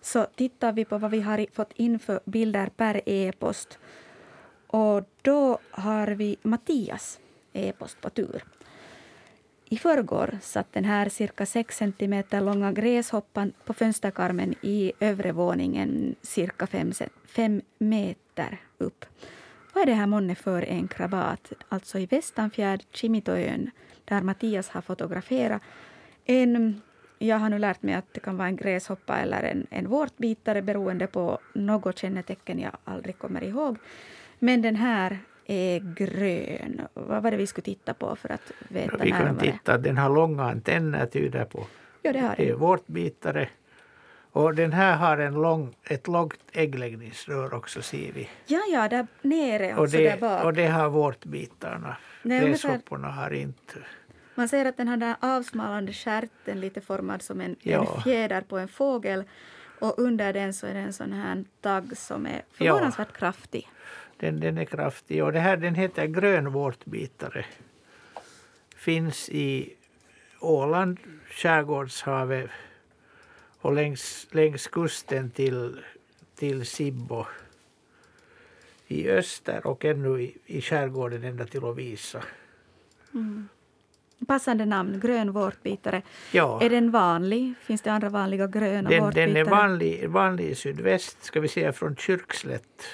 så 0.00 0.24
tittar 0.24 0.72
vi 0.72 0.84
på 0.84 0.98
vad 0.98 1.10
vi 1.10 1.20
har 1.20 1.46
fått 1.52 1.72
in 1.72 1.98
för 1.98 2.20
bilder 2.24 2.70
per 2.76 3.00
e-post. 3.06 3.78
Och 4.66 5.04
då 5.22 5.58
har 5.70 6.06
vi 6.06 6.36
Mattias 6.42 7.20
e-post 7.52 8.00
på 8.00 8.10
tur. 8.10 8.44
I 9.64 9.78
förrgår 9.78 10.38
satt 10.42 10.72
den 10.72 10.84
här 10.84 11.08
cirka 11.08 11.46
6 11.46 11.76
cm 11.76 12.24
långa 12.30 12.72
gräshoppan 12.72 13.52
på 13.64 13.72
fönsterkarmen 13.74 14.54
i 14.60 14.92
övre 15.00 15.32
våningen 15.32 16.14
cirka 16.22 16.66
5 17.26 17.62
meter 17.78 18.60
upp. 18.78 19.04
Vad 19.72 19.82
är 19.82 19.86
det 19.86 19.94
här 19.94 20.06
månne 20.06 20.34
för 20.34 20.62
en 20.62 20.88
krabat? 20.88 21.52
Alltså 21.68 21.98
i 21.98 22.06
Västanfjärd, 22.06 22.80
Kimitoön, 22.90 23.70
där 24.04 24.22
Mattias 24.22 24.68
har 24.68 24.80
fotograferat. 24.80 25.62
En, 26.24 26.82
jag 27.18 27.36
har 27.38 27.48
nu 27.48 27.58
lärt 27.58 27.82
mig 27.82 27.94
att 27.94 28.04
det 28.14 28.20
kan 28.20 28.36
vara 28.36 28.48
en 28.48 28.56
gräshoppa 28.56 29.16
eller 29.18 29.42
en, 29.42 29.66
en 29.70 29.88
vårtbitare 29.88 30.62
beroende 30.62 31.06
på 31.06 31.38
något 31.54 31.98
kännetecken 31.98 32.58
jag 32.58 32.72
aldrig 32.84 33.18
kommer 33.18 33.44
ihåg. 33.44 33.76
Men 34.38 34.62
den 34.62 34.76
här 34.76 35.18
är 35.46 35.94
grön. 35.94 36.80
Vad 36.94 37.22
var 37.22 37.30
det 37.30 37.36
vi 37.36 37.46
skulle 37.46 37.64
titta 37.64 37.94
på 37.94 38.16
för 38.16 38.28
att 38.32 38.52
veta 38.68 38.96
Vi 39.04 39.10
kan 39.10 39.24
närmare? 39.24 39.52
titta, 39.52 39.78
den 39.78 39.98
har 39.98 40.10
långa 40.10 40.42
antenner 40.44 41.06
tyder 41.06 41.44
på. 41.44 41.66
Ja, 42.02 42.12
det 42.12 42.18
har 42.18 42.34
Det 42.36 42.48
är 42.48 42.54
vårtbitare. 42.54 43.48
Och 44.32 44.54
den 44.54 44.72
här 44.72 44.96
har 44.96 45.18
en 45.18 45.34
lång, 45.34 45.76
ett 45.84 46.08
långt 46.08 46.38
äggläggningsrör 46.52 47.54
också 47.54 47.82
ser 47.82 48.12
vi. 48.12 48.28
Ja, 48.46 48.60
ja, 48.72 48.88
där 48.88 49.06
nere, 49.22 49.74
Och 49.74 49.80
alltså 49.80 49.96
där 49.96 50.10
det, 50.10 50.20
bak. 50.20 50.44
och 50.44 50.52
det 50.52 50.66
har 50.66 50.88
vårtbitarna. 50.88 51.96
Det 52.22 52.36
är 52.36 52.98
har 53.12 53.30
inte. 53.32 53.74
Man 54.34 54.48
ser 54.48 54.64
att 54.64 54.76
den 54.76 54.88
har 54.88 54.96
den 54.96 55.08
här 55.08 55.36
avsmalnande 55.36 55.92
stjärten 55.92 56.60
lite 56.60 56.80
formad 56.80 57.22
som 57.22 57.40
en, 57.40 57.56
Ja. 57.62 57.94
en 57.96 58.02
fjäder 58.02 58.40
på 58.40 58.58
en 58.58 58.68
fågel. 58.68 59.24
Och 59.80 59.98
under 59.98 60.32
den 60.32 60.54
så 60.54 60.66
är 60.66 60.74
det 60.74 60.80
en 60.80 60.92
sån 60.92 61.12
här 61.12 61.44
tagg 61.60 61.96
som 61.96 62.26
är 62.26 62.42
förvånansvärt 62.52 63.12
kraftig. 63.16 63.68
Den, 64.16 64.40
den 64.40 64.58
är 64.58 64.64
kraftig. 64.64 65.24
Och 65.24 65.32
det 65.32 65.40
här, 65.40 65.56
den 65.56 65.74
heter 65.74 66.06
grön 66.06 66.52
vårtbitare. 66.52 67.44
Finns 68.76 69.28
i 69.28 69.74
Åland, 70.40 70.98
skärgårdshavet 71.30 72.50
och 73.62 73.72
längs, 73.72 74.26
längs 74.30 74.66
kusten 74.66 75.30
till, 75.30 75.80
till 76.34 76.66
Sibbo 76.66 77.24
i 78.86 79.10
öster 79.10 79.66
och 79.66 79.84
ännu 79.84 80.22
i, 80.22 80.36
i 80.46 80.60
skärgården 80.60 81.24
ända 81.24 81.46
till 81.46 81.60
Lovisa. 81.60 82.22
Passande 84.26 84.64
namn, 84.64 85.00
grön 85.00 85.32
vårtbitare. 85.32 86.02
Ja, 86.32 86.62
Är 86.62 86.70
den 86.70 86.90
vanlig? 86.90 87.54
Finns 87.60 87.82
det 87.82 87.92
andra 87.92 88.08
vanliga 88.08 88.46
gröna 88.46 88.90
den, 88.90 89.04
vårtbitare? 89.04 89.26
den 89.26 89.36
är 89.36 89.44
vanlig, 89.44 90.08
vanlig 90.08 90.44
i 90.44 90.54
sydväst, 90.54 91.24
ska 91.24 91.40
vi 91.40 91.48
säga 91.48 91.72
från 91.72 91.96
Kyrkslätt 91.96 92.84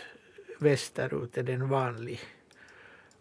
västerut 0.59 1.39
är 1.39 1.43
den 1.43 1.69
vanlig. 1.69 2.21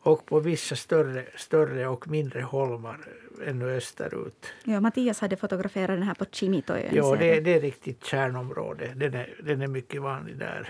Och 0.08 0.26
på 0.26 0.40
vissa 0.40 0.76
större, 0.76 1.26
större 1.36 1.88
och 1.88 2.08
mindre 2.08 2.42
holmar 2.42 2.98
ännu 3.46 3.66
österut. 3.66 4.54
Ja, 4.64 4.80
Mattias 4.80 5.20
hade 5.20 5.38
fotograferat 5.38 5.88
den 5.88 6.04
här 6.04 6.14
på 6.14 6.26
Kimitoön. 6.32 6.90
Ja, 6.92 7.16
det, 7.16 7.40
det 7.40 7.54
är 7.54 7.62
riktigt 7.62 8.06
kärnområde. 8.06 8.94
Den 8.96 9.14
är, 9.14 9.36
den 9.44 9.62
är 9.62 9.68
mycket 9.68 10.02
vanlig 10.02 10.38
där. 10.38 10.70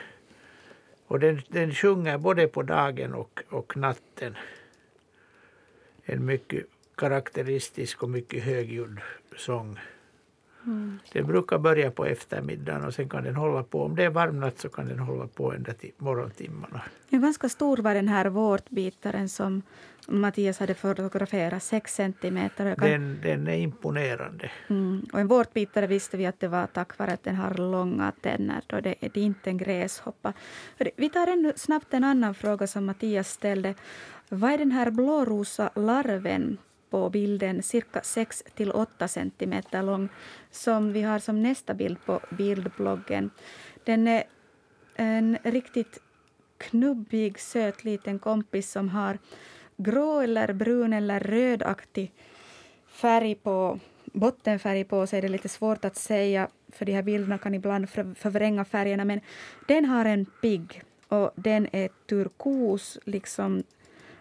Och 1.08 1.20
den, 1.20 1.42
den 1.48 1.74
sjunger 1.74 2.18
både 2.18 2.48
på 2.48 2.64
dagen 2.64 3.14
och, 3.14 3.44
och 3.50 3.78
natten. 3.78 4.36
En 6.04 6.26
mycket 6.26 6.66
karaktäristisk 6.96 8.04
och 8.04 8.10
mycket 8.10 8.44
högljudd 8.44 9.00
sång. 9.38 9.80
Mm. 10.68 11.00
Den 11.14 11.28
brukar 11.28 11.58
börja 11.58 11.92
på 11.92 12.06
eftermiddagen 12.06 12.86
och 12.86 12.94
sen 12.94 13.10
kan 13.10 13.24
den 13.24 13.36
hålla 13.36 13.64
på. 13.64 13.82
Om 13.84 13.96
det 13.96 14.04
är 14.04 14.10
varmnatt 14.10 14.60
så 14.60 14.70
kan 14.70 14.86
den 14.88 15.00
hålla 15.00 15.28
på 15.28 15.54
ända 15.54 15.74
till 15.74 15.92
morgontimmarna. 15.98 16.82
Ja, 17.10 17.20
ganska 17.20 17.50
stor 17.50 17.78
var 17.78 17.94
den 17.94 18.08
här 18.08 18.26
vårtbitaren 18.26 19.30
som 19.30 19.62
Mattias 20.08 20.60
hade 20.60 20.74
fotograferat, 20.74 21.64
6 21.64 21.96
centimeter. 21.96 22.76
Kan... 22.76 22.90
Den, 22.90 23.20
den 23.24 23.48
är 23.48 23.58
imponerande. 23.58 24.52
Mm. 24.68 25.06
Och 25.14 25.20
en 25.20 25.28
vårtbitare 25.28 25.88
visste 25.88 26.18
vi 26.18 26.26
att 26.26 26.40
det 26.40 26.48
var 26.48 26.68
tack 26.68 26.98
vare 26.98 27.12
att 27.12 27.24
den 27.24 27.36
har 27.36 27.54
långa 27.54 28.12
tänder. 28.22 28.62
Då 28.68 28.80
det, 28.80 28.96
det 29.00 29.18
är 29.18 29.24
inte 29.24 29.50
en 29.50 29.58
gräshoppa. 29.58 30.34
Vi 30.96 31.10
tar 31.10 31.28
ännu 31.28 31.54
snabbt 31.56 31.94
en 31.94 32.04
annan 32.04 32.36
fråga 32.36 32.68
som 32.68 32.86
Mattias 32.86 33.30
ställde. 33.30 33.76
Vad 34.30 34.52
är 34.52 34.58
den 34.58 34.72
här 34.72 34.92
blårosa 34.92 35.70
larven 35.76 36.58
på 36.90 37.10
bilden 37.10 37.64
cirka 37.64 38.02
6 38.04 38.44
till 38.56 38.72
8 38.72 39.08
centimeter 39.08 39.84
lång 39.84 40.10
som 40.52 40.94
vi 40.94 41.02
har 41.02 41.20
som 41.20 41.44
nästa 41.44 41.74
bild 41.74 41.98
på 42.06 42.20
bildbloggen. 42.30 43.30
Den 43.84 44.08
är 44.08 44.24
en 44.96 45.38
riktigt 45.44 46.00
knubbig, 46.58 47.40
söt 47.40 47.84
liten 47.84 48.20
kompis 48.20 48.72
som 48.72 48.90
har 48.90 49.18
grå 49.78 50.20
eller 50.20 50.54
brun 50.54 50.94
eller 50.94 51.20
rödaktig 51.20 52.14
färg 52.88 53.36
på 53.36 53.80
bottenfärg 54.14 54.84
på 54.84 55.08
sig. 55.08 55.22
Det 55.22 55.28
är 55.28 55.30
lite 55.30 55.50
svårt 55.50 55.86
att 55.86 55.96
säga, 55.96 56.48
för 56.72 56.86
de 56.86 56.94
här 56.94 57.04
bilderna 57.04 57.38
kan 57.38 57.54
ibland 57.54 57.90
förvränga 57.90 58.66
färgerna. 58.66 59.06
Men 59.06 59.22
den 59.68 59.86
har 59.86 60.06
en 60.06 60.26
pigg 60.26 60.84
och 61.08 61.32
den 61.36 61.68
är 61.72 61.90
turkos, 62.10 62.98
liksom 63.06 63.64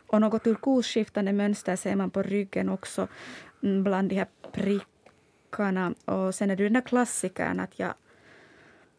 och 0.07 0.21
något 0.21 0.45
turkosskiftande 0.45 1.33
mönster 1.33 1.77
ser 1.77 1.97
man 1.97 2.11
på 2.11 2.23
ryggen 2.23 2.69
också 2.69 3.09
mm, 3.63 3.85
bland 3.85 4.09
de 4.09 4.15
här 4.15 4.27
prickarna. 4.53 5.95
Och 6.05 6.35
sen 6.35 6.51
är 6.51 6.57
det 6.57 6.65
den 6.65 6.73
där 6.73 6.81
klassikern 6.81 7.61
att 7.61 7.79
jag 7.79 7.95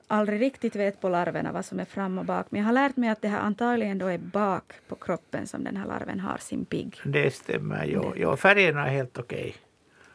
aldrig 0.08 0.42
riktigt 0.42 0.76
vet 0.76 1.02
på 1.02 1.10
larverna 1.10 1.52
vad 1.52 1.66
som 1.66 1.80
är 1.80 1.86
fram 1.86 2.18
och 2.18 2.26
bak. 2.26 2.48
Men 2.50 2.60
jag 2.62 2.66
har 2.66 2.74
lärt 2.74 2.98
mig 2.98 3.10
att 3.10 3.22
det 3.22 3.28
här 3.28 3.40
antagligen 3.40 3.98
då 3.98 4.08
är 4.08 4.18
bak 4.18 4.74
på 4.88 4.96
kroppen 4.96 5.48
som 5.48 5.64
den 5.64 5.78
här 5.78 5.88
larven 5.88 6.20
har 6.20 6.38
sin 6.38 6.66
pigg. 6.66 7.02
Det 7.06 7.34
stämmer. 7.34 7.86
Jo. 7.86 8.14
Jo, 8.16 8.36
färgerna 8.36 8.86
är 8.88 8.92
helt 8.92 9.18
okej. 9.18 9.56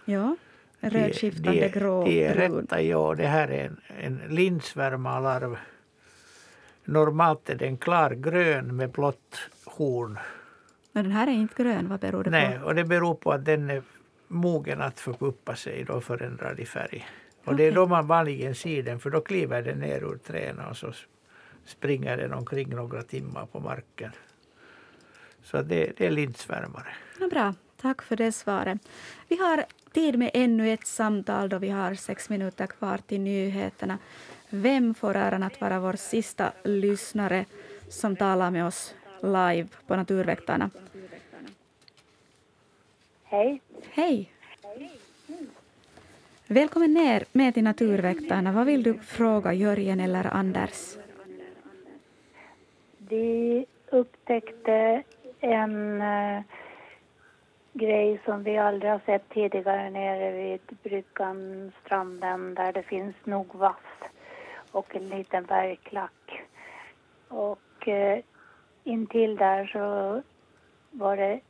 Ja, 0.05 0.37
rödskiftande, 0.81 1.51
de, 1.53 1.61
de, 1.61 1.69
grå, 1.69 2.05
De 2.05 2.25
är 2.25 2.35
brun. 2.35 2.61
rätta, 2.61 2.83
ja. 2.83 3.15
Det 3.15 3.27
här 3.27 3.49
är 3.49 3.65
en, 3.65 3.81
en 4.01 4.35
linsvärmarlarv. 4.35 5.57
Normalt 6.85 7.51
är 7.51 7.55
den 7.55 7.77
klargrön 7.77 8.77
med 8.77 8.91
blått 8.91 9.39
horn 9.65 10.19
men 10.93 11.05
den 11.05 11.13
här 11.13 11.27
är 11.27 11.33
inte 11.33 11.63
grön, 11.63 11.89
vad 11.89 12.01
beror 12.01 12.25
det 12.25 12.31
Nej, 12.31 12.59
på? 12.59 12.65
och 12.65 12.75
det 12.75 12.85
beror 12.85 13.15
på 13.15 13.33
att 13.33 13.45
den 13.45 13.71
är 13.71 13.83
mogen 14.29 14.81
att 14.81 15.01
förpuppa 15.01 15.57
sig 15.57 15.85
och 15.85 16.05
förändrad 16.05 16.61
i 16.61 16.67
färg. 16.67 17.07
Och 17.41 17.53
okay. 17.53 17.57
det 17.57 17.65
är 17.65 17.73
då 17.73 17.87
man 17.87 18.07
vanligen 18.07 18.55
ser 18.55 18.83
den, 18.83 19.01
för 19.01 19.11
då 19.11 19.21
kliver 19.21 19.63
den 19.63 19.79
ner 19.79 20.05
ur 20.05 20.17
träna 20.17 20.69
och 20.69 20.77
så 20.77 20.93
springer 21.65 22.17
den 22.17 22.33
omkring 22.33 22.69
några 22.69 23.03
timmar 23.03 23.47
på 23.47 23.61
marken. 23.61 24.11
Så 25.43 25.63
det, 25.63 25.93
det 25.97 26.07
är 26.07 26.11
lindsvärmare. 26.11 26.95
Ja, 27.21 27.29
bra, 27.29 27.55
tack 27.81 28.03
för 28.03 28.17
det 28.17 28.33
svaret. 28.33 28.89
Vi 29.29 29.37
har 29.37 29.65
tid 29.93 30.19
med 30.19 30.31
ännu 30.35 30.73
ett 30.73 30.87
samtal 30.87 31.49
då 31.49 31.59
vi 31.59 31.69
har 31.69 31.95
sex 31.95 32.29
minuter 32.29 32.67
kvar 32.67 32.99
till 32.99 33.21
nyheterna. 33.21 33.99
Vem 34.51 34.95
får 34.95 35.17
äran 35.17 35.43
att 35.43 35.61
vara 35.61 35.81
vår 35.81 35.93
sista 35.93 36.53
lyssnare 36.65 37.45
som 37.89 38.17
talar 38.17 38.51
med 38.51 38.67
oss 38.67 38.95
live 39.23 39.69
på 39.87 39.97
Naturväktarna. 39.97 40.71
Hej. 43.25 43.61
Hej. 43.91 44.33
Välkommen 46.47 46.95
ner 46.95 47.25
med 47.33 47.55
till 47.55 47.65
Naturväktarna. 47.65 48.53
Vad 48.53 48.67
vill 48.67 48.83
du 48.83 48.95
fråga 48.99 49.53
Jörgen 49.53 50.01
eller 50.01 50.35
Anders? 50.35 50.97
Vi 52.99 53.67
upptäckte 53.91 55.03
en 55.41 56.03
uh, 56.03 56.43
grej 57.73 58.21
som 58.25 58.43
vi 58.43 58.59
aldrig 58.59 58.93
har 58.93 59.01
sett 59.07 59.29
tidigare 59.29 59.91
nere 59.91 60.33
vid 60.33 60.79
bryggan, 60.83 61.73
stranden, 61.85 62.55
där 62.55 62.73
det 62.73 62.83
finns 62.83 63.17
nog 63.25 63.55
vass 63.55 63.77
och 64.71 64.97
en 64.97 65.09
liten 65.09 65.45
bergklack. 65.45 66.43
Och 67.29 67.89
uh, 67.89 68.19
intill 68.85 69.37
där 69.37 69.67
så 69.67 70.23
var 70.91 71.17
det 71.17 71.41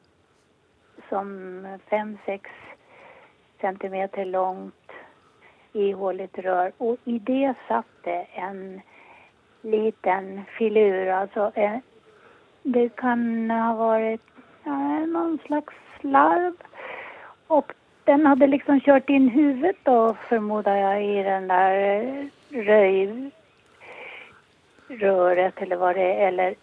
som 1.08 1.78
fem 1.90 2.18
sex 2.26 2.50
centimeter 3.60 4.24
långt 4.24 4.92
ihåligt 5.72 6.38
rör. 6.38 6.72
Och 6.78 6.96
i 7.04 7.18
det 7.18 7.54
satt 7.68 7.86
det 8.04 8.26
en 8.34 8.80
liten 9.60 10.42
filur, 10.58 11.08
alltså 11.08 11.52
en, 11.54 11.80
det 12.62 12.88
kan 12.96 13.50
ha 13.50 13.74
varit 13.74 14.20
ja, 14.64 15.06
någon 15.06 15.38
slags 15.46 15.74
larv. 16.00 16.54
Och 17.46 17.72
den 18.04 18.26
hade 18.26 18.46
liksom 18.46 18.80
kört 18.80 19.08
in 19.08 19.28
huvudet 19.28 19.76
då 19.82 20.16
förmodar 20.28 20.76
jag 20.76 21.04
i 21.04 21.22
den 21.22 21.48
där 21.48 22.30
röjröret 24.88 25.54
eller 25.62 25.76
vad 25.76 25.96
det 25.96 26.14
är, 26.14 26.28
eller 26.28 26.54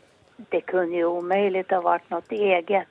det 0.50 0.62
kunde 0.62 0.96
ju 0.96 1.06
omöjligt 1.06 1.72
ha 1.72 1.82
varit 1.82 2.10
något 2.10 2.32
eget. 2.32 2.88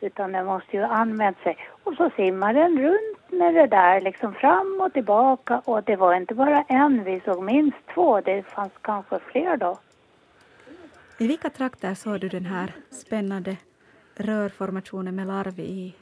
Utan 0.00 0.32
den 0.32 0.46
måste 0.46 0.76
ju 0.76 0.82
ha 0.82 0.88
använt 0.88 1.38
sig. 1.38 1.56
Och 1.84 1.94
så 1.94 2.10
simmar 2.16 2.54
den 2.54 2.82
runt 2.82 3.40
med 3.40 3.54
det 3.54 3.66
där 3.66 4.00
liksom 4.00 4.34
fram 4.34 4.80
och 4.80 4.92
tillbaka. 4.92 5.62
Och 5.64 5.82
det 5.82 5.96
var 5.96 6.14
inte 6.14 6.34
bara 6.34 6.62
en, 6.62 7.04
vi 7.04 7.20
såg 7.24 7.42
minst 7.42 7.78
två. 7.94 8.20
Det 8.20 8.42
fanns 8.42 8.72
kanske 8.80 9.18
fler 9.18 9.56
då. 9.56 9.78
I 11.18 11.26
vilka 11.26 11.50
trakter 11.50 11.94
såg 11.94 12.20
du 12.20 12.28
den 12.28 12.46
här 12.46 12.72
spännande 12.90 13.56
rörformationen 14.16 15.16
med 15.16 15.26
larv 15.26 15.60
i? 15.60 15.94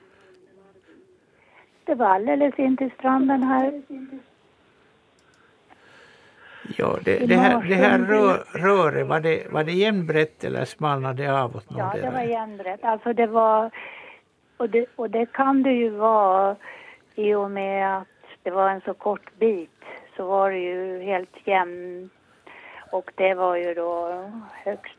Det 1.85 1.95
var 1.95 2.07
alldeles 2.07 2.59
intill 2.59 2.91
stranden 2.99 3.43
här. 3.43 3.83
Ja, 6.77 6.99
det, 7.05 7.27
det, 7.27 7.37
här, 7.37 7.63
det 7.69 7.75
här 7.75 7.99
rör, 7.99 8.45
röret, 8.55 9.07
var 9.07 9.21
det, 9.21 9.53
var 9.53 9.65
det 9.65 9.73
jämnbrett 9.73 10.45
eller 10.45 10.65
smalnade 10.65 11.23
det 11.23 11.41
av 11.41 11.57
åt 11.57 11.67
Ja, 11.69 11.95
det 12.03 12.11
var 12.11 12.21
jämnbrett. 12.21 12.85
Alltså 12.85 13.13
det 13.13 13.27
var, 13.27 13.71
och 14.57 14.71
det, 14.71 14.87
och 14.97 15.11
det 15.11 15.27
kan 15.27 15.63
det 15.63 15.73
ju 15.73 15.91
vara 15.91 16.57
i 17.15 17.35
och 17.35 17.51
med 17.51 17.99
att 17.99 18.09
det 18.43 18.51
var 18.51 18.71
en 18.71 18.81
så 18.81 18.95
kort 18.95 19.39
bit 19.39 19.71
så 20.17 20.27
var 20.27 20.51
det 20.51 20.59
ju 20.59 21.03
helt 21.03 21.47
jämnt 21.47 22.13
och 22.91 23.11
det 23.15 23.35
var 23.35 23.57
ju 23.57 23.75
då 23.75 24.25
högst 24.65 24.99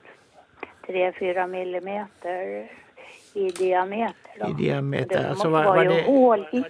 3-4 0.87 1.47
millimeter 1.47 2.69
i 3.33 3.49
diameter. 3.49 4.31
Då. 4.39 4.49
I 4.49 4.53
diameter. 4.53 5.21
Det 5.21 5.29
alltså 5.29 5.49
var, 5.49 5.63
var, 5.63 5.75
var 5.75 5.85
det, 5.85 6.03
hål 6.05 6.47
i. 6.51 6.63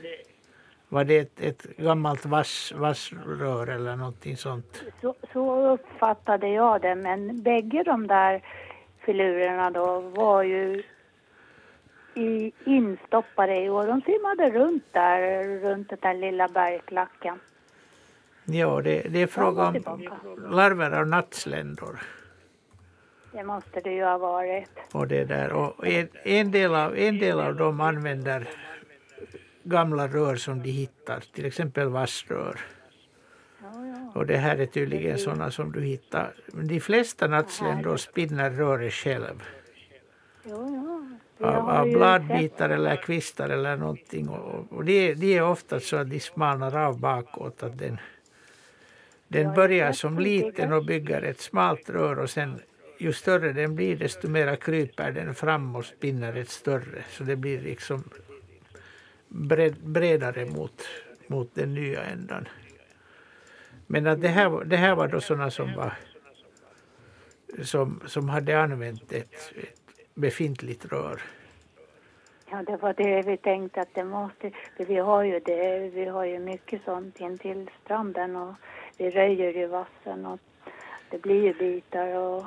Var 0.96 1.04
det 1.04 1.18
ett, 1.18 1.40
ett 1.40 1.78
gammalt 1.78 2.26
vass, 2.26 2.74
vassrör 2.76 3.68
eller 3.68 3.96
någonting 3.96 4.38
sånt? 4.38 4.84
Så, 5.02 5.16
så 5.34 5.70
uppfattade 5.74 6.48
jag 6.48 6.82
det, 6.82 6.96
men 6.96 7.42
bägge 7.42 7.84
de 7.84 8.08
där 8.08 8.44
filurerna 9.00 9.72
då 9.72 10.00
var 10.00 10.44
ju 10.44 10.84
i, 12.14 12.52
instoppade 12.66 13.64
i 13.64 13.70
och 13.70 13.88
de 13.88 14.02
simmade 14.02 14.50
runt 14.50 14.84
där, 14.92 15.44
runt 15.60 15.90
den 15.90 15.98
där 16.02 16.14
lilla 16.14 16.48
bergklacken. 16.48 17.40
Ja, 18.46 18.82
det, 18.82 19.02
det 19.02 19.22
är 19.22 19.28
fråga 19.28 19.68
om 19.86 20.10
larver 20.52 20.92
av 20.92 21.08
nattsländor. 21.08 22.00
Det 23.32 23.44
måste 23.44 23.82
det 23.82 23.92
ju 23.92 24.04
ha 24.04 24.18
varit. 24.18 24.72
Och 24.92 25.08
det 25.08 25.26
där. 25.26 25.52
Och 25.52 25.88
en, 25.88 26.08
en, 26.24 26.52
del 26.52 26.76
av, 26.76 26.98
en 26.98 27.20
del 27.20 27.40
av 27.40 27.56
dem 27.56 27.82
använder 27.82 28.48
gamla 29.66 30.08
rör 30.08 30.36
som 30.36 30.64
de 30.64 30.70
hittar, 30.70 31.24
till 31.34 31.46
exempel 31.46 31.88
vassrör. 31.88 32.60
Och 34.14 34.26
det 34.26 34.38
här 34.38 34.58
är 34.58 34.66
tydligen 34.66 35.18
sådana 35.18 35.52
som 35.52 35.72
du 35.72 35.82
hittar. 35.82 36.34
Men 36.48 36.68
de 36.68 36.80
flesta 36.80 37.28
nattsländor 37.28 37.98
spinner 37.98 38.50
röret 38.50 38.94
själv. 38.94 39.44
Av, 41.40 41.70
av 41.70 41.92
bladbitar 41.92 42.70
eller 42.70 42.96
kvistar 42.96 43.50
eller 43.50 43.78
någonting. 43.78 44.30
Och, 44.30 44.74
och 44.74 44.86
de, 44.86 45.14
de 45.14 45.38
är 45.38 45.44
ofta 45.44 45.80
så 45.80 45.98
att 45.98 46.10
de 46.10 46.20
smalnar 46.20 46.78
av 46.78 47.00
bakåt. 47.00 47.64
Att 47.64 47.78
den, 47.78 47.98
den 49.28 49.54
börjar 49.54 49.92
som 49.92 50.20
liten 50.20 50.74
och 50.74 50.86
bygger 50.86 51.22
ett 51.22 51.40
smalt 51.40 51.90
rör 51.90 52.20
och 52.20 52.30
sen 52.30 52.60
ju 53.00 53.14
större 53.14 53.54
den 53.54 53.76
blir 53.76 53.96
desto 53.96 54.28
mer 54.28 54.56
kryper 54.56 55.12
den 55.12 55.36
fram 55.36 55.76
och 55.76 55.86
spinner 55.86 56.36
ett 56.36 56.50
större. 56.50 57.04
Så 57.10 57.24
det 57.24 57.36
blir 57.36 57.62
liksom 57.62 58.04
bred, 59.36 59.76
bredare 59.84 60.46
mot, 60.46 60.88
mot 61.28 61.56
den 61.56 61.74
nya 61.74 62.04
ändan. 62.04 62.48
Men 63.88 64.08
att 64.08 64.22
det, 64.22 64.28
här, 64.28 64.66
det 64.66 64.78
här 64.78 64.96
var 64.96 65.08
då 65.08 65.22
sådana 65.22 65.52
som, 65.52 65.74
var, 65.74 65.94
som, 67.64 68.02
som 68.06 68.30
hade 68.30 68.60
använt 68.60 69.12
ett, 69.12 69.54
ett 69.56 69.82
befintligt 70.14 70.86
rör. 70.86 71.22
Ja, 72.50 72.64
det 72.64 72.78
var 72.78 72.94
det 72.94 73.22
vi 73.22 73.38
tänkte 73.38 73.82
att 73.82 73.94
det 73.94 74.04
måste, 74.04 74.52
vi 74.78 74.96
har 74.96 75.24
ju 75.24 75.40
det, 75.40 75.92
vi 75.94 76.06
har 76.06 76.26
ju 76.26 76.40
mycket 76.40 76.84
sånt 76.86 77.20
intill 77.20 77.70
stranden 77.84 78.36
och 78.36 78.54
vi 78.98 79.10
röjer 79.10 79.54
ju 79.54 79.68
vassen 79.68 80.26
och 80.26 80.40
det 81.10 81.22
blir 81.22 81.44
ju 81.44 81.54
bitar 81.54 82.08
och 82.08 82.46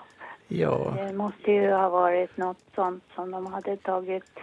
Ja, 0.50 0.94
det 0.96 1.12
måste 1.12 1.52
ju 1.52 1.70
ha 1.70 1.88
varit 1.88 2.36
något 2.36 2.64
sånt 2.74 3.04
som 3.14 3.30
de 3.30 3.46
hade 3.46 3.76
tagit 3.76 4.38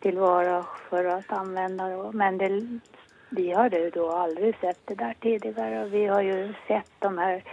tillvara 0.00 0.66
för 0.90 1.04
att 1.04 1.32
använda 1.32 1.88
då. 1.96 2.12
Men 2.12 2.38
det, 2.38 2.78
vi 3.30 3.52
hade 3.52 3.78
ju 3.78 3.90
då 3.90 4.10
aldrig 4.10 4.56
sett 4.60 4.78
det 4.84 4.94
där 4.94 5.14
tidigare 5.20 5.84
och 5.84 5.94
vi 5.94 6.06
har 6.06 6.22
ju 6.22 6.52
sett 6.68 6.90
de 6.98 7.18
här 7.18 7.44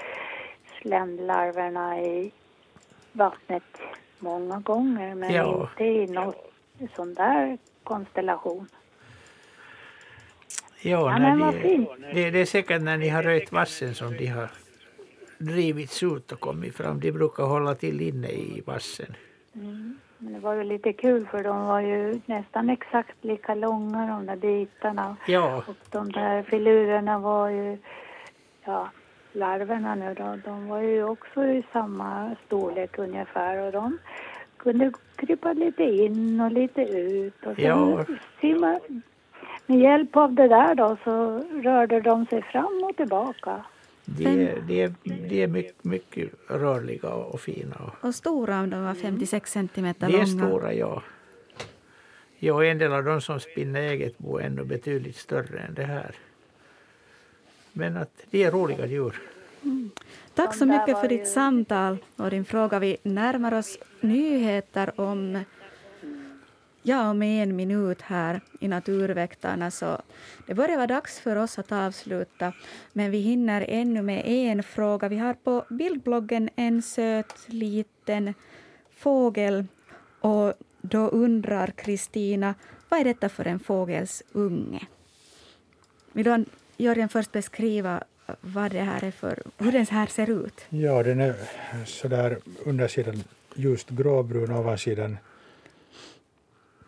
sländlarverna 0.82 2.02
i 2.02 2.32
vattnet 3.12 3.64
många 4.20 4.60
gånger 4.60 5.16
men 5.16 5.34
Ja. 5.34 5.70
inte 5.72 5.84
i 5.84 6.08
någon 6.08 6.34
sån 6.96 7.14
där 7.14 7.58
konstellation. 7.84 8.68
ja, 10.82 11.20
Ja, 11.20 11.20
de, 11.20 11.88
det, 12.14 12.30
det 12.32 12.40
är 12.42 12.46
säkert 12.46 12.82
när 12.82 12.98
ni 12.98 13.10
har 13.10 13.24
röjt 13.24 13.52
vassen 13.52 13.96
som 13.96 14.18
de 14.18 14.28
har 14.28 14.50
drivits 15.38 16.04
ut 16.04 16.32
och 16.32 16.40
kommit 16.40 16.76
fram. 16.76 17.00
De 17.00 17.12
brukar 17.12 17.44
hålla 17.44 17.76
till 17.76 18.02
inne 18.02 18.28
i 18.28 18.64
vassen. 18.66 19.16
Mm. 19.56 19.98
Men 20.20 20.34
det 20.34 20.40
var 20.40 20.54
ju 20.54 20.64
lite 20.64 20.94
kul 20.94 21.26
för 21.28 21.44
de 21.44 21.66
var 21.68 21.80
ju 21.80 22.20
nästan 22.26 22.70
exakt 22.70 23.24
lika 23.26 23.56
långa 23.56 24.08
de 24.08 24.26
där 24.26 24.36
bitarna. 24.36 25.16
Ja, 25.28 25.64
Och 25.68 25.76
de 25.92 26.12
där 26.12 26.44
filurerna 26.44 27.20
var 27.20 27.50
ju, 27.50 27.78
ja, 28.66 28.90
larverna 29.34 29.96
nu 29.96 30.14
då, 30.14 30.36
de 30.46 30.68
var 30.68 30.80
ju 30.82 31.04
också 31.04 31.44
i 31.46 31.64
samma 31.74 32.36
storlek 32.46 32.98
ungefär 33.00 33.58
och 33.66 33.72
de 33.72 33.98
kunde 34.58 34.92
krypa 35.16 35.54
lite 35.54 35.84
in 35.84 36.42
och 36.42 36.52
lite 36.52 36.82
ut 36.82 37.46
och 37.46 37.56
sen 37.56 37.66
Ja. 37.66 38.06
simma. 38.42 38.80
Med 39.66 39.80
hjälp 39.80 40.16
av 40.18 40.34
det 40.34 40.48
där 40.48 40.76
då 40.76 40.98
så 41.04 41.40
rörde 41.62 42.02
de 42.02 42.26
sig 42.26 42.42
fram 42.42 42.84
och 42.90 42.96
tillbaka. 42.98 43.66
De, 44.10 44.26
är- 44.26 44.62
de, 44.68 44.88
de 45.04 45.44
är 45.44 45.48
mycket, 45.48 45.84
mycket 45.84 46.30
rörliga 46.48 47.10
och 47.10 47.42
fina. 47.42 47.92
Och 48.02 48.16
stora 48.16 48.60
om 48.62 48.70
de 48.70 48.84
var 48.84 48.94
56 48.94 49.52
centimeter 49.52 50.08
de 50.08 50.14
långa. 50.14 50.24
är 50.24 50.28
stora, 50.48 50.74
ja. 50.74 51.04
Ja, 52.40 52.64
en 52.66 52.78
del 52.78 52.94
av 52.94 53.04
de 53.04 53.22
som 53.22 53.40
spinner 53.40 53.82
eget 53.82 54.18
bo 54.18 54.38
är 54.38 54.44
ännu 54.44 54.64
betydligt 54.64 55.16
större 55.16 55.60
än 55.60 55.74
det 55.74 55.84
här. 55.84 56.16
Men 57.74 57.98
att 57.98 58.12
de 58.30 58.44
är 58.44 58.52
roliga 58.52 58.86
djur. 58.86 59.22
Tack 60.34 60.54
så 60.56 60.66
De 60.66 60.72
mycket 60.78 61.02
för 61.02 61.08
ditt 61.08 61.28
samtal 61.28 61.98
och 62.16 62.30
din 62.30 62.46
fråga. 62.46 62.80
Vi 62.80 62.98
närmar 63.04 63.54
oss 63.54 63.78
nyheter 64.02 65.00
om 65.02 65.40
Ja, 66.88 67.10
om 67.10 67.22
en 67.22 67.56
minut 67.56 68.02
här 68.02 68.42
i 68.60 68.68
Naturväktarna 68.68 69.72
så 69.72 70.02
det 70.48 70.54
börjar 70.54 70.76
vara 70.76 70.88
dags 70.88 71.20
för 71.20 71.36
oss 71.36 71.60
att 71.60 71.72
avsluta. 71.72 72.54
Men 72.94 73.12
vi 73.12 73.18
hinner 73.18 73.66
ännu 73.68 74.02
med 74.02 74.24
en 74.26 74.64
fråga. 74.64 75.08
Vi 75.08 75.18
har 75.18 75.34
på 75.34 75.66
bildbloggen 75.70 76.50
en 76.56 76.82
söt 76.82 77.36
liten 77.46 78.34
fågel 78.98 79.66
och 80.20 80.54
då 80.82 81.08
undrar 81.08 81.68
Kristina, 81.68 82.56
vad 82.90 83.00
är 83.00 83.04
detta 83.04 83.30
för 83.30 83.46
en 83.46 83.60
fågels 83.60 84.24
unge? 84.32 84.88
Vill 86.12 86.26
du, 86.26 86.46
Jörgen, 86.78 87.10
först 87.10 87.32
beskriva 87.32 88.04
vad 88.42 88.72
det 88.72 88.82
här 88.82 89.04
är 89.04 89.12
för, 89.12 89.44
hur 89.58 89.72
den 89.72 89.86
här 89.86 90.08
ser 90.08 90.30
ut? 90.30 90.66
Ja, 90.70 91.04
den 91.04 91.20
är 91.20 91.36
sådär 91.86 92.38
undersidan 92.66 93.24
ljust 93.56 93.90
gråbrun, 93.90 94.52
ovansidan 94.52 95.18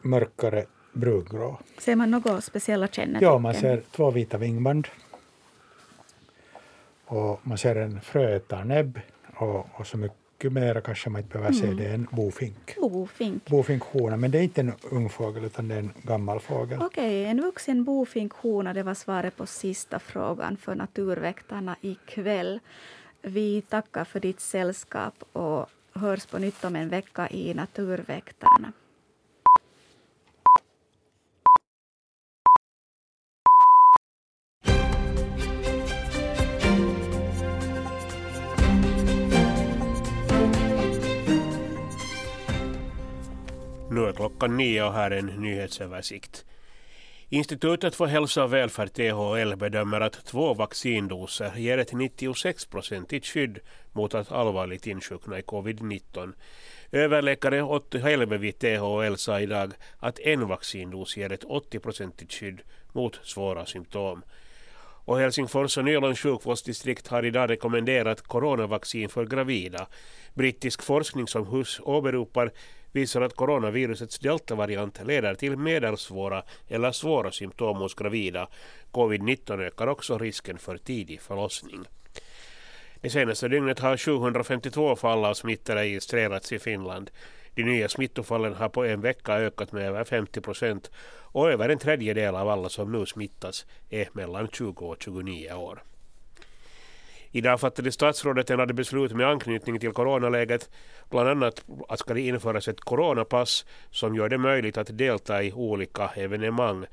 mörkare 0.01 0.65
brungrå. 0.93 1.57
Ser 1.77 1.95
man 1.95 2.11
några 2.11 2.41
speciella 2.41 2.87
kännetecken? 2.87 3.27
Ja, 3.27 3.37
man 3.37 3.53
ser 3.53 3.81
två 3.91 4.11
vita 4.11 4.37
vingband. 4.37 4.87
Och 7.05 7.39
man 7.43 7.57
ser 7.57 7.75
en 7.75 8.01
fröätarnäbb 8.01 8.99
och, 9.35 9.67
och 9.73 9.87
så 9.87 9.97
mycket 9.97 10.51
mer 10.51 10.81
kanske 10.81 11.09
man 11.09 11.21
inte 11.21 11.37
behöver 11.37 11.53
se, 11.53 11.67
det 11.73 11.85
är 11.85 11.93
en 11.93 12.07
bofink. 12.11 12.75
Bofink. 12.81 13.49
Bofinkhona, 13.49 14.17
men 14.17 14.31
det 14.31 14.37
är 14.37 14.43
inte 14.43 14.61
en 14.61 14.73
ung 14.91 15.09
fågel 15.09 15.43
utan 15.43 15.67
det 15.67 15.75
är 15.75 15.79
en 15.79 15.91
gammal 16.03 16.39
fågel. 16.39 16.81
Okej, 16.81 17.25
en 17.25 17.41
vuxen 17.41 17.83
bofinkhona, 17.83 18.73
det 18.73 18.83
var 18.83 18.93
svaret 18.93 19.37
på 19.37 19.45
sista 19.45 19.99
frågan 19.99 20.57
för 20.57 20.75
Naturväktarna 20.75 21.75
ikväll. 21.81 22.59
Vi 23.21 23.61
tackar 23.61 24.03
för 24.03 24.19
ditt 24.19 24.39
sällskap 24.39 25.23
och 25.33 25.69
hörs 25.93 26.25
på 26.25 26.37
nytt 26.37 26.63
om 26.63 26.75
en 26.75 26.89
vecka 26.89 27.29
i 27.29 27.53
Naturväktarna. 27.53 28.71
Nu 43.91 44.05
är 44.05 44.13
klockan 44.13 44.57
nio 44.57 44.83
och 44.83 44.93
här 44.93 45.11
är 45.11 45.17
en 45.17 45.25
nyhetsöversikt. 45.25 46.45
Institutet 47.29 47.95
för 47.95 48.05
hälsa 48.05 48.43
och 48.43 48.53
välfärd 48.53 48.93
THL 48.93 49.55
bedömer 49.55 50.01
att 50.01 50.25
två 50.25 50.53
vaccindoser 50.53 51.53
ger 51.57 51.77
ett 51.77 51.91
96-procentigt 51.91 53.25
skydd 53.25 53.59
mot 53.91 54.13
att 54.13 54.31
allvarligt 54.31 54.87
insjukna 54.87 55.39
i 55.39 55.41
covid-19. 55.41 56.33
Överläkare 56.91 57.63
Otto 57.63 57.97
Helve 57.97 58.37
vid 58.37 58.59
THL 58.59 59.15
sa 59.15 59.39
idag 59.39 59.73
att 59.99 60.19
en 60.19 60.47
vaccindos 60.47 61.17
ger 61.17 61.31
ett 61.31 61.43
80-procentigt 61.43 62.33
skydd 62.33 62.61
mot 62.93 63.19
svåra 63.23 63.65
symptom. 63.65 64.23
Och 65.05 65.19
Helsingfors 65.19 65.77
och 65.77 65.85
Nylands 65.85 66.21
sjukvårdsdistrikt 66.21 67.07
har 67.07 67.25
idag 67.25 67.49
rekommenderat 67.49 68.21
coronavaccin 68.21 69.09
för 69.09 69.25
gravida. 69.25 69.87
Brittisk 70.33 70.83
forskning 70.83 71.27
som 71.27 71.45
HUS 71.45 71.79
åberopar 71.83 72.51
visar 72.91 73.21
att 73.21 73.35
coronavirusets 73.35 74.19
deltavariant 74.19 74.99
leder 75.05 75.35
till 75.35 75.57
medelsvåra 75.57 76.43
eller 76.67 76.91
svåra 76.91 77.31
symptom 77.31 77.77
hos 77.77 77.93
gravida. 77.93 78.47
Covid-19 78.91 79.61
ökar 79.61 79.87
också 79.87 80.17
risken 80.17 80.57
för 80.57 80.77
tidig 80.77 81.21
förlossning. 81.21 81.85
Det 83.01 83.09
senaste 83.09 83.47
dygnet 83.47 83.79
har 83.79 83.97
752 83.97 84.95
fall 84.95 85.25
av 85.25 85.33
smitta 85.33 85.75
registrerats 85.75 86.51
i 86.51 86.59
Finland. 86.59 87.11
De 87.55 87.63
nya 87.63 87.89
smittofallen 87.89 88.53
har 88.53 88.69
på 88.69 88.85
en 88.85 89.01
vecka 89.01 89.33
ökat 89.33 89.71
med 89.71 89.87
över 89.87 90.03
50 90.03 90.41
procent 90.41 90.91
och 91.31 91.51
över 91.51 91.69
en 91.69 91.79
tredjedel 91.79 92.35
av 92.35 92.49
alla 92.49 92.69
som 92.69 92.91
nu 92.91 93.05
smittas 93.05 93.65
är 93.89 94.09
mellan 94.13 94.47
20 94.47 94.85
och 94.85 95.01
29 95.03 95.53
år. 95.53 95.83
Idag 97.31 97.59
fattade 97.59 97.91
statsrådet 97.91 98.49
en 98.49 98.57
rad 98.57 98.75
beslut 98.75 99.11
med 99.11 99.27
anknytning 99.27 99.79
till 99.79 99.91
coronaläget. 99.91 100.69
Bland 101.09 101.29
annat 101.29 101.65
att 101.87 101.99
ska 101.99 102.13
det 102.13 102.21
införas 102.21 102.67
ett 102.67 102.81
coronapass 102.81 103.65
som 103.91 104.15
gör 104.15 104.29
det 104.29 104.37
möjligt 104.37 104.77
att 104.77 104.97
delta 104.97 105.43
i 105.43 105.53
olika 105.53 106.09
evenemang. 106.15 106.85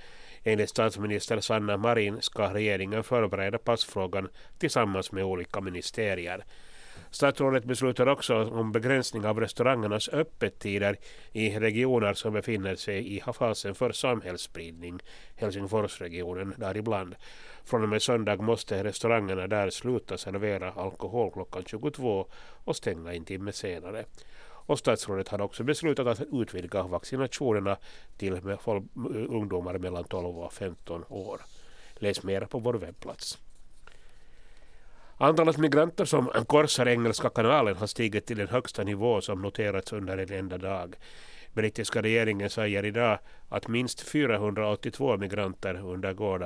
Enligt 0.44 0.70
statsminister 0.70 1.40
Sanna 1.40 1.76
Marin 1.76 2.22
ska 2.22 2.54
regeringen 2.54 3.04
förbereda 3.04 3.58
passfrågan 3.58 4.28
tillsammans 4.58 5.12
med 5.12 5.24
olika 5.24 5.60
ministerier. 5.60 6.44
Statsrådet 7.10 7.64
beslutar 7.64 8.06
också 8.06 8.44
om 8.44 8.72
begränsning 8.72 9.26
av 9.26 9.40
restaurangernas 9.40 10.08
öppettider 10.08 10.96
i 11.32 11.58
regioner 11.58 12.14
som 12.14 12.32
befinner 12.32 12.76
sig 12.76 13.16
i 13.16 13.22
fasen 13.34 13.74
för 13.74 13.92
samhällsspridning, 13.92 15.00
Helsingforsregionen 15.36 16.54
däribland. 16.56 17.14
Från 17.66 17.82
och 17.82 17.88
med 17.88 18.02
söndag 18.02 18.36
måste 18.36 18.84
restaurangerna 18.84 19.46
där 19.46 19.70
sluta 19.70 20.18
servera 20.18 20.72
alkohol 20.72 21.32
klockan 21.32 21.64
22 21.64 22.26
och 22.64 22.76
stänga 22.76 23.14
en 23.14 23.24
timme 23.24 23.52
senare. 23.52 24.04
Och 24.66 24.78
statsrådet 24.78 25.28
har 25.28 25.40
också 25.40 25.64
beslutat 25.64 26.06
att 26.06 26.20
utvidga 26.32 26.82
vaccinationerna 26.82 27.76
till 28.16 28.32
ungdomar 29.28 29.78
mellan 29.78 30.04
12 30.04 30.38
och 30.38 30.52
15 30.52 31.04
år. 31.08 31.40
Läs 31.94 32.22
mer 32.22 32.40
på 32.40 32.58
vår 32.58 32.74
webbplats. 32.74 33.38
Antalet 35.16 35.58
migranter 35.58 36.04
som 36.04 36.26
korsar 36.46 36.88
Engelska 36.88 37.28
kanalen 37.28 37.76
har 37.76 37.86
stigit 37.86 38.26
till 38.26 38.36
den 38.36 38.48
högsta 38.48 38.84
nivå 38.84 39.20
som 39.20 39.42
noterats 39.42 39.92
under 39.92 40.18
en 40.18 40.32
enda 40.32 40.58
dag. 40.58 40.96
Brittiska 41.52 42.02
regeringen 42.02 42.50
säger 42.50 42.84
idag 42.84 43.18
att 43.48 43.68
minst 43.68 44.00
482 44.00 45.16
migranter 45.16 45.80
undergår 45.84 46.42